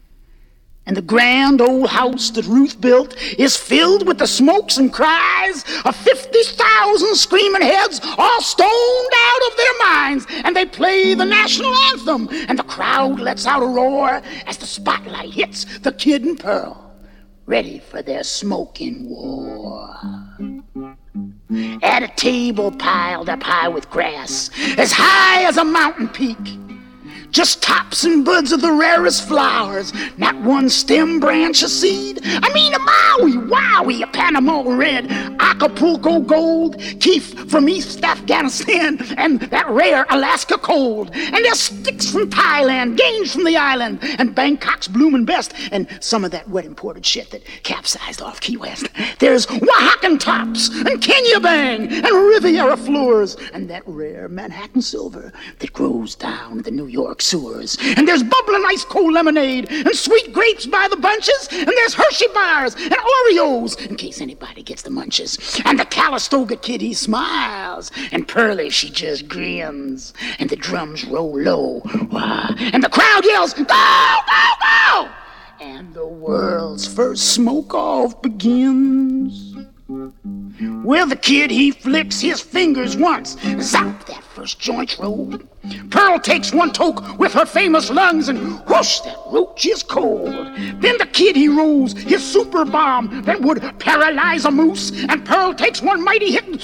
And 0.87 0.97
the 0.97 1.03
grand 1.03 1.61
old 1.61 1.89
house 1.89 2.31
that 2.31 2.47
Ruth 2.47 2.81
built 2.81 3.17
is 3.37 3.57
filled 3.57 4.07
with 4.07 4.19
the 4.19 4.27
smokes 4.29 4.79
and 4.79 4.93
cries 4.93 5.65
of 5.85 5.97
50,000 5.97 7.17
screaming 7.17 7.63
heads 7.63 8.01
all 8.17 8.41
stoned 8.41 8.71
out 8.71 9.51
of 9.51 9.57
their 9.57 9.79
minds. 9.81 10.27
And 10.45 10.55
they 10.55 10.65
play 10.65 11.15
the 11.15 11.25
national 11.25 11.75
anthem, 11.75 12.29
and 12.49 12.57
the 12.57 12.63
crowd 12.63 13.19
lets 13.19 13.47
out 13.47 13.65
a 13.65 13.67
roar 13.67 14.23
as 14.47 14.59
the 14.59 14.67
spotlight 14.67 15.33
hits 15.33 15.65
the 15.81 15.91
kid 15.91 16.25
and 16.25 16.39
Pearl, 16.39 16.95
ready 17.47 17.81
for 17.81 18.01
their 18.01 18.23
smoking 18.23 19.09
war. 19.09 19.97
At 21.83 22.03
a 22.03 22.09
table 22.17 22.73
piled 22.73 23.29
up 23.29 23.43
high 23.43 23.69
with 23.69 23.89
grass, 23.89 24.51
as 24.77 24.91
high 24.93 25.45
as 25.45 25.57
a 25.57 25.65
mountain 25.65 26.09
peak. 26.09 26.66
Just 27.37 27.63
tops 27.63 28.05
and 28.05 28.25
buds 28.25 28.51
of 28.51 28.63
the 28.63 28.73
rarest 28.73 29.29
flowers, 29.29 29.93
not 30.17 30.35
one 30.37 30.71
stem 30.71 31.21
branch 31.21 31.63
a 31.63 31.69
seed. 31.69 32.19
I 32.25 32.51
mean 32.55 32.73
a 32.73 32.79
Maui, 32.79 33.33
Wowie, 33.33 34.03
a 34.03 34.07
Panama 34.07 34.63
red, 34.67 35.11
Acapulco 35.39 36.21
gold, 36.21 36.81
Keef 36.99 37.51
from 37.51 37.69
East 37.69 38.03
Afghanistan, 38.03 38.99
and 39.19 39.39
that 39.41 39.69
rare 39.69 40.07
Alaska 40.09 40.57
cold. 40.57 41.11
And 41.15 41.45
there's 41.45 41.61
sticks 41.61 42.11
from 42.11 42.31
Thailand, 42.31 42.97
Gange 42.97 43.33
from 43.33 43.45
the 43.45 43.59
island, 43.59 43.99
and 44.19 44.35
Bangkok's 44.35 44.89
blooming 44.89 45.27
best, 45.27 45.53
and 45.73 45.87
some 46.01 46.25
of 46.25 46.31
that 46.31 46.49
wet 46.49 46.65
imported 46.65 47.05
shit 47.05 47.33
that 47.33 47.45
capsized 47.65 48.23
off 48.23 48.41
Key 48.41 48.57
West. 48.57 48.89
There's 49.19 49.45
Oaxacan 49.45 50.19
tops, 50.19 50.71
and 50.71 51.03
Kenya 51.03 51.41
Bang, 51.41 51.93
and 51.93 52.15
Riviera 52.15 52.79
floors, 52.79 53.37
and 53.53 53.69
that 53.69 53.83
rare 53.85 54.27
Manhattan 54.27 54.81
silver 54.81 55.35
that 55.59 55.75
grows 55.75 56.15
down 56.15 56.63
the 56.63 56.71
New 56.71 56.87
York 56.87 57.21
sewers. 57.27 57.77
And 57.81 58.07
there's 58.07 58.23
bubbling 58.23 58.65
ice 58.69 58.85
cold 58.85 59.13
lemonade, 59.13 59.71
and 59.71 59.95
sweet 59.95 60.33
grapes 60.33 60.67
by 60.67 60.89
the 60.89 60.97
bunches, 60.97 61.49
and 61.51 61.69
there's 61.69 61.95
Hershey 61.95 62.27
bars 62.33 62.75
and 62.75 62.95
Oreos, 62.95 63.85
in 63.87 63.97
case 63.97 64.21
anybody 64.21 64.63
gets 64.63 64.83
the 64.83 64.91
munches. 64.91 65.61
And 65.65 65.79
the 65.79 65.85
Calistoga 65.85 66.57
kid, 66.57 66.81
he 66.81 66.95
smiles, 66.95 67.91
and 68.13 68.27
Pearly, 68.29 68.71
she 68.71 68.91
just 68.91 69.29
grins, 69.29 70.15
and 70.39 70.49
the 70.49 70.57
drums 70.57 71.05
roll 71.05 71.39
low, 71.39 71.83
and 71.85 72.83
the 72.83 72.89
crowd 72.89 73.25
yells, 73.25 73.55
Go, 73.55 73.65
go, 73.65 74.49
go! 74.63 75.11
And 75.61 75.95
the 75.95 76.07
world's 76.07 76.87
first 76.87 77.33
smoke 77.33 77.75
off 77.75 78.21
begins. 78.23 79.57
Well, 80.61 81.07
the 81.07 81.17
kid, 81.17 81.51
he 81.51 81.71
flicks 81.71 82.21
his 82.21 82.41
fingers 82.41 82.97
once. 82.97 83.37
Zap, 83.61 84.07
that 84.07 84.25
first 84.25 84.59
joint's 84.59 84.99
rolled. 84.99 85.47
Pearl 85.91 86.19
takes 86.19 86.53
one 86.53 86.73
toke 86.73 87.19
with 87.19 87.33
her 87.35 87.45
famous 87.45 87.91
lungs 87.91 88.29
and 88.29 88.61
whoosh, 88.67 89.01
that 89.01 89.19
roach 89.31 89.67
is 89.67 89.83
cold. 89.83 90.35
Then 90.81 90.97
the 90.99 91.09
kid, 91.13 91.37
he 91.37 91.49
rolls 91.49 91.93
his 91.93 92.25
super 92.25 92.65
bomb 92.65 93.23
that 93.23 93.41
would 93.41 93.61
paralyze 93.79 94.45
a 94.45 94.51
moose. 94.51 94.93
And 95.09 95.25
Pearl 95.27 95.55
takes 95.55 95.83
one 95.83 96.03
mighty 96.03 96.33
hit 96.33 96.47
and 96.47 96.61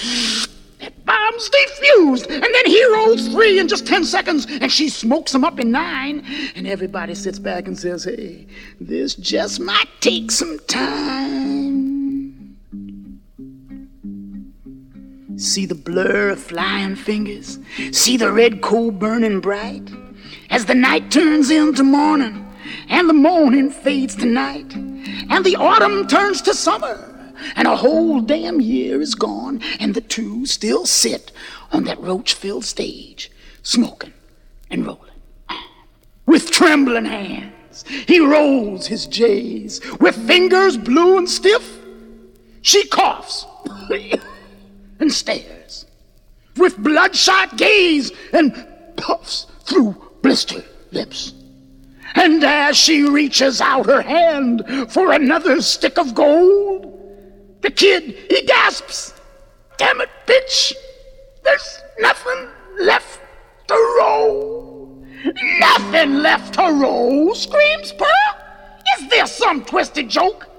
that 0.81 1.05
bomb's 1.05 1.51
defused. 1.51 2.31
And 2.31 2.43
then 2.43 2.67
he 2.67 2.85
rolls 2.95 3.29
three 3.29 3.59
in 3.59 3.69
just 3.69 3.87
10 3.87 4.05
seconds 4.05 4.47
and 4.49 4.73
she 4.73 4.89
smokes 4.89 5.33
them 5.33 5.45
up 5.45 5.61
in 5.61 5.71
nine. 5.71 6.25
And 6.55 6.67
everybody 6.67 7.15
sits 7.15 7.39
back 7.39 7.67
and 7.67 7.79
says, 7.79 8.05
hey, 8.05 8.47
this 8.81 9.15
just 9.15 9.61
might 9.61 9.89
take 10.01 10.31
some 10.31 10.59
time. 10.67 11.92
See 15.43 15.67
the 15.67 15.75
blur 15.75 16.31
of 16.31 16.41
flying 16.41 16.95
fingers. 16.95 17.59
See 17.91 18.17
the 18.17 18.31
red 18.31 18.63
coal 18.63 18.93
burning 18.93 19.41
bright. 19.41 19.91
As 20.51 20.67
the 20.67 20.75
night 20.77 21.11
turns 21.11 21.51
into 21.51 21.83
morning, 21.83 22.47
and 22.89 23.09
the 23.09 23.15
morning 23.15 23.69
fades 23.71 24.15
to 24.17 24.25
night, 24.25 24.73
and 24.73 25.45
the 25.45 25.57
autumn 25.57 26.07
turns 26.07 26.43
to 26.43 26.55
summer, 26.55 27.35
and 27.57 27.67
a 27.67 27.75
whole 27.75 28.21
damn 28.21 28.61
year 28.61 29.01
is 29.01 29.17
gone, 29.17 29.61
and 29.81 29.95
the 29.95 30.01
two 30.01 30.47
still 30.47 30.87
sit 30.87 31.33
on 31.73 31.83
that 31.85 32.01
roach 32.01 32.35
filled 32.35 32.65
stage, 32.65 33.29
smoking 33.65 34.13
and 34.71 34.87
rolling. 34.87 35.11
With 36.25 36.53
trembling 36.53 37.07
hands, 37.07 37.85
he 38.07 38.21
rolls 38.21 38.87
his 38.87 39.07
J's. 39.07 39.81
With 39.99 40.15
fingers 40.15 40.77
blue 40.77 41.19
and 41.19 41.29
stiff, 41.29 41.81
she 42.61 42.87
coughs 42.87 43.45
and 45.03 45.13
stares 45.13 45.85
with 46.57 46.79
bloodshot 46.79 47.57
gaze 47.57 48.13
and 48.33 48.67
puffs 48.97 49.49
through 49.65 49.97
blistered 50.23 50.65
lips. 50.93 51.35
And 52.15 52.45
as 52.45 52.77
she 52.77 53.03
reaches 53.03 53.61
out 53.61 53.87
her 53.87 54.01
hand 54.01 54.65
for 54.89 55.13
another 55.13 55.61
stick 55.61 55.99
of 55.99 56.15
gold, 56.15 56.87
the 57.63 57.71
kid, 57.71 58.15
he 58.31 58.43
gasps, 58.43 59.13
Damn 59.77 60.01
it, 60.01 60.11
bitch! 60.27 60.73
There's 61.43 61.83
nothing 61.99 62.49
left 62.79 63.19
to 63.67 63.75
roll. 63.99 65.05
Nothing 65.59 66.19
left 66.19 66.55
to 66.55 66.63
roll, 66.63 67.35
screams 67.35 67.93
Pearl. 67.93 68.37
Is 68.99 69.09
this 69.09 69.35
some 69.35 69.65
twisted 69.65 70.09
joke? 70.09 70.52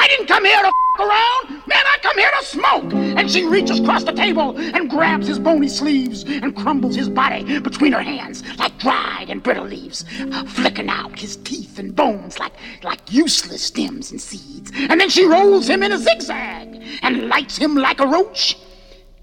I 0.00 0.06
didn't 0.06 0.28
come 0.28 0.46
here 0.46 0.62
to 0.62 0.68
f 0.68 0.98
around. 0.98 1.66
Man, 1.66 1.84
I 1.86 1.98
come 2.00 2.16
here 2.16 2.30
to 2.38 2.44
smoke. 2.44 2.92
And 3.18 3.30
she 3.30 3.44
reaches 3.44 3.80
across 3.80 4.02
the 4.02 4.12
table 4.12 4.56
and 4.56 4.88
grabs 4.88 5.26
his 5.26 5.38
bony 5.38 5.68
sleeves 5.68 6.24
and 6.24 6.56
crumbles 6.56 6.96
his 6.96 7.10
body 7.10 7.60
between 7.60 7.92
her 7.92 8.00
hands 8.00 8.42
like 8.56 8.78
dried 8.78 9.26
and 9.28 9.42
brittle 9.42 9.66
leaves, 9.66 10.06
flicking 10.48 10.88
out 10.88 11.18
his 11.18 11.36
teeth 11.36 11.78
and 11.78 11.94
bones 11.94 12.38
like, 12.38 12.54
like 12.82 13.12
useless 13.12 13.62
stems 13.62 14.10
and 14.10 14.18
seeds. 14.22 14.72
And 14.74 14.98
then 14.98 15.10
she 15.10 15.26
rolls 15.26 15.68
him 15.68 15.82
in 15.82 15.92
a 15.92 15.98
zigzag 15.98 16.82
and 17.02 17.28
lights 17.28 17.58
him 17.58 17.74
like 17.74 18.00
a 18.00 18.06
roach. 18.06 18.56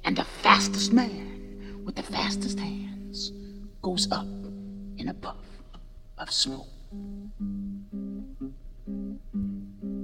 And 0.03 0.15
the 0.15 0.25
fastest 0.43 0.93
man 0.93 1.81
with 1.85 1.95
the 1.95 2.03
fastest 2.03 2.59
hands 2.59 3.31
goes 3.81 4.07
up 4.11 4.27
in 4.97 5.07
a 5.09 5.13
puff 5.15 5.37
of 6.19 6.31
smoke. 6.31 6.67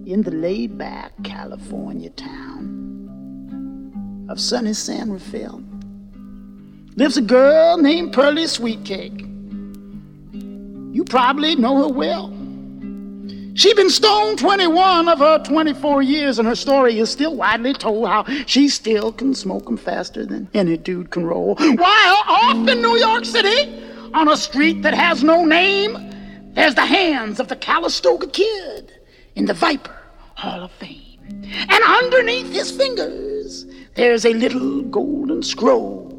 In 0.05 0.21
the 0.21 0.31
laid 0.31 0.77
back 0.77 1.13
California 1.23 2.09
town 2.09 3.47
of 4.29 4.37
sunny 4.37 4.73
San 4.73 5.13
Rafael 5.13 5.63
lives 6.97 7.15
a 7.15 7.21
girl 7.21 7.77
named 7.77 8.11
Pearly 8.11 8.43
Sweetcake. 8.43 9.21
You 10.93 11.05
probably 11.05 11.55
know 11.55 11.83
her 11.83 11.87
well. 11.87 12.27
She 13.55 13.73
been 13.75 13.89
stoned 13.89 14.39
21 14.39 15.07
of 15.07 15.19
her 15.19 15.39
24 15.39 16.01
years, 16.01 16.37
and 16.37 16.45
her 16.49 16.55
story 16.55 16.99
is 16.99 17.09
still 17.09 17.37
widely 17.37 17.71
told 17.71 18.05
how 18.05 18.25
she 18.45 18.67
still 18.67 19.13
can 19.13 19.33
smoke 19.33 19.67
'em 19.67 19.77
faster 19.77 20.25
than 20.25 20.49
any 20.53 20.75
dude 20.75 21.11
can 21.11 21.25
roll. 21.25 21.55
While 21.55 22.17
off 22.27 22.67
in 22.67 22.81
New 22.81 22.97
York 22.97 23.23
City, 23.23 23.71
on 24.13 24.27
a 24.27 24.35
street 24.35 24.81
that 24.81 24.93
has 24.95 25.23
no 25.23 25.45
name, 25.45 25.97
there's 26.55 26.75
the 26.75 26.85
hands 26.85 27.39
of 27.39 27.47
the 27.47 27.55
Calistoga 27.55 28.27
Kid 28.27 28.91
in 29.35 29.45
the 29.45 29.53
Viper 29.53 29.92
Hall 30.43 30.63
of 30.63 30.71
Fame. 30.73 31.21
And 31.23 31.83
underneath 32.03 32.51
his 32.51 32.69
fingers, 32.69 33.65
there's 33.95 34.25
a 34.25 34.33
little 34.33 34.81
golden 34.81 35.41
scroll 35.41 36.11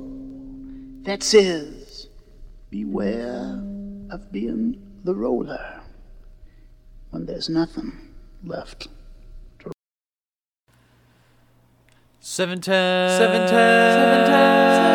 that 1.03 1.23
says, 1.23 2.09
Beware 2.71 3.63
of 4.11 4.33
being 4.33 4.81
the 5.05 5.15
roller 5.15 5.83
when 7.11 7.27
there's 7.27 7.51
nothing 7.51 7.93
left. 8.43 8.89
710. 12.21 13.19
710. 13.19 13.49
710. 13.51 14.94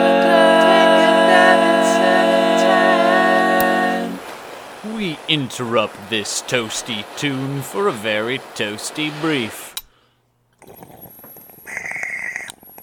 We 5.00 5.18
interrupt 5.30 6.10
this 6.10 6.42
toasty 6.42 7.06
tune 7.16 7.62
for 7.62 7.88
a 7.88 7.92
very 7.94 8.40
toasty 8.40 9.18
brief. 9.22 9.74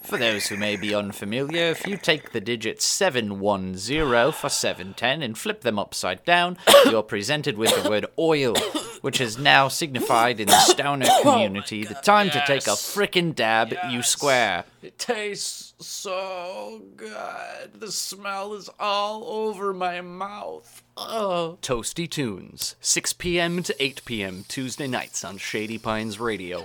For 0.00 0.16
those 0.16 0.46
who 0.46 0.56
may 0.56 0.76
be 0.76 0.94
unfamiliar, 0.94 1.64
if 1.64 1.86
you 1.86 1.98
take 1.98 2.32
the 2.32 2.40
digits 2.40 2.86
710 2.86 4.32
for 4.32 4.48
710 4.48 5.20
and 5.20 5.36
flip 5.36 5.60
them 5.60 5.78
upside 5.78 6.24
down, 6.24 6.56
you're 6.86 7.02
presented 7.02 7.58
with 7.58 7.82
the 7.82 7.90
word 7.90 8.06
oil, 8.18 8.54
which 9.02 9.20
is 9.20 9.36
now 9.36 9.68
signified 9.68 10.40
in 10.40 10.46
the 10.46 10.54
Stowner 10.54 11.08
oh 11.10 11.20
community 11.20 11.84
the 11.84 11.92
time 11.96 12.30
to 12.30 12.42
take 12.46 12.66
a 12.66 12.70
frickin' 12.70 13.34
dab, 13.34 13.74
you 13.90 14.00
square. 14.00 14.64
It 14.80 14.98
tastes 14.98 15.74
so 15.86 16.80
good. 16.96 17.78
The 17.78 17.92
smell 17.92 18.54
is 18.54 18.70
all 18.80 19.22
over 19.24 19.74
my 19.74 20.00
mouth. 20.00 20.82
Oh. 20.96 21.58
Toasty 21.60 22.08
Tunes, 22.10 22.74
6 22.80 23.12
p.m. 23.14 23.62
to 23.62 23.82
8 23.82 24.04
p.m. 24.06 24.44
Tuesday 24.48 24.86
nights 24.86 25.24
on 25.24 25.36
Shady 25.36 25.76
Pines 25.76 26.18
Radio. 26.18 26.64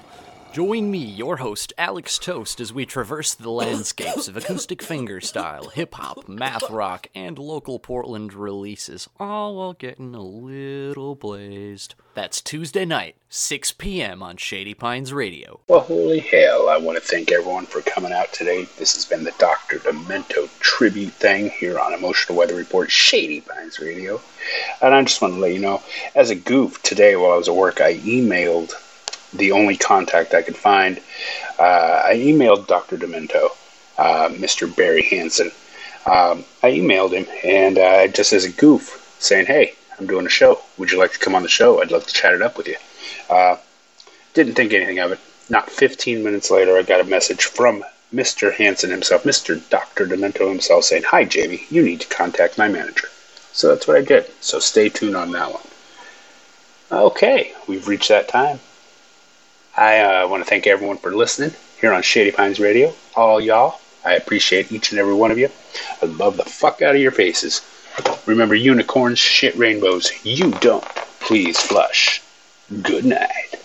Join 0.52 0.92
me, 0.92 0.98
your 0.98 1.38
host, 1.38 1.72
Alex 1.78 2.20
Toast, 2.20 2.60
as 2.60 2.74
we 2.74 2.86
traverse 2.86 3.34
the 3.34 3.50
landscapes 3.50 4.28
of 4.28 4.36
acoustic 4.36 4.80
fingerstyle, 4.80 5.72
hip 5.72 5.94
hop, 5.94 6.28
math 6.28 6.70
rock, 6.70 7.08
and 7.16 7.40
local 7.40 7.80
Portland 7.80 8.34
releases, 8.34 9.08
all 9.18 9.56
while 9.56 9.72
getting 9.72 10.14
a 10.14 10.22
little 10.22 11.16
blazed. 11.16 11.96
That's 12.16 12.42
Tuesday 12.42 12.84
night, 12.84 13.16
6 13.30 13.72
p.m. 13.72 14.22
on 14.22 14.36
Shady 14.36 14.74
Pines 14.74 15.14
Radio. 15.14 15.62
Well, 15.70 15.80
holy 15.80 16.20
hell, 16.20 16.68
I 16.68 16.76
want 16.76 16.98
to 16.98 17.08
thank 17.08 17.32
everyone 17.32 17.66
for 17.66 17.80
coming 17.84 18.12
out 18.12 18.34
today. 18.34 18.68
This 18.78 18.94
has 18.96 19.06
been 19.06 19.24
the 19.24 19.34
Dr. 19.40 19.78
Demento 19.78 20.50
tribute 20.60 21.14
thing 21.14 21.50
here 21.50 21.80
on 21.80 21.94
Emotional 21.94 22.38
Weather 22.38 22.56
Report, 22.56 22.92
Shady 22.92 23.40
Pines 23.40 23.80
Radio. 23.80 24.20
And 24.82 24.94
I 24.94 25.02
just 25.04 25.22
want 25.22 25.36
to 25.36 25.40
let 25.40 25.54
you 25.54 25.60
know, 25.60 25.82
as 26.14 26.30
a 26.30 26.36
goof, 26.36 26.84
today 26.84 27.16
while 27.16 27.32
I 27.32 27.38
was 27.38 27.48
at 27.48 27.56
work, 27.56 27.80
I 27.80 27.94
emailed 28.00 28.74
the 29.34 29.52
only 29.52 29.78
contact 29.78 30.34
I 30.34 30.42
could 30.42 30.56
find. 30.56 31.00
Uh, 31.60 32.02
I 32.06 32.16
emailed 32.16 32.68
Dr. 32.68 32.98
Demento, 32.98 33.50
uh, 33.98 34.30
Mr. 34.30 34.74
Barry 34.76 35.04
Hansen. 35.04 35.52
Um, 36.06 36.44
I 36.64 36.72
emailed 36.72 37.12
him, 37.12 37.28
and 37.44 37.78
uh, 37.78 38.08
just 38.08 38.34
as 38.34 38.46
a 38.46 38.52
goof, 38.52 39.16
saying, 39.20 39.46
hey, 39.46 39.74
I'm 40.00 40.08
doing 40.08 40.26
a 40.26 40.30
show. 40.30 40.60
Would 40.78 40.92
you 40.92 40.98
like 40.98 41.14
to 41.14 41.20
come 41.20 41.36
on 41.36 41.44
the 41.44 41.50
show? 41.50 41.82
I'd 41.82 41.92
love 41.92 42.08
to 42.08 42.14
chat 42.14 42.34
it 42.34 42.42
up 42.42 42.58
with 42.58 42.68
you. 42.68 42.78
Uh, 43.30 43.58
didn't 44.34 44.56
think 44.56 44.74
anything 44.74 45.00
of 45.00 45.12
it. 45.12 45.20
Not 45.50 45.70
15 45.70 46.24
minutes 46.24 46.50
later, 46.50 46.78
I 46.78 46.82
got 46.82 47.02
a 47.02 47.06
message 47.06 47.46
from 47.46 47.84
Mr. 48.14 48.54
Hansen 48.54 48.90
himself, 48.90 49.24
Mr. 49.24 49.62
Dr. 49.70 50.06
Demento 50.06 50.50
himself, 50.50 50.86
saying, 50.86 51.04
Hi, 51.04 51.24
Jamie, 51.24 51.66
you 51.70 51.82
need 51.82 52.02
to 52.02 52.08
contact 52.08 52.58
my 52.58 52.68
manager. 52.68 53.08
So 53.54 53.70
that's 53.70 53.88
what 53.88 53.98
I 53.98 54.02
did. 54.02 54.30
So 54.42 54.60
stay 54.60 54.90
tuned 54.90 55.16
on 55.16 55.32
that 55.32 55.52
one. 55.52 55.64
Okay, 56.92 57.54
we've 57.68 57.88
reached 57.88 58.10
that 58.10 58.28
time. 58.28 58.60
I 59.78 60.00
uh, 60.00 60.28
want 60.28 60.44
to 60.44 60.50
thank 60.50 60.68
everyone 60.68 60.98
for 60.98 61.16
listening 61.16 61.52
here 61.80 61.94
on 61.94 62.02
Shady 62.02 62.32
Pines 62.32 62.60
Radio. 62.60 62.94
All 63.16 63.40
y'all, 63.40 63.80
I 64.04 64.16
appreciate 64.16 64.72
each 64.72 64.92
and 64.92 65.00
every 65.00 65.14
one 65.14 65.32
of 65.32 65.38
you. 65.38 65.50
I 66.02 66.06
love 66.08 66.38
the 66.38 66.44
fuck 66.44 66.82
out 66.82 66.96
of 66.96 67.02
your 67.02 67.12
faces. 67.12 67.62
Remember, 68.26 68.56
unicorns 68.56 69.20
shit 69.20 69.56
rainbows. 69.56 70.12
You 70.26 70.52
don't. 70.52 70.84
Please 71.22 71.60
flush. 71.60 72.22
Good 72.82 73.06
night. 73.06 73.56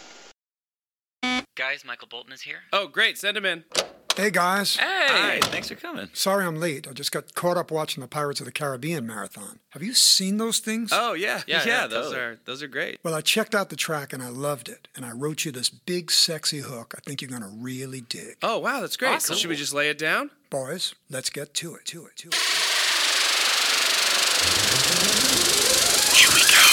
Guys, 1.57 1.85
Michael 1.85 2.09
Bolton 2.09 2.33
is 2.33 2.43
here. 2.43 2.59
Oh, 2.73 2.87
great. 2.87 3.19
Send 3.19 3.37
him 3.37 3.47
in. 3.47 3.65
Hey 4.17 4.31
guys. 4.31 4.77
Hey, 4.77 5.41
thanks 5.43 5.69
for 5.69 5.75
coming. 5.75 6.09
Sorry 6.15 6.47
I'm 6.47 6.57
late. 6.59 6.89
I 6.89 6.93
just 6.93 7.13
got 7.13 7.35
caught 7.35 7.59
up 7.59 7.71
watching 7.71 8.01
the 8.01 8.09
Pirates 8.09 8.41
of 8.41 8.47
the 8.47 8.53
Caribbean 8.53 9.07
marathon. 9.07 9.59
Have 9.71 9.83
you 9.83 9.93
seen 9.93 10.39
those 10.39 10.59
things? 10.59 10.89
Oh 10.91 11.13
yeah, 11.13 11.43
Yeah, 11.47 11.63
yeah. 11.67 11.83
yeah, 11.83 11.87
those 11.87 12.07
totally. 12.07 12.21
are 12.23 12.39
those 12.47 12.63
are 12.63 12.67
great. 12.69 12.99
Well, 13.03 13.15
I 13.15 13.21
checked 13.21 13.55
out 13.55 13.69
the 13.69 13.77
track 13.77 14.15
and 14.15 14.23
I 14.23 14.29
loved 14.29 14.71
it. 14.71 14.89
And 14.97 15.05
I 15.05 15.11
wrote 15.13 15.45
you 15.45 15.53
this 15.53 15.69
big, 15.69 16.11
sexy 16.11 16.61
hook 16.61 16.95
I 16.97 17.01
think 17.01 17.21
you're 17.21 17.29
going 17.31 17.43
to 17.43 17.49
really 17.61 18.01
dig. 18.01 18.37
Oh 18.43 18.59
wow, 18.59 18.81
that's 18.81 18.97
great. 18.97 19.11
So 19.21 19.33
Awesome. 19.35 19.37
should 19.37 19.51
we 19.51 19.57
just 19.57 19.75
lay 19.75 19.91
it 19.91 19.99
down? 19.99 20.31
Boys, 20.49 20.95
let's 21.11 21.29
get 21.29 21.53
to 21.55 21.75
it, 21.75 21.85
to 21.87 22.07
it, 22.07 22.17
to 22.17 22.29
it. 22.29 22.35
Here 26.17 26.31
we 26.33 26.41
go. 26.41 26.65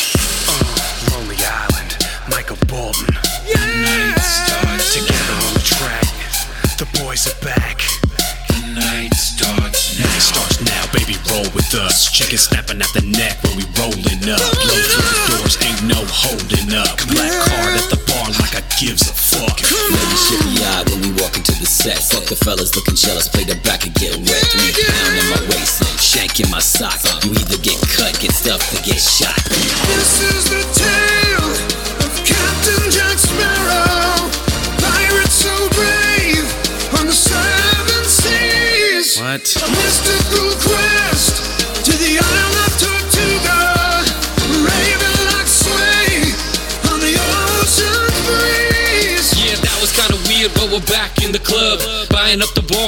Oh, 0.47 1.11
Lonely 1.11 1.35
Island, 1.43 1.97
Michael 2.29 2.57
Bolton. 2.67 3.13
Yeah. 3.45 3.81
Night 3.83 4.17
starts 4.21 4.93
together 4.93 5.33
on 5.47 5.53
the 5.55 5.59
track. 5.65 6.02
The 6.83 6.99
boys 6.99 7.31
are 7.31 7.39
back. 7.39 7.79
The 8.51 8.59
night 8.75 9.15
starts 9.15 9.95
now. 9.95 10.03
Night 10.03 10.19
starts 10.19 10.59
now, 10.67 10.83
baby. 10.91 11.15
Roll 11.31 11.47
with 11.55 11.71
us. 11.79 12.11
Chicken 12.11 12.35
snapping 12.35 12.83
at 12.83 12.91
the 12.91 13.07
neck 13.07 13.39
when 13.47 13.55
we 13.55 13.63
rolling 13.79 14.19
up. 14.27 14.43
Blow 14.43 14.75
through 14.91 15.07
the 15.07 15.19
doors, 15.31 15.55
ain't 15.63 15.79
no 15.87 16.03
holding 16.03 16.75
up. 16.75 16.99
Black 17.07 17.31
card 17.47 17.79
at 17.79 17.87
the 17.87 18.03
bar 18.03 18.27
like 18.43 18.59
I 18.59 18.63
gives 18.75 19.07
a 19.07 19.15
fuck. 19.15 19.63
Ladies 19.63 20.23
shifty 20.27 20.59
eyed 20.75 20.91
when 20.91 20.99
we 21.07 21.11
walk 21.23 21.39
into 21.39 21.55
the 21.55 21.63
set. 21.63 22.03
Fuck 22.03 22.27
the 22.27 22.35
fellas 22.35 22.75
looking 22.75 22.99
jealous, 22.99 23.31
play 23.31 23.47
the 23.47 23.55
back 23.63 23.87
and 23.87 23.95
get 23.95 24.19
wet. 24.19 24.43
Three 24.51 24.75
pound 24.75 25.15
in 25.15 25.27
my 25.31 25.41
waist 25.55 25.87
and 25.87 25.95
shank 26.03 26.43
in 26.43 26.51
my 26.51 26.59
sock. 26.59 26.99
You 27.23 27.31
either 27.31 27.63
get 27.63 27.79
cut, 27.95 28.11
get 28.19 28.35
stuffed, 28.35 28.67
or 28.75 28.83
get 28.83 28.99
shot. 28.99 29.39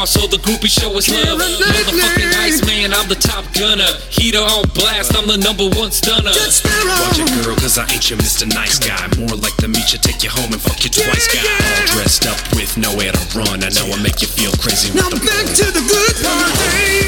Up 0.05 0.09
so 0.09 0.27
the 0.27 0.37
groupies 0.37 0.77
show 0.77 0.93
us 0.97 1.09
love. 1.09 1.41
Motherfucking 1.41 2.31
Iceman, 2.45 2.93
I'm 2.93 3.09
the 3.09 3.17
top 3.17 3.45
gunner. 3.53 3.89
Heater 4.09 4.39
on 4.39 4.69
blast, 4.77 5.17
I'm 5.17 5.25
the 5.25 5.37
number 5.37 5.65
one 5.77 5.91
stunner. 5.91 6.29
Watch 6.29 7.17
it, 7.17 7.29
girl, 7.41 7.55
cause 7.57 7.77
I 7.77 7.89
ain't 7.89 8.09
your 8.09 8.19
Mr. 8.19 8.45
Nice 8.45 8.77
Guy. 8.77 9.01
More 9.17 9.35
like 9.41 9.57
the 9.57 9.67
meet 9.67 9.93
you, 9.93 9.99
take 9.99 10.21
you 10.23 10.29
home 10.29 10.53
and 10.53 10.61
fuck 10.61 10.83
you 10.83 10.89
twice, 10.89 11.27
guy. 11.33 11.41
All 11.41 11.97
dressed 11.97 12.27
up 12.27 12.37
with 12.53 12.77
nowhere 12.77 13.11
to 13.11 13.23
run. 13.37 13.63
I 13.65 13.69
know 13.73 13.89
I 13.89 13.97
make 14.01 14.21
you 14.21 14.27
feel 14.27 14.53
crazy 14.61 14.93
Now 14.93 15.09
with 15.09 15.19
the 15.19 15.25
back 15.25 15.45
to 15.57 15.65
the 15.73 15.81
good 15.81 16.15
part. 16.21 17.04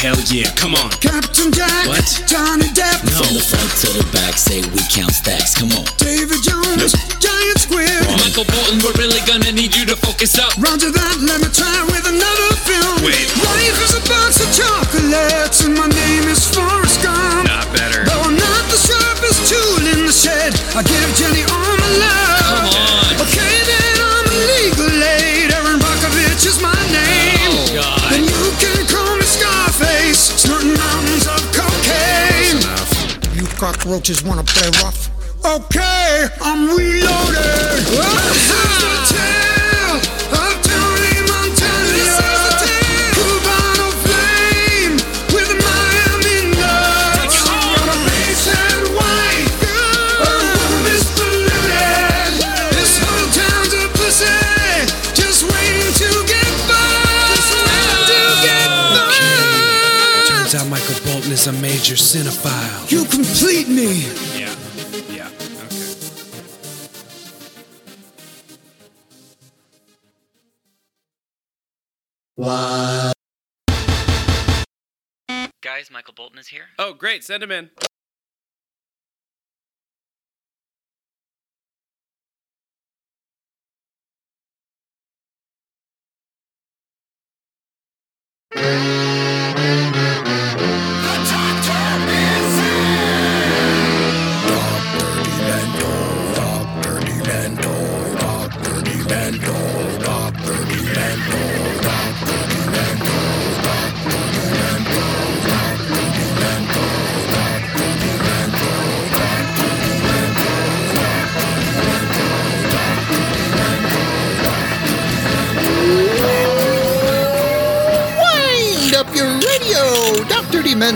Hell 0.00 0.16
yeah, 0.32 0.48
come 0.56 0.72
on. 0.72 0.88
Captain 0.96 1.52
Jack, 1.52 1.84
What? 1.84 2.00
Johnny 2.24 2.72
Depp, 2.72 3.04
From 3.04 3.36
the 3.36 3.44
front 3.44 3.68
to 3.84 3.88
the 4.00 4.06
back, 4.16 4.32
say 4.40 4.64
we 4.72 4.80
count 4.88 5.12
stacks. 5.12 5.52
Come 5.52 5.68
on. 5.76 5.84
Davy 6.00 6.40
Jones, 6.40 6.96
Giant 7.20 7.58
Squid. 7.60 8.08
Michael 8.16 8.48
Bolton, 8.48 8.80
we're 8.80 8.96
really 8.96 9.20
gonna 9.28 9.52
need 9.52 9.76
you 9.76 9.84
to 9.84 9.96
focus 10.00 10.40
up. 10.40 10.56
Roger 10.56 10.88
that, 10.88 11.16
let 11.20 11.44
me 11.44 11.52
try 11.52 11.84
with 11.92 12.08
another 12.08 12.50
film. 12.64 13.04
Wait. 13.04 13.28
Life 13.44 13.76
is 13.84 13.92
a 14.00 14.02
box 14.08 14.40
of 14.40 14.48
chocolates, 14.56 15.68
and 15.68 15.76
my 15.76 15.84
name 15.92 16.24
is 16.32 16.48
Forrest 16.48 17.04
Gump. 17.04 17.44
Not 17.44 17.68
better. 17.76 18.00
Though 18.08 18.24
I'm 18.24 18.40
not 18.40 18.64
the 18.72 18.80
sharpest 18.80 19.52
tool 19.52 19.84
in 19.84 20.08
the 20.08 20.16
shed, 20.16 20.56
I 20.72 20.80
give 20.80 21.08
Jenny 21.20 21.44
cockroaches 33.90 34.22
wanna 34.22 34.44
play 34.44 34.70
rough? 34.84 35.10
Okay, 35.44 36.28
I'm 36.40 36.76
reloaded. 36.76 37.40
Michael 76.10 76.24
Bolton 76.24 76.40
is 76.40 76.48
here. 76.48 76.64
Oh, 76.76 76.92
great. 76.92 77.22
Send 77.22 77.40
him 77.40 77.52
in. 77.52 77.70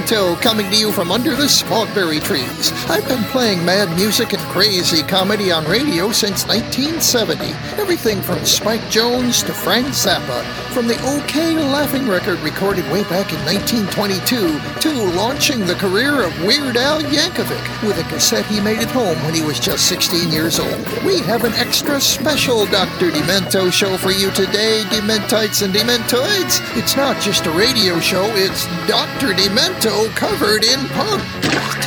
Demento 0.05 0.41
coming 0.43 0.71
to 0.71 0.77
you 0.77 0.93
from 0.93 1.11
under 1.11 1.35
the 1.35 1.45
smogberry 1.45 2.23
trees. 2.23 2.73
I've 2.91 3.09
been 3.09 3.23
playing 3.25 3.65
mad 3.65 3.89
music 3.97 4.35
and 4.35 4.43
crazy 4.53 5.03
comedy 5.03 5.51
on 5.51 5.65
radio 5.65 6.13
since 6.13 6.47
1970. 6.47 7.47
Everything 7.81 8.21
from 8.21 8.45
Spike 8.45 8.87
Jones 8.91 9.43
to 9.45 9.55
Frank 9.55 9.87
Zappa. 9.89 10.45
From 10.75 10.89
the 10.89 10.95
OKeh 10.95 11.57
Laughing 11.73 12.07
record 12.07 12.39
recorded 12.41 12.85
way 12.91 13.03
back 13.05 13.33
in 13.33 13.39
1922 13.47 14.59
to 14.81 15.17
launching 15.17 15.61
the 15.61 15.75
career 15.77 16.23
of 16.23 16.45
Weird 16.45 16.77
Al 16.77 17.01
Yankovic 17.01 17.87
with 17.87 17.99
a 17.99 18.09
cassette 18.11 18.45
he 18.47 18.61
made 18.61 18.81
at 18.81 18.91
home 18.91 19.17
when 19.25 19.35
he 19.35 19.43
was 19.43 19.59
just 19.59 19.89
16 19.89 20.31
years 20.31 20.59
old. 20.59 20.87
We 21.05 21.21
have 21.21 21.45
an 21.45 21.55
extra 21.55 22.01
special 22.01 22.67
Dr. 22.67 23.11
Demento 23.11 23.73
show 23.73 23.97
for 23.97 24.11
you 24.11 24.31
today, 24.33 24.83
Dementites 24.89 25.63
and 25.63 25.73
Dementoids. 25.73 26.61
It's 26.77 26.97
not 26.97 27.21
just 27.23 27.47
a 27.47 27.51
radio 27.53 28.01
show, 28.01 28.25
it's 28.35 28.67
Dr. 28.87 29.33
Demento 29.33 29.93
covered 30.14 30.64
in 30.64 30.80
punk. 30.88 31.22
Today 31.42 31.84